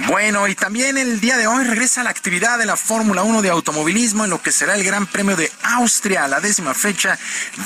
[0.08, 3.50] Bueno, y también el día de hoy regresa la actividad de la Fórmula 1 de
[3.50, 7.18] automovilismo en lo que será el Gran Premio de Austria, la décima fecha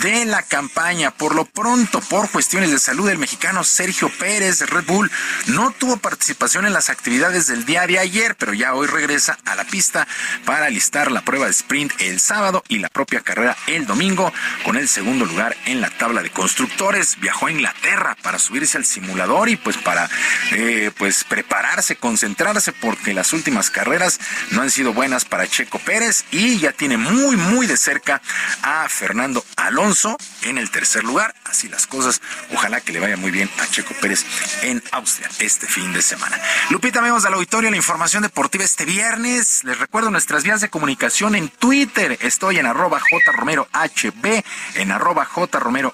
[0.01, 1.11] de la campaña.
[1.11, 5.11] Por lo pronto, por cuestiones de salud, el mexicano Sergio Pérez Red Bull
[5.47, 9.55] no tuvo participación en las actividades del día de ayer, pero ya hoy regresa a
[9.55, 10.07] la pista
[10.45, 14.31] para alistar la prueba de sprint el sábado y la propia carrera el domingo
[14.63, 17.19] con el segundo lugar en la tabla de constructores.
[17.19, 20.09] Viajó a Inglaterra para subirse al simulador y pues para
[20.51, 24.19] eh, pues prepararse, concentrarse porque las últimas carreras
[24.51, 28.21] no han sido buenas para Checo Pérez y ya tiene muy muy de cerca
[28.61, 31.33] a Fernando Alonso en el tercer lugar.
[31.45, 32.21] Así las cosas.
[32.53, 34.25] Ojalá que le vaya muy bien a Checo Pérez
[34.61, 36.39] en Austria este fin de semana.
[36.69, 39.63] Lupita, amigos del auditorio, la información deportiva este viernes.
[39.63, 42.17] Les recuerdo nuestras vías de comunicación en Twitter.
[42.21, 44.43] Estoy en arroba jromerohb,
[44.75, 45.93] en arroba jromerohb.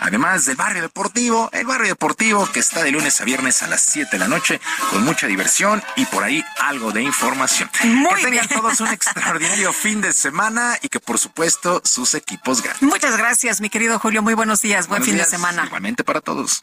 [0.00, 3.82] Además del barrio deportivo, el barrio deportivo que está de lunes a viernes a las
[3.82, 7.70] 7 de la noche con mucha diversión y por ahí algo de información.
[7.84, 8.60] Muy que tengan bien.
[8.60, 12.78] todos un extraordinario fin de semana y que por supuesto sus equipos ganen.
[12.80, 14.22] Muchas gracias, mi querido Julio.
[14.22, 14.86] Muy buenos días.
[14.86, 15.64] Buen Buenos fin días, de semana.
[15.66, 16.62] Igualmente para todos.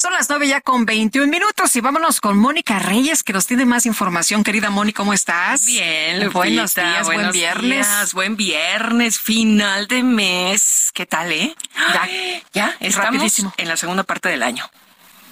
[0.00, 3.64] Son las nueve ya con 21 minutos y vámonos con Mónica Reyes que nos tiene
[3.66, 4.42] más información.
[4.44, 5.66] Querida Mónica, ¿cómo estás?
[5.66, 7.86] Bien, Lupita, Buenos días, buen buenos viernes.
[7.86, 10.90] días, buen viernes, final de mes.
[10.94, 11.54] ¿Qué tal, eh?
[11.74, 12.08] Ya,
[12.52, 13.52] ya, estamos rapidísimo.
[13.56, 14.68] en la segunda parte del año.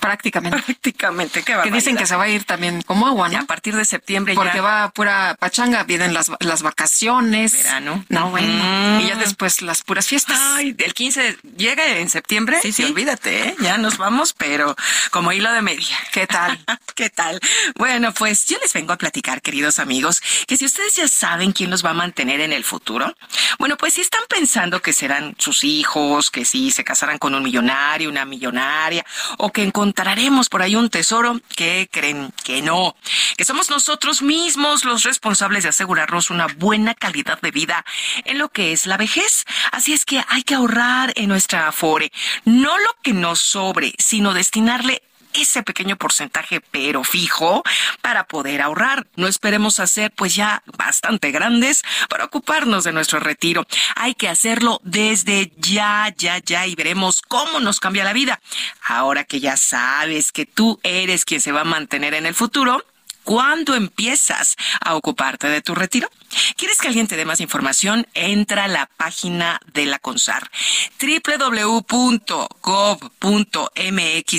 [0.00, 0.58] Prácticamente.
[0.62, 3.38] Prácticamente, qué Que dicen que se va a ir también como agua, ¿no?
[3.38, 4.62] A partir de septiembre Porque ya.
[4.62, 7.52] va pura pachanga, vienen las, las vacaciones.
[7.64, 8.04] Verano.
[8.08, 8.48] No, bueno.
[8.48, 9.00] Mm.
[9.00, 10.38] Y ya después las puras fiestas.
[10.40, 12.58] Ay, el 15 llega en septiembre.
[12.62, 12.90] Sí, Sí, sí.
[12.90, 13.56] olvídate, ¿eh?
[13.60, 14.76] ya nos vamos, pero
[15.10, 15.96] como hilo de media.
[16.12, 16.58] ¿Qué tal?
[16.94, 17.40] ¿Qué tal?
[17.76, 21.70] Bueno, pues yo les vengo a platicar, queridos amigos, que si ustedes ya saben quién
[21.70, 23.14] los va a mantener en el futuro,
[23.58, 27.42] bueno, pues si están pensando que serán sus hijos, que si se casarán con un
[27.42, 29.04] millonario, una millonaria,
[29.38, 31.40] o que encontrarán encontraremos por ahí un tesoro.
[31.56, 32.94] Que creen que no,
[33.36, 37.85] que somos nosotros mismos los responsables de asegurarnos una buena calidad de vida
[38.24, 39.44] en lo que es la vejez.
[39.73, 42.12] Así es que hay que ahorrar en nuestra afore,
[42.44, 45.02] no lo que nos sobre, sino destinarle
[45.34, 47.62] ese pequeño porcentaje, pero fijo,
[48.02, 49.06] para poder ahorrar.
[49.16, 53.66] No esperemos hacer pues ya bastante grandes para ocuparnos de nuestro retiro.
[53.96, 58.40] Hay que hacerlo desde ya, ya, ya y veremos cómo nos cambia la vida.
[58.82, 62.84] Ahora que ya sabes que tú eres quien se va a mantener en el futuro,
[63.28, 66.09] ¿Cuándo empiezas a ocuparte de tu retiro?
[66.56, 68.06] ¿Quieres que alguien te dé más información?
[68.14, 70.50] Entra a la página de la CONSAR
[70.98, 71.76] www.gov.mx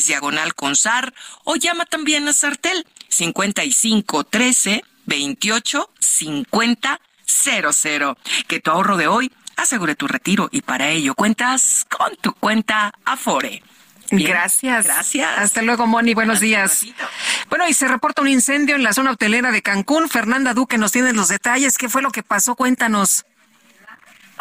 [0.07, 1.13] diagonal CONSAR
[1.43, 8.17] o llama también a Sartel 55 13 28 50 00.
[8.47, 12.91] Que tu ahorro de hoy asegure tu retiro y para ello cuentas con tu cuenta
[13.05, 13.61] Afore.
[14.11, 14.85] Gracias.
[14.85, 15.29] Gracias.
[15.37, 16.13] Hasta luego, Moni.
[16.13, 16.85] Buenos días.
[17.49, 20.09] Bueno, y se reporta un incendio en la zona hotelera de Cancún.
[20.09, 21.77] Fernanda Duque nos tiene los detalles.
[21.77, 22.55] ¿Qué fue lo que pasó?
[22.55, 23.25] Cuéntanos.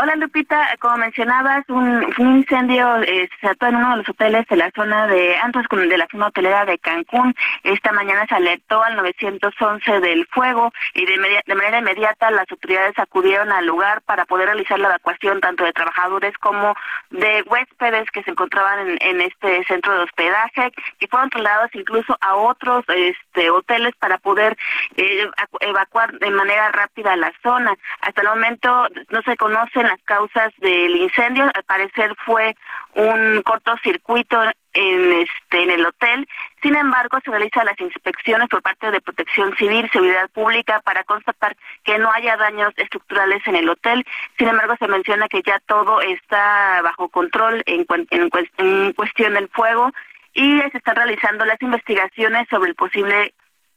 [0.00, 4.54] Hola Lupita, como mencionabas, un, incendio eh, se trató en uno de los hoteles de
[4.54, 7.34] la zona de Antos, de la zona hotelera de Cancún.
[7.64, 11.18] Esta mañana se alertó al 911 del fuego y de,
[11.52, 16.38] manera inmediata las autoridades acudieron al lugar para poder realizar la evacuación tanto de trabajadores
[16.38, 16.76] como
[17.10, 20.70] de huéspedes que se encontraban en, en este centro de hospedaje,
[21.00, 24.56] que fueron trasladados incluso a otros este, hoteles para poder
[24.96, 27.74] eh, evacuar de manera rápida la zona.
[28.02, 31.44] Hasta el momento no se conocen las causas del incendio.
[31.44, 32.56] Al parecer fue
[32.94, 34.40] un cortocircuito
[34.72, 36.28] en este en el hotel.
[36.62, 41.56] Sin embargo, se realizan las inspecciones por parte de Protección Civil, Seguridad Pública para constatar
[41.84, 44.06] que no haya daños estructurales en el hotel.
[44.38, 49.92] Sin embargo, se menciona que ya todo está bajo control en, en cuestión del fuego
[50.34, 53.34] y se están realizando las investigaciones sobre el posible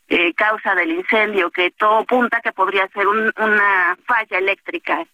[0.10, 5.06] eh, causa del incendio, que todo apunta que podría ser una falla eléctrica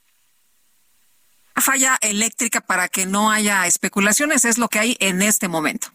[1.61, 5.87] falla eléctrica para que no haya especulaciones, es lo que hay en este momento.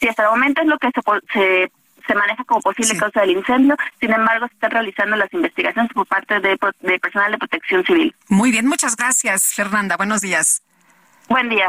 [0.00, 0.88] Sí, hasta el momento es lo que
[1.32, 1.72] se,
[2.06, 6.06] se, maneja como posible causa del incendio, sin embargo se están realizando las investigaciones por
[6.06, 8.14] parte de, de personal de protección civil.
[8.28, 10.62] Muy bien, muchas gracias Fernanda, buenos días.
[11.28, 11.68] Buen día,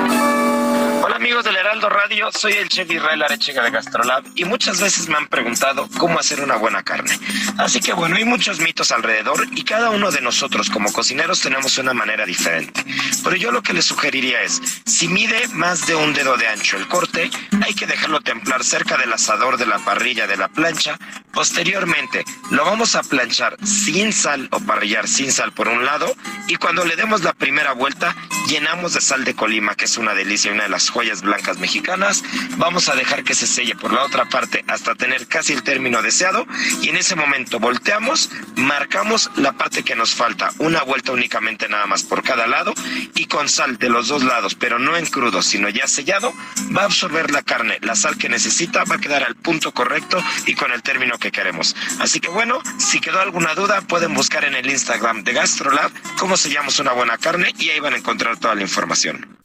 [1.31, 5.15] Amigos del Heraldo Radio, soy el chef Israel Arechiga de Gastrolab y muchas veces me
[5.15, 7.17] han preguntado cómo hacer una buena carne.
[7.57, 11.77] Así que bueno, hay muchos mitos alrededor y cada uno de nosotros como cocineros tenemos
[11.77, 12.83] una manera diferente.
[13.23, 16.75] Pero yo lo que les sugeriría es, si mide más de un dedo de ancho
[16.75, 17.31] el corte,
[17.63, 20.97] hay que dejarlo templar cerca del asador de la parrilla de la plancha.
[21.31, 26.13] Posteriormente, lo vamos a planchar sin sal o parrillar sin sal por un lado
[26.49, 28.13] y cuando le demos la primera vuelta,
[28.49, 32.23] llenamos de sal de colima, que es una delicia, una de las joyas blancas mexicanas.
[32.57, 36.01] Vamos a dejar que se selle por la otra parte hasta tener casi el término
[36.01, 36.45] deseado
[36.81, 41.85] y en ese momento volteamos, marcamos la parte que nos falta, una vuelta únicamente nada
[41.87, 42.73] más por cada lado
[43.15, 46.33] y con sal de los dos lados, pero no en crudo, sino ya sellado,
[46.75, 50.23] va a absorber la carne, la sal que necesita va a quedar al punto correcto
[50.45, 51.75] y con el término que queremos.
[51.99, 56.37] Así que bueno, si quedó alguna duda, pueden buscar en el Instagram de GastroLab cómo
[56.37, 59.37] sellamos una buena carne y ahí van a encontrar toda la información.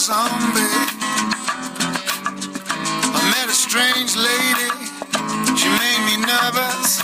[0.00, 0.30] I
[3.34, 4.70] met a strange lady.
[5.56, 7.02] She made me nervous.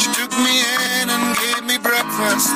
[0.00, 0.64] She took me
[1.02, 2.48] in and gave me breakfast.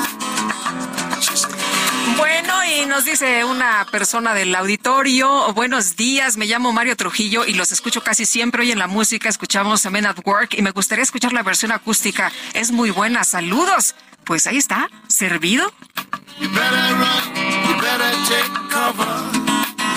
[2.17, 7.53] Bueno, y nos dice una persona del auditorio, buenos días, me llamo Mario Trujillo y
[7.53, 8.63] los escucho casi siempre.
[8.63, 12.33] Hoy en la música escuchamos Men at Work y me gustaría escuchar la versión acústica.
[12.55, 13.97] Es muy buena, saludos.
[14.25, 15.71] Pues ahí está, servido.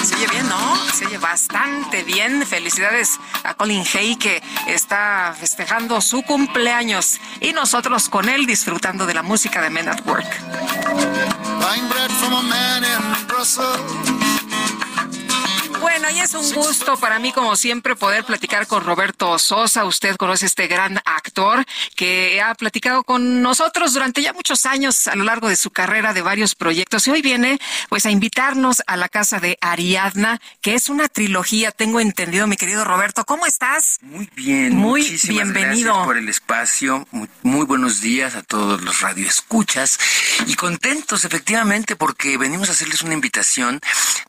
[0.03, 0.77] Se oye bien, ¿no?
[0.93, 2.45] Se oye bastante bien.
[2.45, 9.13] Felicidades a Colin Hay que está festejando su cumpleaños y nosotros con él disfrutando de
[9.13, 10.25] la música de Men at Work.
[15.79, 19.85] Bueno, y es un gusto para mí, como siempre, poder platicar con Roberto Sosa.
[19.85, 21.65] Usted conoce este gran actor
[21.95, 26.13] que ha platicado con nosotros durante ya muchos años a lo largo de su carrera
[26.13, 27.07] de varios proyectos.
[27.07, 31.71] Y hoy viene, pues, a invitarnos a la casa de Ariadna, que es una trilogía,
[31.71, 33.23] tengo entendido, mi querido Roberto.
[33.23, 33.99] ¿Cómo estás?
[34.01, 34.75] Muy bien.
[34.75, 35.93] Muy muchísimas bienvenido.
[35.93, 37.07] Gracias por el espacio.
[37.11, 39.97] Muy, muy buenos días a todos los radioescuchas.
[40.45, 43.79] Y contentos, efectivamente, porque venimos a hacerles una invitación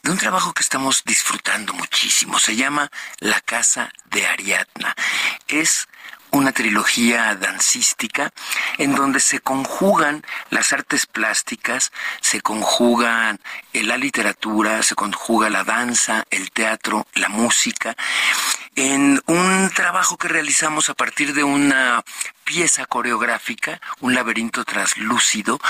[0.03, 1.40] de un trabajo que estamos disfrutando
[1.73, 2.39] muchísimo.
[2.39, 4.95] Se llama La Casa de Ariadna.
[5.49, 5.89] Es
[6.33, 8.31] una trilogía dancística
[8.79, 11.91] en donde se conjugan las artes plásticas,
[12.21, 13.41] se conjugan
[13.73, 17.97] eh, la literatura, se conjuga la danza, el teatro, la música,
[18.77, 22.05] en un trabajo que realizamos a partir de una
[22.45, 25.61] pieza coreográfica, un laberinto traslúcido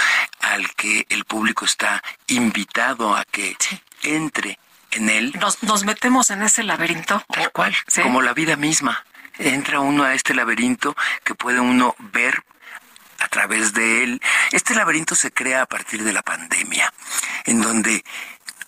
[0.40, 3.56] al que el público está invitado a que
[4.02, 4.58] entre
[4.92, 5.32] en él.
[5.40, 7.22] Nos, nos metemos en ese laberinto.
[7.28, 9.04] Tal cual, como la vida misma.
[9.38, 10.94] Entra uno a este laberinto
[11.24, 12.44] que puede uno ver
[13.20, 14.20] a través de él.
[14.52, 16.92] Este laberinto se crea a partir de la pandemia,
[17.44, 18.04] en donde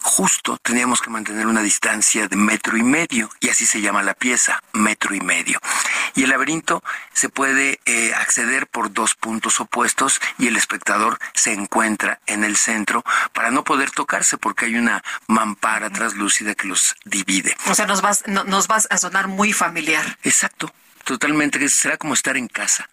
[0.02, 4.14] justo teníamos que mantener una distancia de metro y medio, y así se llama la
[4.14, 5.58] pieza, metro y medio.
[6.14, 11.52] Y el laberinto se puede eh, acceder por dos puntos opuestos y el espectador se
[11.52, 13.02] encuentra en el centro
[13.32, 17.56] para no poder tocarse porque hay una mampara traslúcida que los divide.
[17.66, 20.18] O sea, nos vas, no- nos vas a sonar muy familiar.
[20.22, 20.72] Exacto,
[21.04, 22.88] totalmente, será como estar en casa.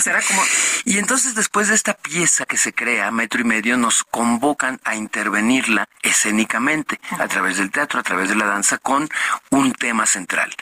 [0.00, 0.42] Será como...
[0.84, 4.94] Y entonces después de esta pieza que se crea, metro y medio, nos convocan a
[4.94, 9.08] intervenirla escénicamente, a través del teatro, a través de la danza, con
[9.50, 10.54] un tema central.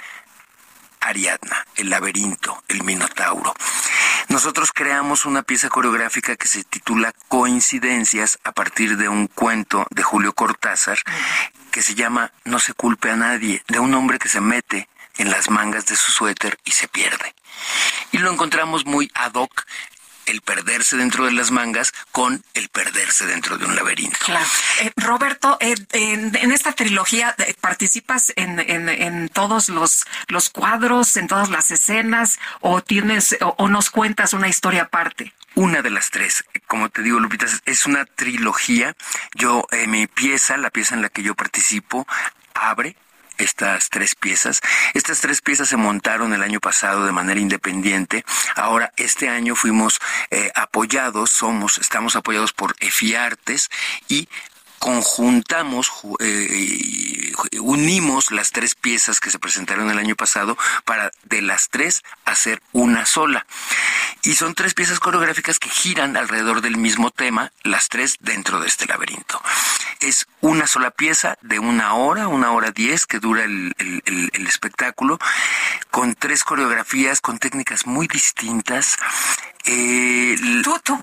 [1.00, 3.54] Ariadna, el laberinto, el minotauro.
[4.28, 10.02] Nosotros creamos una pieza coreográfica que se titula Coincidencias a partir de un cuento de
[10.02, 10.98] Julio Cortázar
[11.72, 14.88] que se llama No se culpe a nadie, de un hombre que se mete
[15.18, 17.34] en las mangas de su suéter y se pierde.
[18.12, 19.64] Y lo encontramos muy ad hoc
[20.26, 24.18] el perderse dentro de las mangas con el perderse dentro de un laberinto.
[24.24, 24.46] Claro.
[24.80, 30.48] Eh, Roberto, eh, en, en esta trilogía eh, participas en, en, en todos los, los
[30.50, 35.32] cuadros, en todas las escenas, o tienes, o, o nos cuentas una historia aparte.
[35.56, 38.94] Una de las tres, como te digo, Lupita, es- es una trilogía.
[39.34, 42.06] Yo, eh, mi pieza, la pieza en la que yo participo,
[42.54, 42.94] abre
[43.42, 44.60] estas tres piezas.
[44.94, 48.24] Estas tres piezas se montaron el año pasado de manera independiente.
[48.56, 50.00] Ahora, este año fuimos
[50.30, 53.70] eh, apoyados, somos, estamos apoyados por EFIARTES
[54.08, 54.28] y
[54.78, 61.40] conjuntamos, ju- eh, unimos las tres piezas que se presentaron el año pasado para de
[61.40, 63.46] las tres hacer una sola.
[64.22, 68.66] Y son tres piezas coreográficas que giran alrededor del mismo tema, las tres dentro de
[68.66, 69.40] este laberinto.
[70.00, 74.30] Es una sola pieza de una hora, una hora diez que dura el, el- el-
[74.32, 75.18] el espectáculo,
[75.90, 78.96] con tres coreografías, con técnicas muy distintas.
[79.64, 81.02] Eh, ¿Tú, tú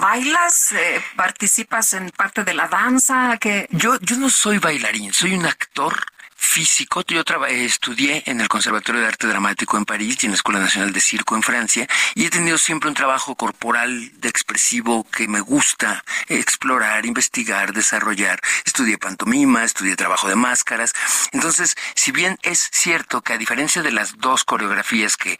[0.00, 3.36] bailas, eh, participas en parte de la danza?
[3.38, 5.94] que Yo, yo no soy bailarín, soy un actor
[6.36, 7.02] físico.
[7.06, 10.60] Yo eh, estudié en el Conservatorio de Arte Dramático en París y en la Escuela
[10.60, 15.28] Nacional de Circo en Francia y he tenido siempre un trabajo corporal de expresivo que
[15.28, 18.40] me gusta explorar, investigar, desarrollar.
[18.64, 20.92] Estudié pantomima, estudié trabajo de máscaras.
[21.32, 25.38] Entonces, si bien es cierto que a diferencia de las dos coreografías que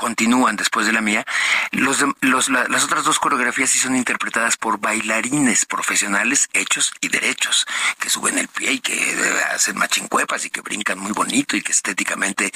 [0.00, 1.24] continúan después de la mía.
[1.72, 7.08] Los, los- la- las otras dos coreografías sí son interpretadas por bailarines profesionales hechos y
[7.08, 7.66] derechos,
[7.98, 11.62] que suben el pie y que eh, hacen machincuepas y que brincan muy bonito y
[11.62, 12.50] que estéticamente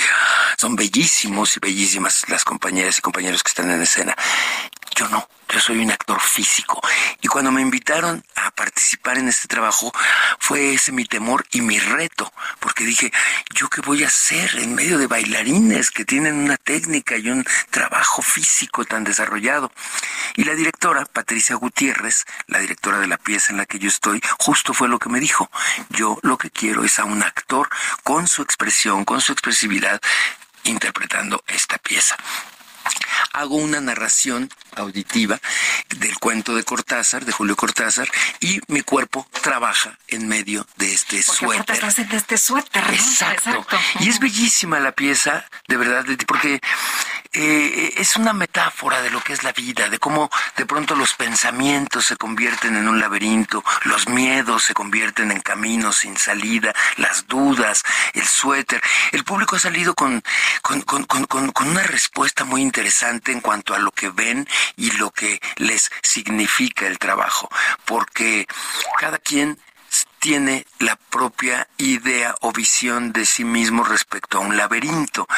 [0.57, 4.17] son bellísimos y bellísimas las compañeras y compañeros que están en escena.
[4.97, 6.81] Yo no, yo soy un actor físico.
[7.21, 9.93] Y cuando me invitaron a participar en este trabajo,
[10.39, 13.13] fue ese mi temor y mi reto, porque dije,
[13.55, 17.45] ¿yo qué voy a hacer en medio de bailarines que tienen una técnica y un
[17.71, 19.73] trabajo físico tan desarrollado?
[20.37, 24.21] Y la directora, Patricia Gutiérrez, la directora de la pieza en la que yo estoy,
[24.39, 25.51] justo fue lo que me dijo.
[25.91, 27.69] Yo lo que quiero es a un actor
[28.03, 30.01] con su expresión, con su expresividad,
[30.65, 32.17] interpretando esta pieza.
[33.35, 35.41] Hago una narración auditiva
[35.89, 38.09] del cuento de Cortázar, de Julio Cortázar,
[38.41, 41.75] y mi cuerpo trabaja en medio de este suéter.
[41.75, 42.85] Estás en este suéter.
[42.93, 43.67] Exacto.
[44.01, 46.61] Y es bellísima la pieza, de verdad, porque
[47.35, 51.15] eh, es una metáfora de lo que es la vida, de cómo de pronto los
[51.15, 57.27] pensamientos se convierten en un laberinto, los miedos se convierten en caminos sin salida, las
[57.27, 57.83] dudas,
[58.13, 58.81] el suéter.
[59.13, 60.23] El público ha salido con,
[60.63, 65.11] con, con, con una respuesta muy interesante en cuanto a lo que ven y lo
[65.11, 67.49] que les significa el trabajo,
[67.85, 68.47] porque
[68.99, 69.59] cada quien
[70.25, 75.29] tiene la propia idea o visión de sí mismo respecto a un laberinto.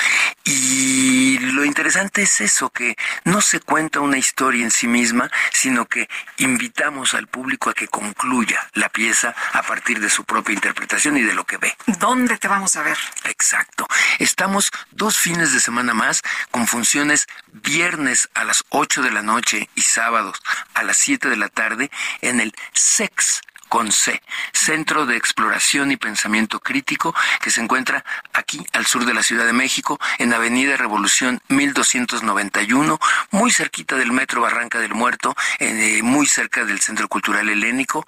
[0.44, 2.94] Y lo interesante es eso, que
[3.24, 7.88] no se cuenta una historia en sí misma, sino que invitamos al público a que
[7.88, 11.76] concluya la pieza a partir de su propia interpretación y de lo que ve.
[11.98, 12.98] ¿Dónde te vamos a ver?
[13.24, 13.88] Exacto.
[14.20, 16.22] Estamos dos fines de semana más
[16.52, 20.40] con funciones viernes a las 8 de la noche y sábados
[20.74, 21.90] a las 7 de la tarde
[22.20, 24.22] en el SEX con C,
[24.52, 29.46] Centro de Exploración y Pensamiento Crítico, que se encuentra aquí al sur de la Ciudad
[29.46, 32.98] de México, en Avenida Revolución 1291,
[33.30, 38.04] muy cerquita del Metro Barranca del Muerto, eh, muy cerca del Centro Cultural Helénico.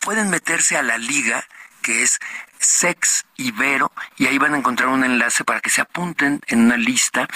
[0.00, 1.46] Pueden meterse a la liga
[1.82, 2.18] que es
[2.64, 6.76] Sex Ibero y ahí van a encontrar un enlace para que se apunten en una
[6.76, 7.28] lista.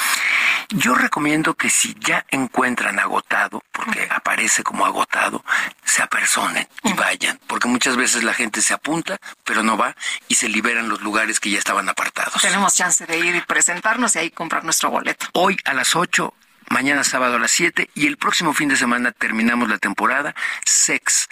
[0.71, 5.45] Yo recomiendo que si ya encuentran agotado, porque aparece como agotado,
[5.85, 9.95] se apersonen y vayan, porque muchas veces la gente se apunta, pero no va
[10.29, 12.43] y se liberan los lugares que ya estaban apartados.
[12.43, 15.27] Tenemos chance de ir y presentarnos y ahí comprar nuestro boleto.
[15.33, 16.35] Hoy a las 8
[16.71, 20.35] mañana sábado a las 7 y el próximo fin de semana terminamos la temporada
[20.65, 21.29] Sex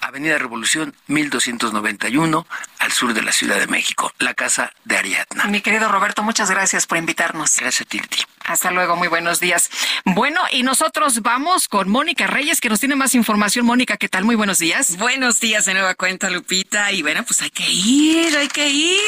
[0.00, 2.46] Avenida Revolución 1291,
[2.78, 5.44] al sur de la Ciudad de México, la casa de Ariadna.
[5.46, 7.56] Mi querido Roberto, muchas gracias por invitarnos.
[7.58, 8.00] Gracias a ti.
[8.48, 9.68] Hasta luego, muy buenos días.
[10.06, 13.66] Bueno, y nosotros vamos con Mónica Reyes, que nos tiene más información.
[13.66, 14.24] Mónica, ¿qué tal?
[14.24, 14.96] Muy buenos días.
[14.96, 16.90] Buenos días de nueva cuenta, Lupita.
[16.92, 18.98] Y bueno, pues hay que ir, hay que ir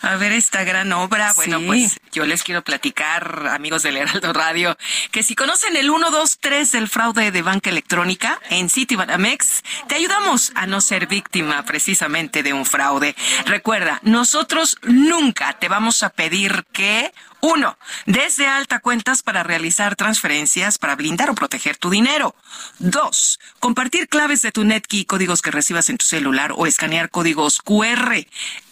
[0.00, 1.32] a ver esta gran obra.
[1.34, 4.78] Bueno, pues yo les quiero platicar, amigos del Heraldo Radio,
[5.10, 9.96] que si conocen el 1, 2, 3 del fraude de banca electrónica en Citibanamex, te
[9.96, 13.16] ayudamos a no ser víctima precisamente de un fraude.
[13.44, 17.12] Recuerda, nosotros nunca te vamos a pedir que
[17.44, 22.36] uno, desde alta cuentas para realizar transferencias para blindar o proteger tu dinero.
[22.78, 27.60] Dos, compartir claves de tu NetKey, códigos que recibas en tu celular o escanear códigos
[27.60, 28.24] QR.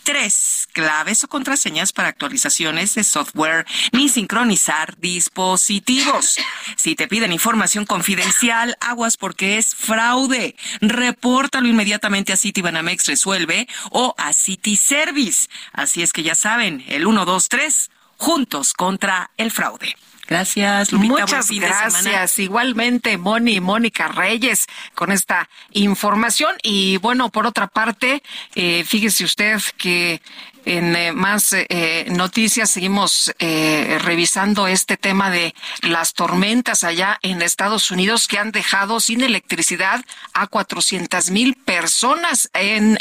[0.04, 6.36] Tres, claves o contraseñas para actualizaciones de software ni sincronizar dispositivos.
[6.76, 10.54] Si te piden información confidencial, aguas porque es fraude.
[10.80, 15.48] Repórtalo inmediatamente a Citibanamex Resuelve o a City Service.
[15.72, 17.90] Así es que ya saben, el 123
[18.20, 19.96] juntos contra el fraude.
[20.28, 21.12] Gracias, Lupita.
[21.22, 22.38] Muchas gracias.
[22.38, 26.54] Igualmente, Moni y Mónica Reyes con esta información.
[26.62, 28.22] Y bueno, por otra parte,
[28.54, 30.22] eh, fíjese usted que
[30.64, 37.42] en eh, más eh, noticias seguimos eh, revisando este tema de las tormentas allá en
[37.42, 42.98] Estados Unidos que han dejado sin electricidad a 400 mil personas en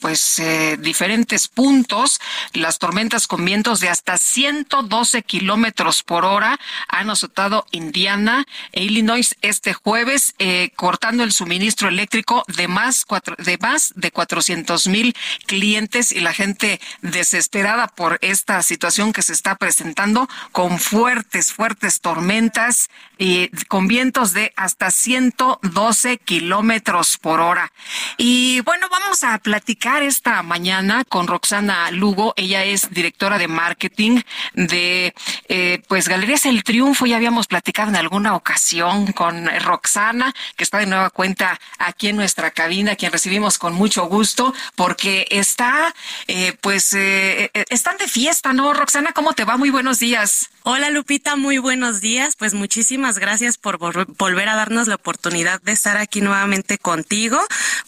[0.00, 0.42] pues
[0.78, 2.20] diferentes puntos.
[2.52, 6.58] Las tormentas con vientos de hasta 112 kilómetros por hora
[6.88, 10.34] han azotado Indiana e Illinois este jueves,
[10.76, 15.16] cortando el suministro eléctrico de más, cuatro, de más de 400 mil
[15.46, 22.00] clientes y la gente desesperada por esta situación que se está presentando con fuertes, fuertes
[22.00, 27.72] tormentas y con vientos de hasta 112 kilómetros por hora.
[28.16, 32.34] Y bueno, vamos a platicar esta mañana con Roxana Lugo.
[32.36, 34.22] Ella es directora de marketing
[34.54, 35.14] de
[35.48, 37.06] eh, pues Galerías El Triunfo.
[37.06, 42.16] Ya habíamos platicado en alguna ocasión con Roxana, que está de nueva cuenta aquí en
[42.16, 45.94] nuestra cabina, quien recibimos con mucho gusto, porque está
[46.26, 48.72] eh, pues eh, eh, están de fiesta, ¿no?
[48.72, 49.58] Roxana, ¿cómo te va?
[49.58, 50.48] Muy buenos días.
[50.62, 52.36] Hola Lupita, muy buenos días.
[52.36, 57.38] Pues muchísimas gracias por volver a darnos la oportunidad de estar aquí nuevamente contigo.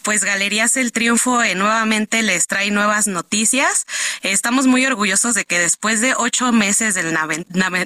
[0.02, 3.86] Pues Galerías El Triunfo eh, nuevamente les trae nuevas noticias.
[4.20, 7.16] estamos muy orgullosos de que después de ocho meses del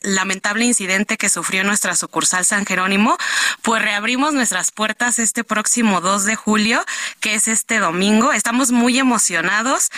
[0.03, 3.17] lamentable incidente que sufrió nuestra sucursal San Jerónimo,
[3.63, 6.85] pues reabrimos nuestras puertas este próximo 2 de julio,
[7.21, 8.33] que es este domingo.
[8.33, 9.91] Estamos muy emocionados.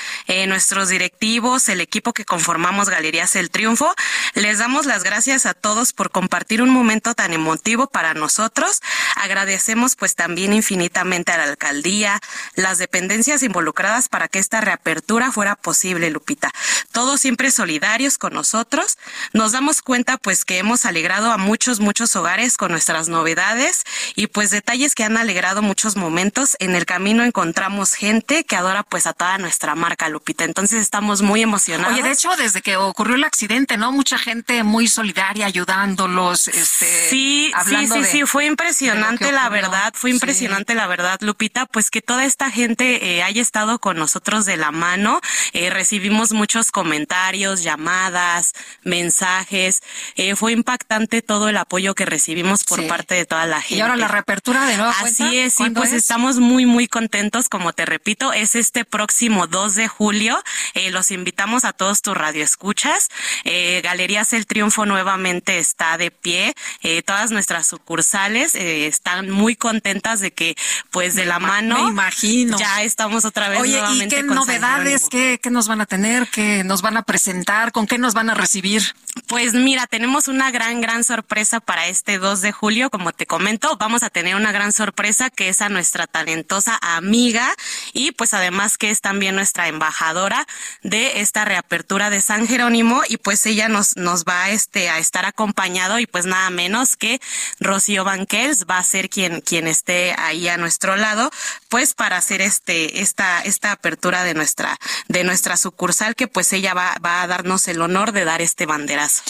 [0.83, 3.95] Nuestros directivos, el equipo que conformamos Galerías El Triunfo,
[4.35, 8.81] les damos las gracias a todos por compartir un momento tan emotivo para nosotros.
[9.15, 12.21] Agradecemos pues también infinitamente a la alcaldía,
[12.57, 16.51] las dependencias involucradas para que esta reapertura fuera posible, Lupita.
[16.91, 18.99] Todos siempre solidarios con nosotros.
[19.33, 23.85] Nos damos cuenta pues que hemos alegrado a muchos, muchos hogares con nuestras novedades
[24.17, 26.57] y pues detalles que han alegrado muchos momentos.
[26.59, 30.45] En el camino encontramos gente que adora pues a toda nuestra marca, Lupita.
[30.45, 31.93] Entonces estamos muy emocionados.
[31.93, 33.93] Oye, de hecho, desde que ocurrió el accidente, ¿no?
[33.93, 40.11] Mucha gente muy solidaria ayudándolos, este, Sí, sí, sí, sí, fue impresionante la verdad, fue
[40.11, 44.57] impresionante la verdad, Lupita, pues que toda esta gente eh, haya estado con nosotros de
[44.57, 45.21] la mano.
[45.53, 48.53] Eh, recibimos muchos comentarios, llamadas,
[48.83, 49.83] mensajes.
[50.17, 53.77] Eh, fue impactante todo el apoyo que recibimos por parte de toda la gente.
[53.77, 56.03] Y ahora la reapertura de cuenta, Así es, sí, ¿cuándo pues es?
[56.03, 60.43] estamos muy, muy contentos, como te repito, es este próximo 2 de julio.
[60.75, 63.09] Eh, los invitamos a todos tus radioescuchas.
[63.45, 66.55] Eh, Galerías El Triunfo nuevamente está de pie.
[66.83, 70.57] Eh, todas nuestras sucursales eh, están muy contentas de que,
[70.91, 71.85] pues, de la mano.
[71.85, 72.59] me imagino.
[72.59, 75.09] Ya estamos otra vez Oye, ¿y nuevamente qué con novedades?
[75.11, 76.29] ¿Qué, ¿Qué nos van a tener?
[76.29, 77.73] ¿Qué nos van a presentar?
[77.73, 78.95] ¿Con qué nos van a recibir?
[79.27, 82.89] Pues mira, tenemos una gran, gran sorpresa para este 2 de julio.
[82.89, 87.55] Como te comento, vamos a tener una gran sorpresa que es a nuestra talentosa amiga
[87.93, 90.47] y pues además que es también nuestra embajadora
[90.83, 95.27] de esta reapertura de San Jerónimo y pues ella nos, nos va este, a estar
[95.27, 97.21] acompañado y pues nada menos que
[97.61, 101.31] Rocío Banquels va a ser quien, quien esté ahí a nuestro lado
[101.69, 106.73] pues para hacer este, esta, esta apertura de nuestra, de nuestra sucursal que pues ella
[106.73, 108.65] va, va a darnos el honor de dar este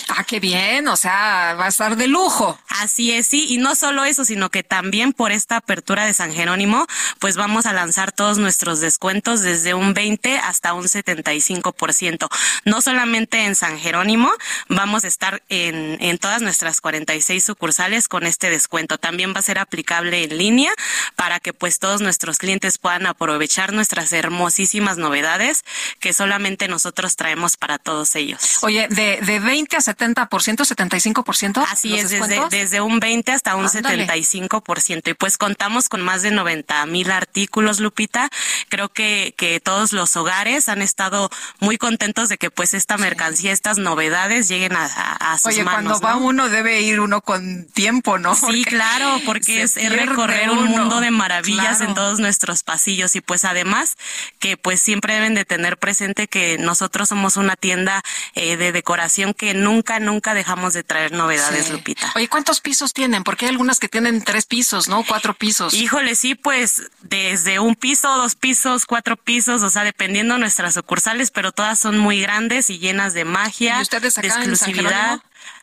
[0.09, 2.59] Ah, qué bien, o sea, va a estar de lujo.
[2.69, 6.33] Así es, sí, y no solo eso, sino que también por esta apertura de San
[6.33, 6.87] Jerónimo,
[7.19, 12.29] pues vamos a lanzar todos nuestros descuentos desde un 20 hasta un 75%.
[12.65, 14.31] No solamente en San Jerónimo,
[14.69, 18.99] vamos a estar en, en todas nuestras 46 sucursales con este descuento.
[18.99, 20.73] También va a ser aplicable en línea
[21.17, 25.65] para que pues todos nuestros clientes puedan aprovechar nuestras hermosísimas novedades
[26.01, 28.59] que solamente nosotros traemos para todos ellos.
[28.63, 31.65] Oye, de, de 20 a 70%, 75%.
[31.71, 32.11] Así es,
[32.51, 34.07] desde, un 20 hasta un Ándale.
[34.07, 35.09] 75%.
[35.11, 38.31] Y pues contamos con más de 90 mil artículos, Lupita.
[38.69, 43.53] Creo que, que todos los hogares han estado muy contentos de que pues esta mercancía,
[43.53, 46.01] estas novedades lleguen a, a- a sus Oye, manos.
[46.01, 46.27] cuando va ¿no?
[46.27, 48.35] uno debe ir uno con tiempo, ¿no?
[48.35, 51.85] Sí, claro, porque es, recorrer un mundo de maravillas Claro.
[51.91, 53.97] en todos nuestros pasillos y pues además
[54.39, 58.03] que pues siempre deben de tener presente que nosotros somos una tienda
[58.35, 61.73] eh, de decoración que nunca, nunca dejamos de traer novedades, Sí.
[61.73, 62.13] Lupita.
[62.15, 63.25] Oye, ¿cuántos pisos tienen?
[63.25, 65.05] Porque hay algunas que tienen tres pisos, ¿no?
[65.05, 65.75] Cuatro pisos.
[65.75, 71.31] Híjole, sí, pues desde un piso, dos pisos, cuatro pisos, o sea, dependiendo nuestras sucursales,
[71.31, 74.73] pero todas son muy grandes y llenas de magia, ¿Y ustedes de en San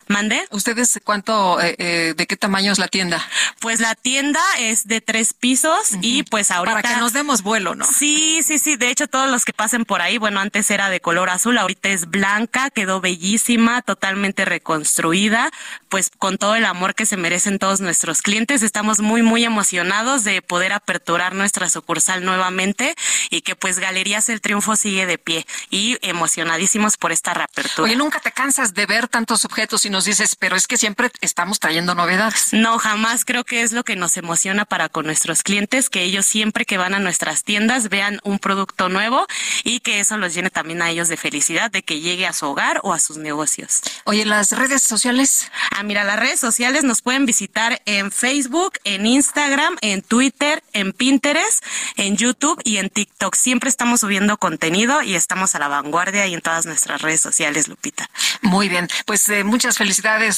[0.10, 0.44] ¿Mande?
[0.50, 3.24] ¿Ustedes cuánto, eh, eh, de qué tamaño es la tienda?
[3.60, 6.82] Pues la tienda es de tres pisos y pues ahorita...
[6.82, 7.86] Para que nos demos vuelo, ¿no?
[7.86, 8.76] Sí, sí, sí.
[8.76, 11.90] De hecho, todos los que pasen por ahí, bueno, antes era de color azul, ahorita
[11.90, 15.52] es blanca, quedó bellísima, totalmente reconstruida,
[15.90, 18.64] pues con todo el amor que se merecen todos nuestros clientes.
[18.64, 22.96] Estamos muy, muy emocionados de poder aperturar nuestra sucursal nuevamente
[23.30, 27.86] y que pues Galerías El Triunfo sigue de pie y emocionadísimos por esta reapertura.
[27.86, 31.12] Oye, nunca te cansas de ver tantos objetos y nos dices, pero es que siempre
[31.20, 32.54] estamos trayendo novedades.
[32.54, 36.26] No, jamás creo que es lo que nos emociona para con nuestros clientes, que ellos
[36.26, 39.28] siempre que van a nuestras tiendas vean un producto nuevo
[39.66, 42.46] y que eso los llene también a ellos de felicidad, de que llegue a su
[42.46, 43.82] hogar o a sus negocios.
[44.06, 45.52] Oye, las redes sociales.
[45.72, 50.94] Ah, mira, las redes sociales nos pueden visitar en Facebook, en Instagram, en Twitter, en
[50.94, 51.62] Pinterest,
[51.98, 53.36] en YouTube y en TikTok.
[53.36, 57.68] Siempre estamos subiendo contenido y estamos a la vanguardia y en todas nuestras redes sociales,
[57.68, 58.10] Lupita.
[58.42, 59.89] Muy bien, pues eh, muchas felicidades,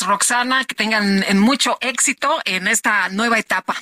[0.06, 3.76] Roxana, que tengan mucho éxito en esta nueva etapa.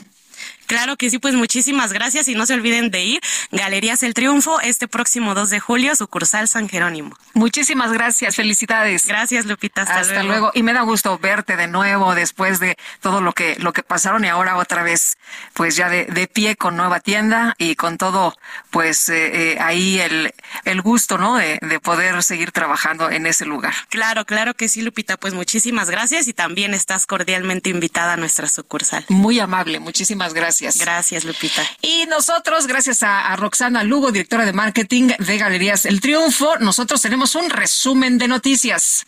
[0.69, 3.22] Claro que sí, pues muchísimas gracias y no se olviden de ir.
[3.51, 7.17] Galerías El Triunfo este próximo 2 de julio, sucursal San Jerónimo.
[7.33, 9.07] Muchísimas gracias, felicidades.
[9.07, 9.81] Gracias, Lupita.
[9.81, 10.51] Hasta, Hasta, luego.
[10.53, 14.23] Y me da gusto verte de nuevo después de todo lo que, lo que pasaron
[14.25, 15.17] y ahora otra vez,
[15.53, 18.38] pues ya de, de pie con nueva tienda y con todo,
[18.69, 21.38] pues eh, eh, ahí el, el gusto, ¿no?
[21.38, 23.73] De, de poder seguir trabajando en ese lugar.
[23.89, 25.17] Claro, claro que sí, Lupita.
[25.17, 29.03] Pues muchísimas gracias y también estás cordialmente invitada a nuestra sucursal.
[29.09, 30.58] Muy amable, muchísimas gracias.
[30.79, 31.63] Gracias, Lupita.
[31.81, 37.01] Y nosotros, gracias a, a Roxana Lugo, directora de marketing de Galerías El Triunfo, nosotros
[37.01, 39.05] tenemos un resumen de noticias.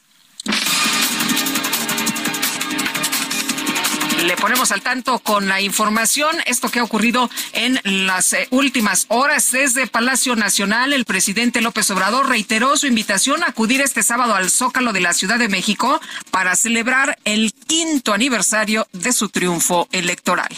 [4.23, 9.07] Le ponemos al tanto con la información, esto que ha ocurrido en las eh, últimas
[9.07, 10.93] horas desde Palacio Nacional.
[10.93, 15.13] El presidente López Obrador reiteró su invitación a acudir este sábado al Zócalo de la
[15.13, 15.99] Ciudad de México
[16.29, 20.49] para celebrar el quinto aniversario de su triunfo electoral.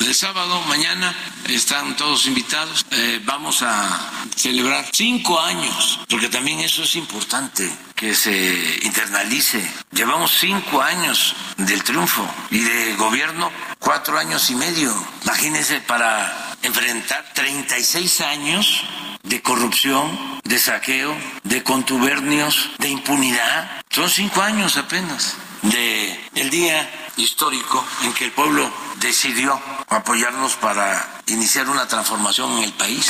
[0.00, 1.14] El sábado, mañana,
[1.48, 2.86] están todos invitados.
[2.92, 9.60] Eh, vamos a celebrar cinco años, porque también eso es importante que se internalice.
[9.90, 14.94] Llevamos cinco años del triunfo y de gobierno cuatro años y medio.
[15.24, 18.84] Imagínense para enfrentar 36 años
[19.24, 23.82] de corrupción, de saqueo, de contubernios, de impunidad.
[23.90, 31.22] Son cinco años apenas de el día histórico en que el pueblo decidió apoyarnos para
[31.26, 33.06] iniciar una transformación en el país.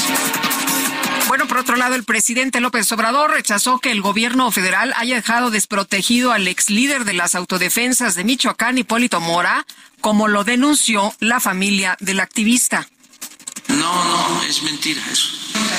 [1.29, 5.51] Bueno, por otro lado, el presidente López Obrador rechazó que el gobierno federal haya dejado
[5.51, 9.67] desprotegido al ex líder de las autodefensas de Michoacán, Hipólito Mora,
[10.01, 12.89] como lo denunció la familia del activista.
[13.69, 15.29] No, no, es mentira eso.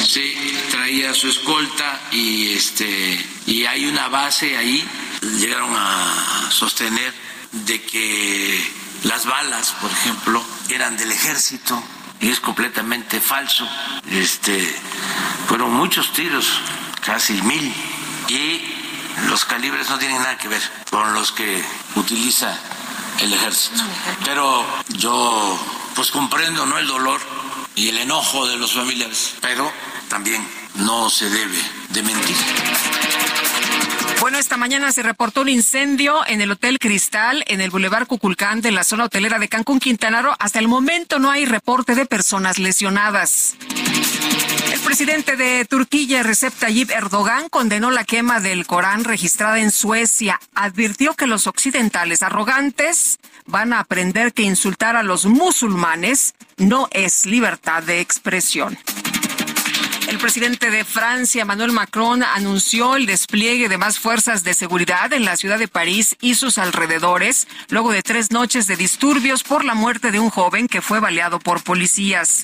[0.06, 0.34] Sí,
[0.70, 4.88] traía su escolta y este y hay una base ahí.
[5.40, 7.14] Llegaron a sostener
[7.52, 11.82] de que las balas, por ejemplo, eran del ejército
[12.20, 13.68] y es completamente falso.
[14.10, 14.76] Este,
[15.48, 16.46] fueron muchos tiros,
[17.04, 17.74] casi mil,
[18.28, 18.62] y
[19.28, 21.64] los calibres no tienen nada que ver con los que
[21.96, 22.58] utiliza
[23.20, 23.84] el ejército.
[24.24, 25.60] Pero yo
[25.96, 27.20] pues comprendo no el dolor
[27.76, 29.72] y el enojo de los familiares, pero
[30.08, 30.46] también
[30.76, 32.36] no se debe de mentir.
[34.20, 38.60] Bueno, esta mañana se reportó un incendio en el Hotel Cristal, en el Boulevard Cuculcán
[38.60, 40.36] de la zona hotelera de Cancún, Quintana Roo.
[40.40, 43.56] Hasta el momento no hay reporte de personas lesionadas.
[44.74, 50.38] El presidente de Turquía, Recep Tayyip Erdogan, condenó la quema del Corán registrada en Suecia.
[50.54, 57.26] Advirtió que los occidentales arrogantes van a aprender que insultar a los musulmanes no es
[57.26, 58.78] libertad de expresión.
[60.10, 65.24] El presidente de Francia, Emmanuel Macron, anunció el despliegue de más fuerzas de seguridad en
[65.24, 69.76] la ciudad de París y sus alrededores, luego de tres noches de disturbios por la
[69.76, 72.44] muerte de un joven que fue baleado por policías.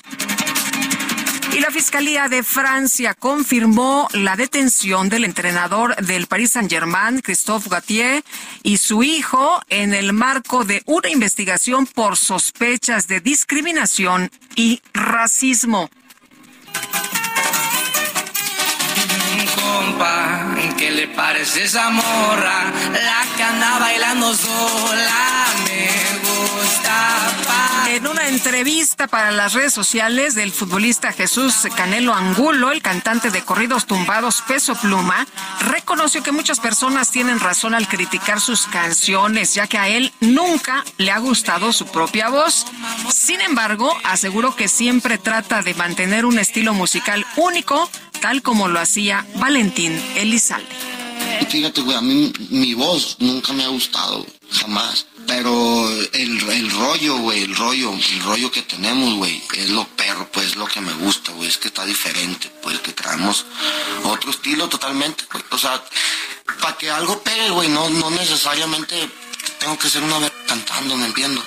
[1.52, 8.22] Y la Fiscalía de Francia confirmó la detención del entrenador del Paris Saint-Germain, Christophe Gatier,
[8.62, 15.90] y su hijo en el marco de una investigación por sospechas de discriminación y racismo.
[20.76, 22.72] ¿Qué le parece esa morra?
[22.92, 25.88] La que anda bailando sola me
[26.26, 26.96] gusta.
[27.88, 33.86] En entrevista para las redes sociales del futbolista Jesús Canelo Angulo, el cantante de corridos
[33.86, 35.26] tumbados Peso Pluma,
[35.60, 40.84] reconoció que muchas personas tienen razón al criticar sus canciones, ya que a él nunca
[40.98, 42.66] le ha gustado su propia voz.
[43.12, 47.90] Sin embargo, aseguró que siempre trata de mantener un estilo musical único,
[48.20, 50.66] tal como lo hacía Valentín Elizalde.
[51.48, 55.06] Fíjate, güey, a mí mi voz nunca me ha gustado, jamás.
[55.26, 60.28] Pero el, el rollo, güey, el rollo, el rollo que tenemos, güey, es lo perro,
[60.32, 63.44] pues es lo que me gusta, güey, es que está diferente, pues que traemos
[64.04, 65.24] otro estilo totalmente.
[65.50, 65.82] O sea,
[66.60, 69.10] para que algo pegue, güey, no, no necesariamente
[69.58, 71.42] tengo que ser una vez cantando, me entiendo.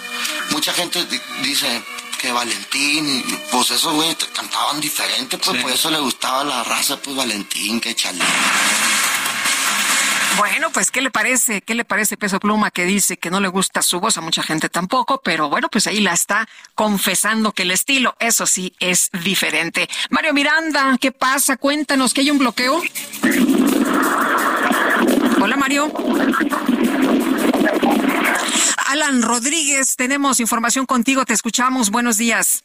[0.52, 1.06] Mucha gente
[1.42, 1.82] dice
[2.20, 7.16] que Valentín, pues eso, güey, cantaban diferente, pues por eso le gustaba la raza, pues
[7.16, 8.24] Valentín, que chale.
[10.40, 11.62] Bueno, pues, ¿qué le parece?
[11.62, 14.18] ¿Qué le parece Peso Pluma que dice que no le gusta su voz?
[14.18, 18.46] A mucha gente tampoco, pero bueno, pues ahí la está confesando que el estilo, eso
[18.46, 19.90] sí, es diferente.
[20.10, 21.58] Mario Miranda, ¿qué pasa?
[21.58, 22.82] Cuéntanos que hay un bloqueo.
[25.42, 25.92] Hola, Mario.
[28.88, 31.90] Alan Rodríguez, tenemos información contigo, te escuchamos.
[31.90, 32.64] Buenos días.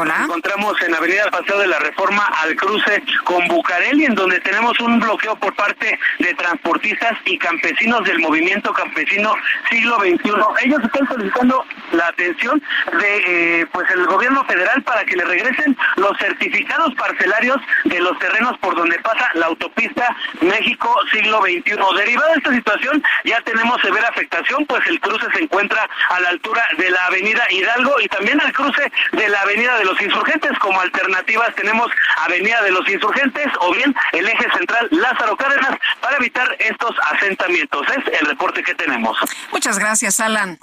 [0.00, 0.20] Hola.
[0.22, 5.00] encontramos en Avenida Paseo de la Reforma al cruce con Bucareli, en donde tenemos un
[5.00, 9.34] bloqueo por parte de transportistas y campesinos del movimiento campesino
[9.68, 10.30] siglo XXI.
[10.66, 12.62] Ellos están solicitando la atención
[12.92, 18.16] de eh, pues el gobierno federal para que le regresen los certificados parcelarios de los
[18.20, 21.76] terrenos por donde pasa la autopista México siglo XXI.
[21.96, 26.28] Derivada de esta situación, ya tenemos severa afectación, pues el cruce se encuentra a la
[26.28, 30.58] altura de la avenida Hidalgo y también al cruce de la avenida de los insurgentes.
[30.58, 36.16] Como alternativas tenemos Avenida de los Insurgentes o bien el eje central Lázaro Cárdenas para
[36.16, 37.86] evitar estos asentamientos.
[37.88, 39.16] Es el reporte que tenemos.
[39.52, 40.58] Muchas gracias, Alan.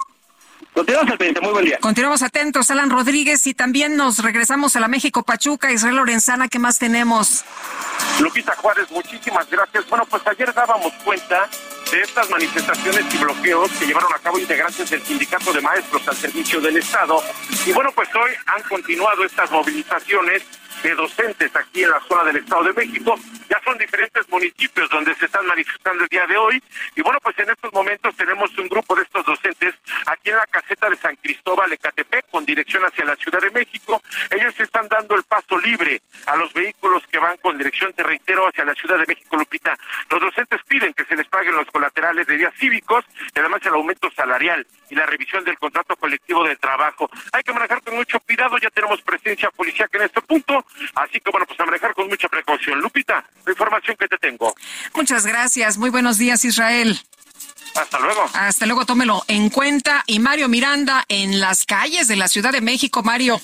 [0.74, 1.78] Continuamos al muy buen día.
[1.80, 6.58] Continuamos atentos, Alan Rodríguez, y también nos regresamos a la México Pachuca, Israel Lorenzana, ¿qué
[6.58, 7.44] más tenemos?
[8.20, 9.88] Lupita Juárez, muchísimas gracias.
[9.88, 11.48] Bueno, pues ayer dábamos cuenta
[11.90, 16.16] de estas manifestaciones y bloqueos que llevaron a cabo integrantes del Sindicato de Maestros al
[16.16, 17.22] Servicio del Estado.
[17.64, 20.42] Y bueno, pues hoy han continuado estas movilizaciones
[20.86, 23.18] de docentes aquí en la zona del Estado de México.
[23.50, 26.62] Ya son diferentes municipios donde se están manifestando el día de hoy.
[26.94, 29.74] Y bueno, pues en estos momentos tenemos un grupo de estos docentes
[30.06, 34.00] aquí en la caseta de San Cristóbal, Ecatepec, con dirección hacia la Ciudad de México.
[34.30, 38.46] Ellos están dando el paso libre a los vehículos que van con dirección, te reitero,
[38.46, 39.76] hacia la Ciudad de México, Lupita.
[40.08, 43.74] Los docentes piden que se les paguen los colaterales de días cívicos y además el
[43.74, 47.10] aumento salarial y la revisión del contrato colectivo de trabajo.
[47.32, 51.30] Hay que manejar con mucho cuidado, ya tenemos presencia policial en este punto, así que
[51.30, 52.80] bueno, pues a manejar con mucha precaución.
[52.80, 54.54] Lupita, la información que te tengo.
[54.94, 57.00] Muchas gracias, muy buenos días Israel.
[57.74, 58.24] Hasta luego.
[58.32, 60.02] Hasta luego, tómelo en cuenta.
[60.06, 63.40] Y Mario Miranda en las calles de la Ciudad de México, Mario.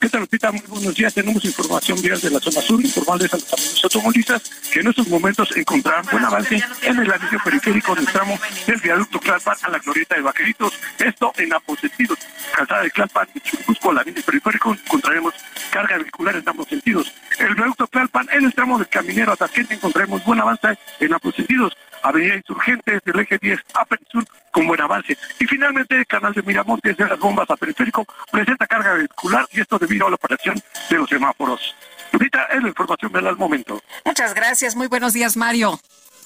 [0.00, 0.50] ¿Qué tal, Lupita?
[0.50, 1.12] Muy buenos días.
[1.12, 5.06] Tenemos información vial de la zona sur, informarles a los amigos automovilistas que en estos
[5.08, 9.78] momentos encontrarán buen avance en el anillo periférico del tramo del viaducto Tlalpan a la
[9.78, 10.72] glorieta de Vaqueritos.
[10.98, 12.18] Esto en ambos sentidos.
[12.56, 15.34] Calzada de Tlalpan y Churubusco, la anillo periférico, encontraremos
[15.70, 17.12] carga vehicular en ambos sentidos.
[17.38, 21.34] El viaducto Tlalpan en el tramo del Caminero a Tasquete encontraremos buen avance en ambos
[21.34, 21.76] sentidos.
[22.02, 25.16] Avenida Insurgentes del eje 10 a Sur con buen avance.
[25.38, 29.60] Y finalmente el canal de Miramontes de las bombas a periférico presenta carga vehicular y
[29.60, 31.74] esto debido a la operación de los semáforos.
[32.12, 33.80] Ahorita es la información del momento.
[34.04, 35.78] Muchas gracias, muy buenos días Mario.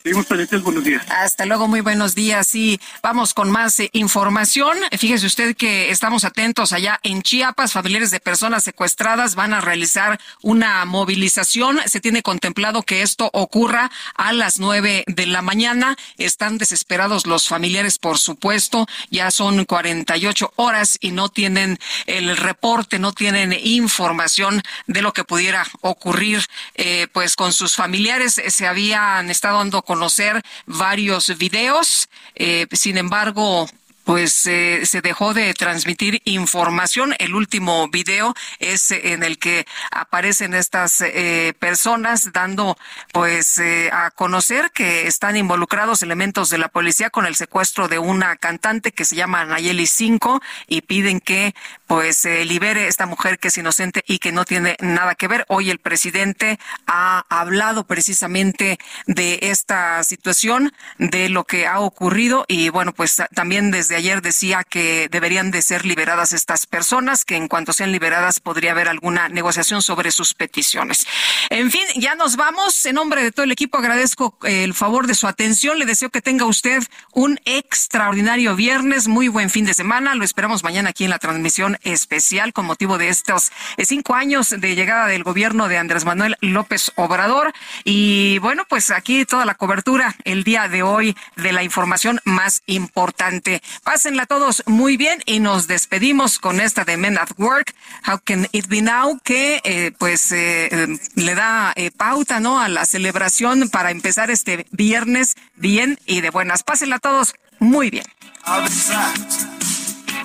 [0.04, 1.02] Seguimos presentes, buenos días.
[1.08, 2.54] Hasta luego, muy buenos días.
[2.54, 4.76] Y vamos con más eh, información.
[4.98, 7.72] Fíjese usted que estamos atentos allá en Chiapas.
[7.72, 11.78] Familiares de personas secuestradas van a realizar una movilización.
[11.86, 15.96] Se tiene contemplado que esto ocurra a las nueve de la mañana.
[16.18, 18.86] Están desesperados los familiares, por supuesto.
[19.10, 25.24] Ya son 48 horas y no tienen el reporte, no tienen información de lo que
[25.24, 28.38] pudiera ocurrir, eh, pues con sus familiares.
[28.48, 32.08] Se habían estado dando con conocer varios videos.
[32.34, 33.68] Eh, sin embargo,
[34.04, 37.14] pues eh, se dejó de transmitir información.
[37.18, 42.76] El último video es en el que aparecen estas eh, personas dando
[43.12, 47.98] pues eh, a conocer que están involucrados elementos de la policía con el secuestro de
[47.98, 51.54] una cantante que se llama Nayeli 5 y piden que
[51.86, 55.44] pues se libere esta mujer que es inocente y que no tiene nada que ver.
[55.48, 62.68] Hoy el presidente ha hablado precisamente de esta situación, de lo que ha ocurrido y
[62.68, 67.48] bueno, pues también desde ayer decía que deberían de ser liberadas estas personas, que en
[67.48, 71.06] cuanto sean liberadas podría haber alguna negociación sobre sus peticiones.
[71.50, 72.84] En fin, ya nos vamos.
[72.86, 75.78] En nombre de todo el equipo agradezco eh, el favor de su atención.
[75.78, 76.82] Le deseo que tenga usted
[77.12, 80.14] un extraordinario viernes, muy buen fin de semana.
[80.14, 84.50] Lo esperamos mañana aquí en la transmisión especial con motivo de estos eh, cinco años
[84.50, 87.52] de llegada del gobierno de Andrés Manuel López Obrador.
[87.84, 92.62] Y bueno, pues aquí toda la cobertura el día de hoy de la información más
[92.66, 93.62] importante.
[93.82, 97.74] Pásenla todos muy bien y nos despedimos con esta de Men at Work,
[98.06, 102.60] How Can It Be Now, que eh, pues eh, le da pauta ¿no?
[102.60, 106.62] a la celebración para empezar este viernes bien y de buenas.
[106.62, 108.04] Pásenla todos muy bien.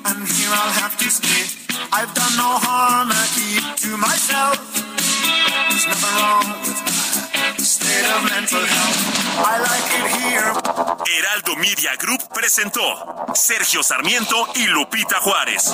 [0.06, 1.44] And here I'll have to stay.
[1.92, 4.58] I've done no harm, I keep to myself.
[5.69, 9.00] There's nothing wrong with my state of mental health.
[9.44, 10.50] I like it here.
[11.06, 12.82] Heraldo Media Group presentó
[13.34, 15.74] Sergio Sarmiento y Lupita Juárez.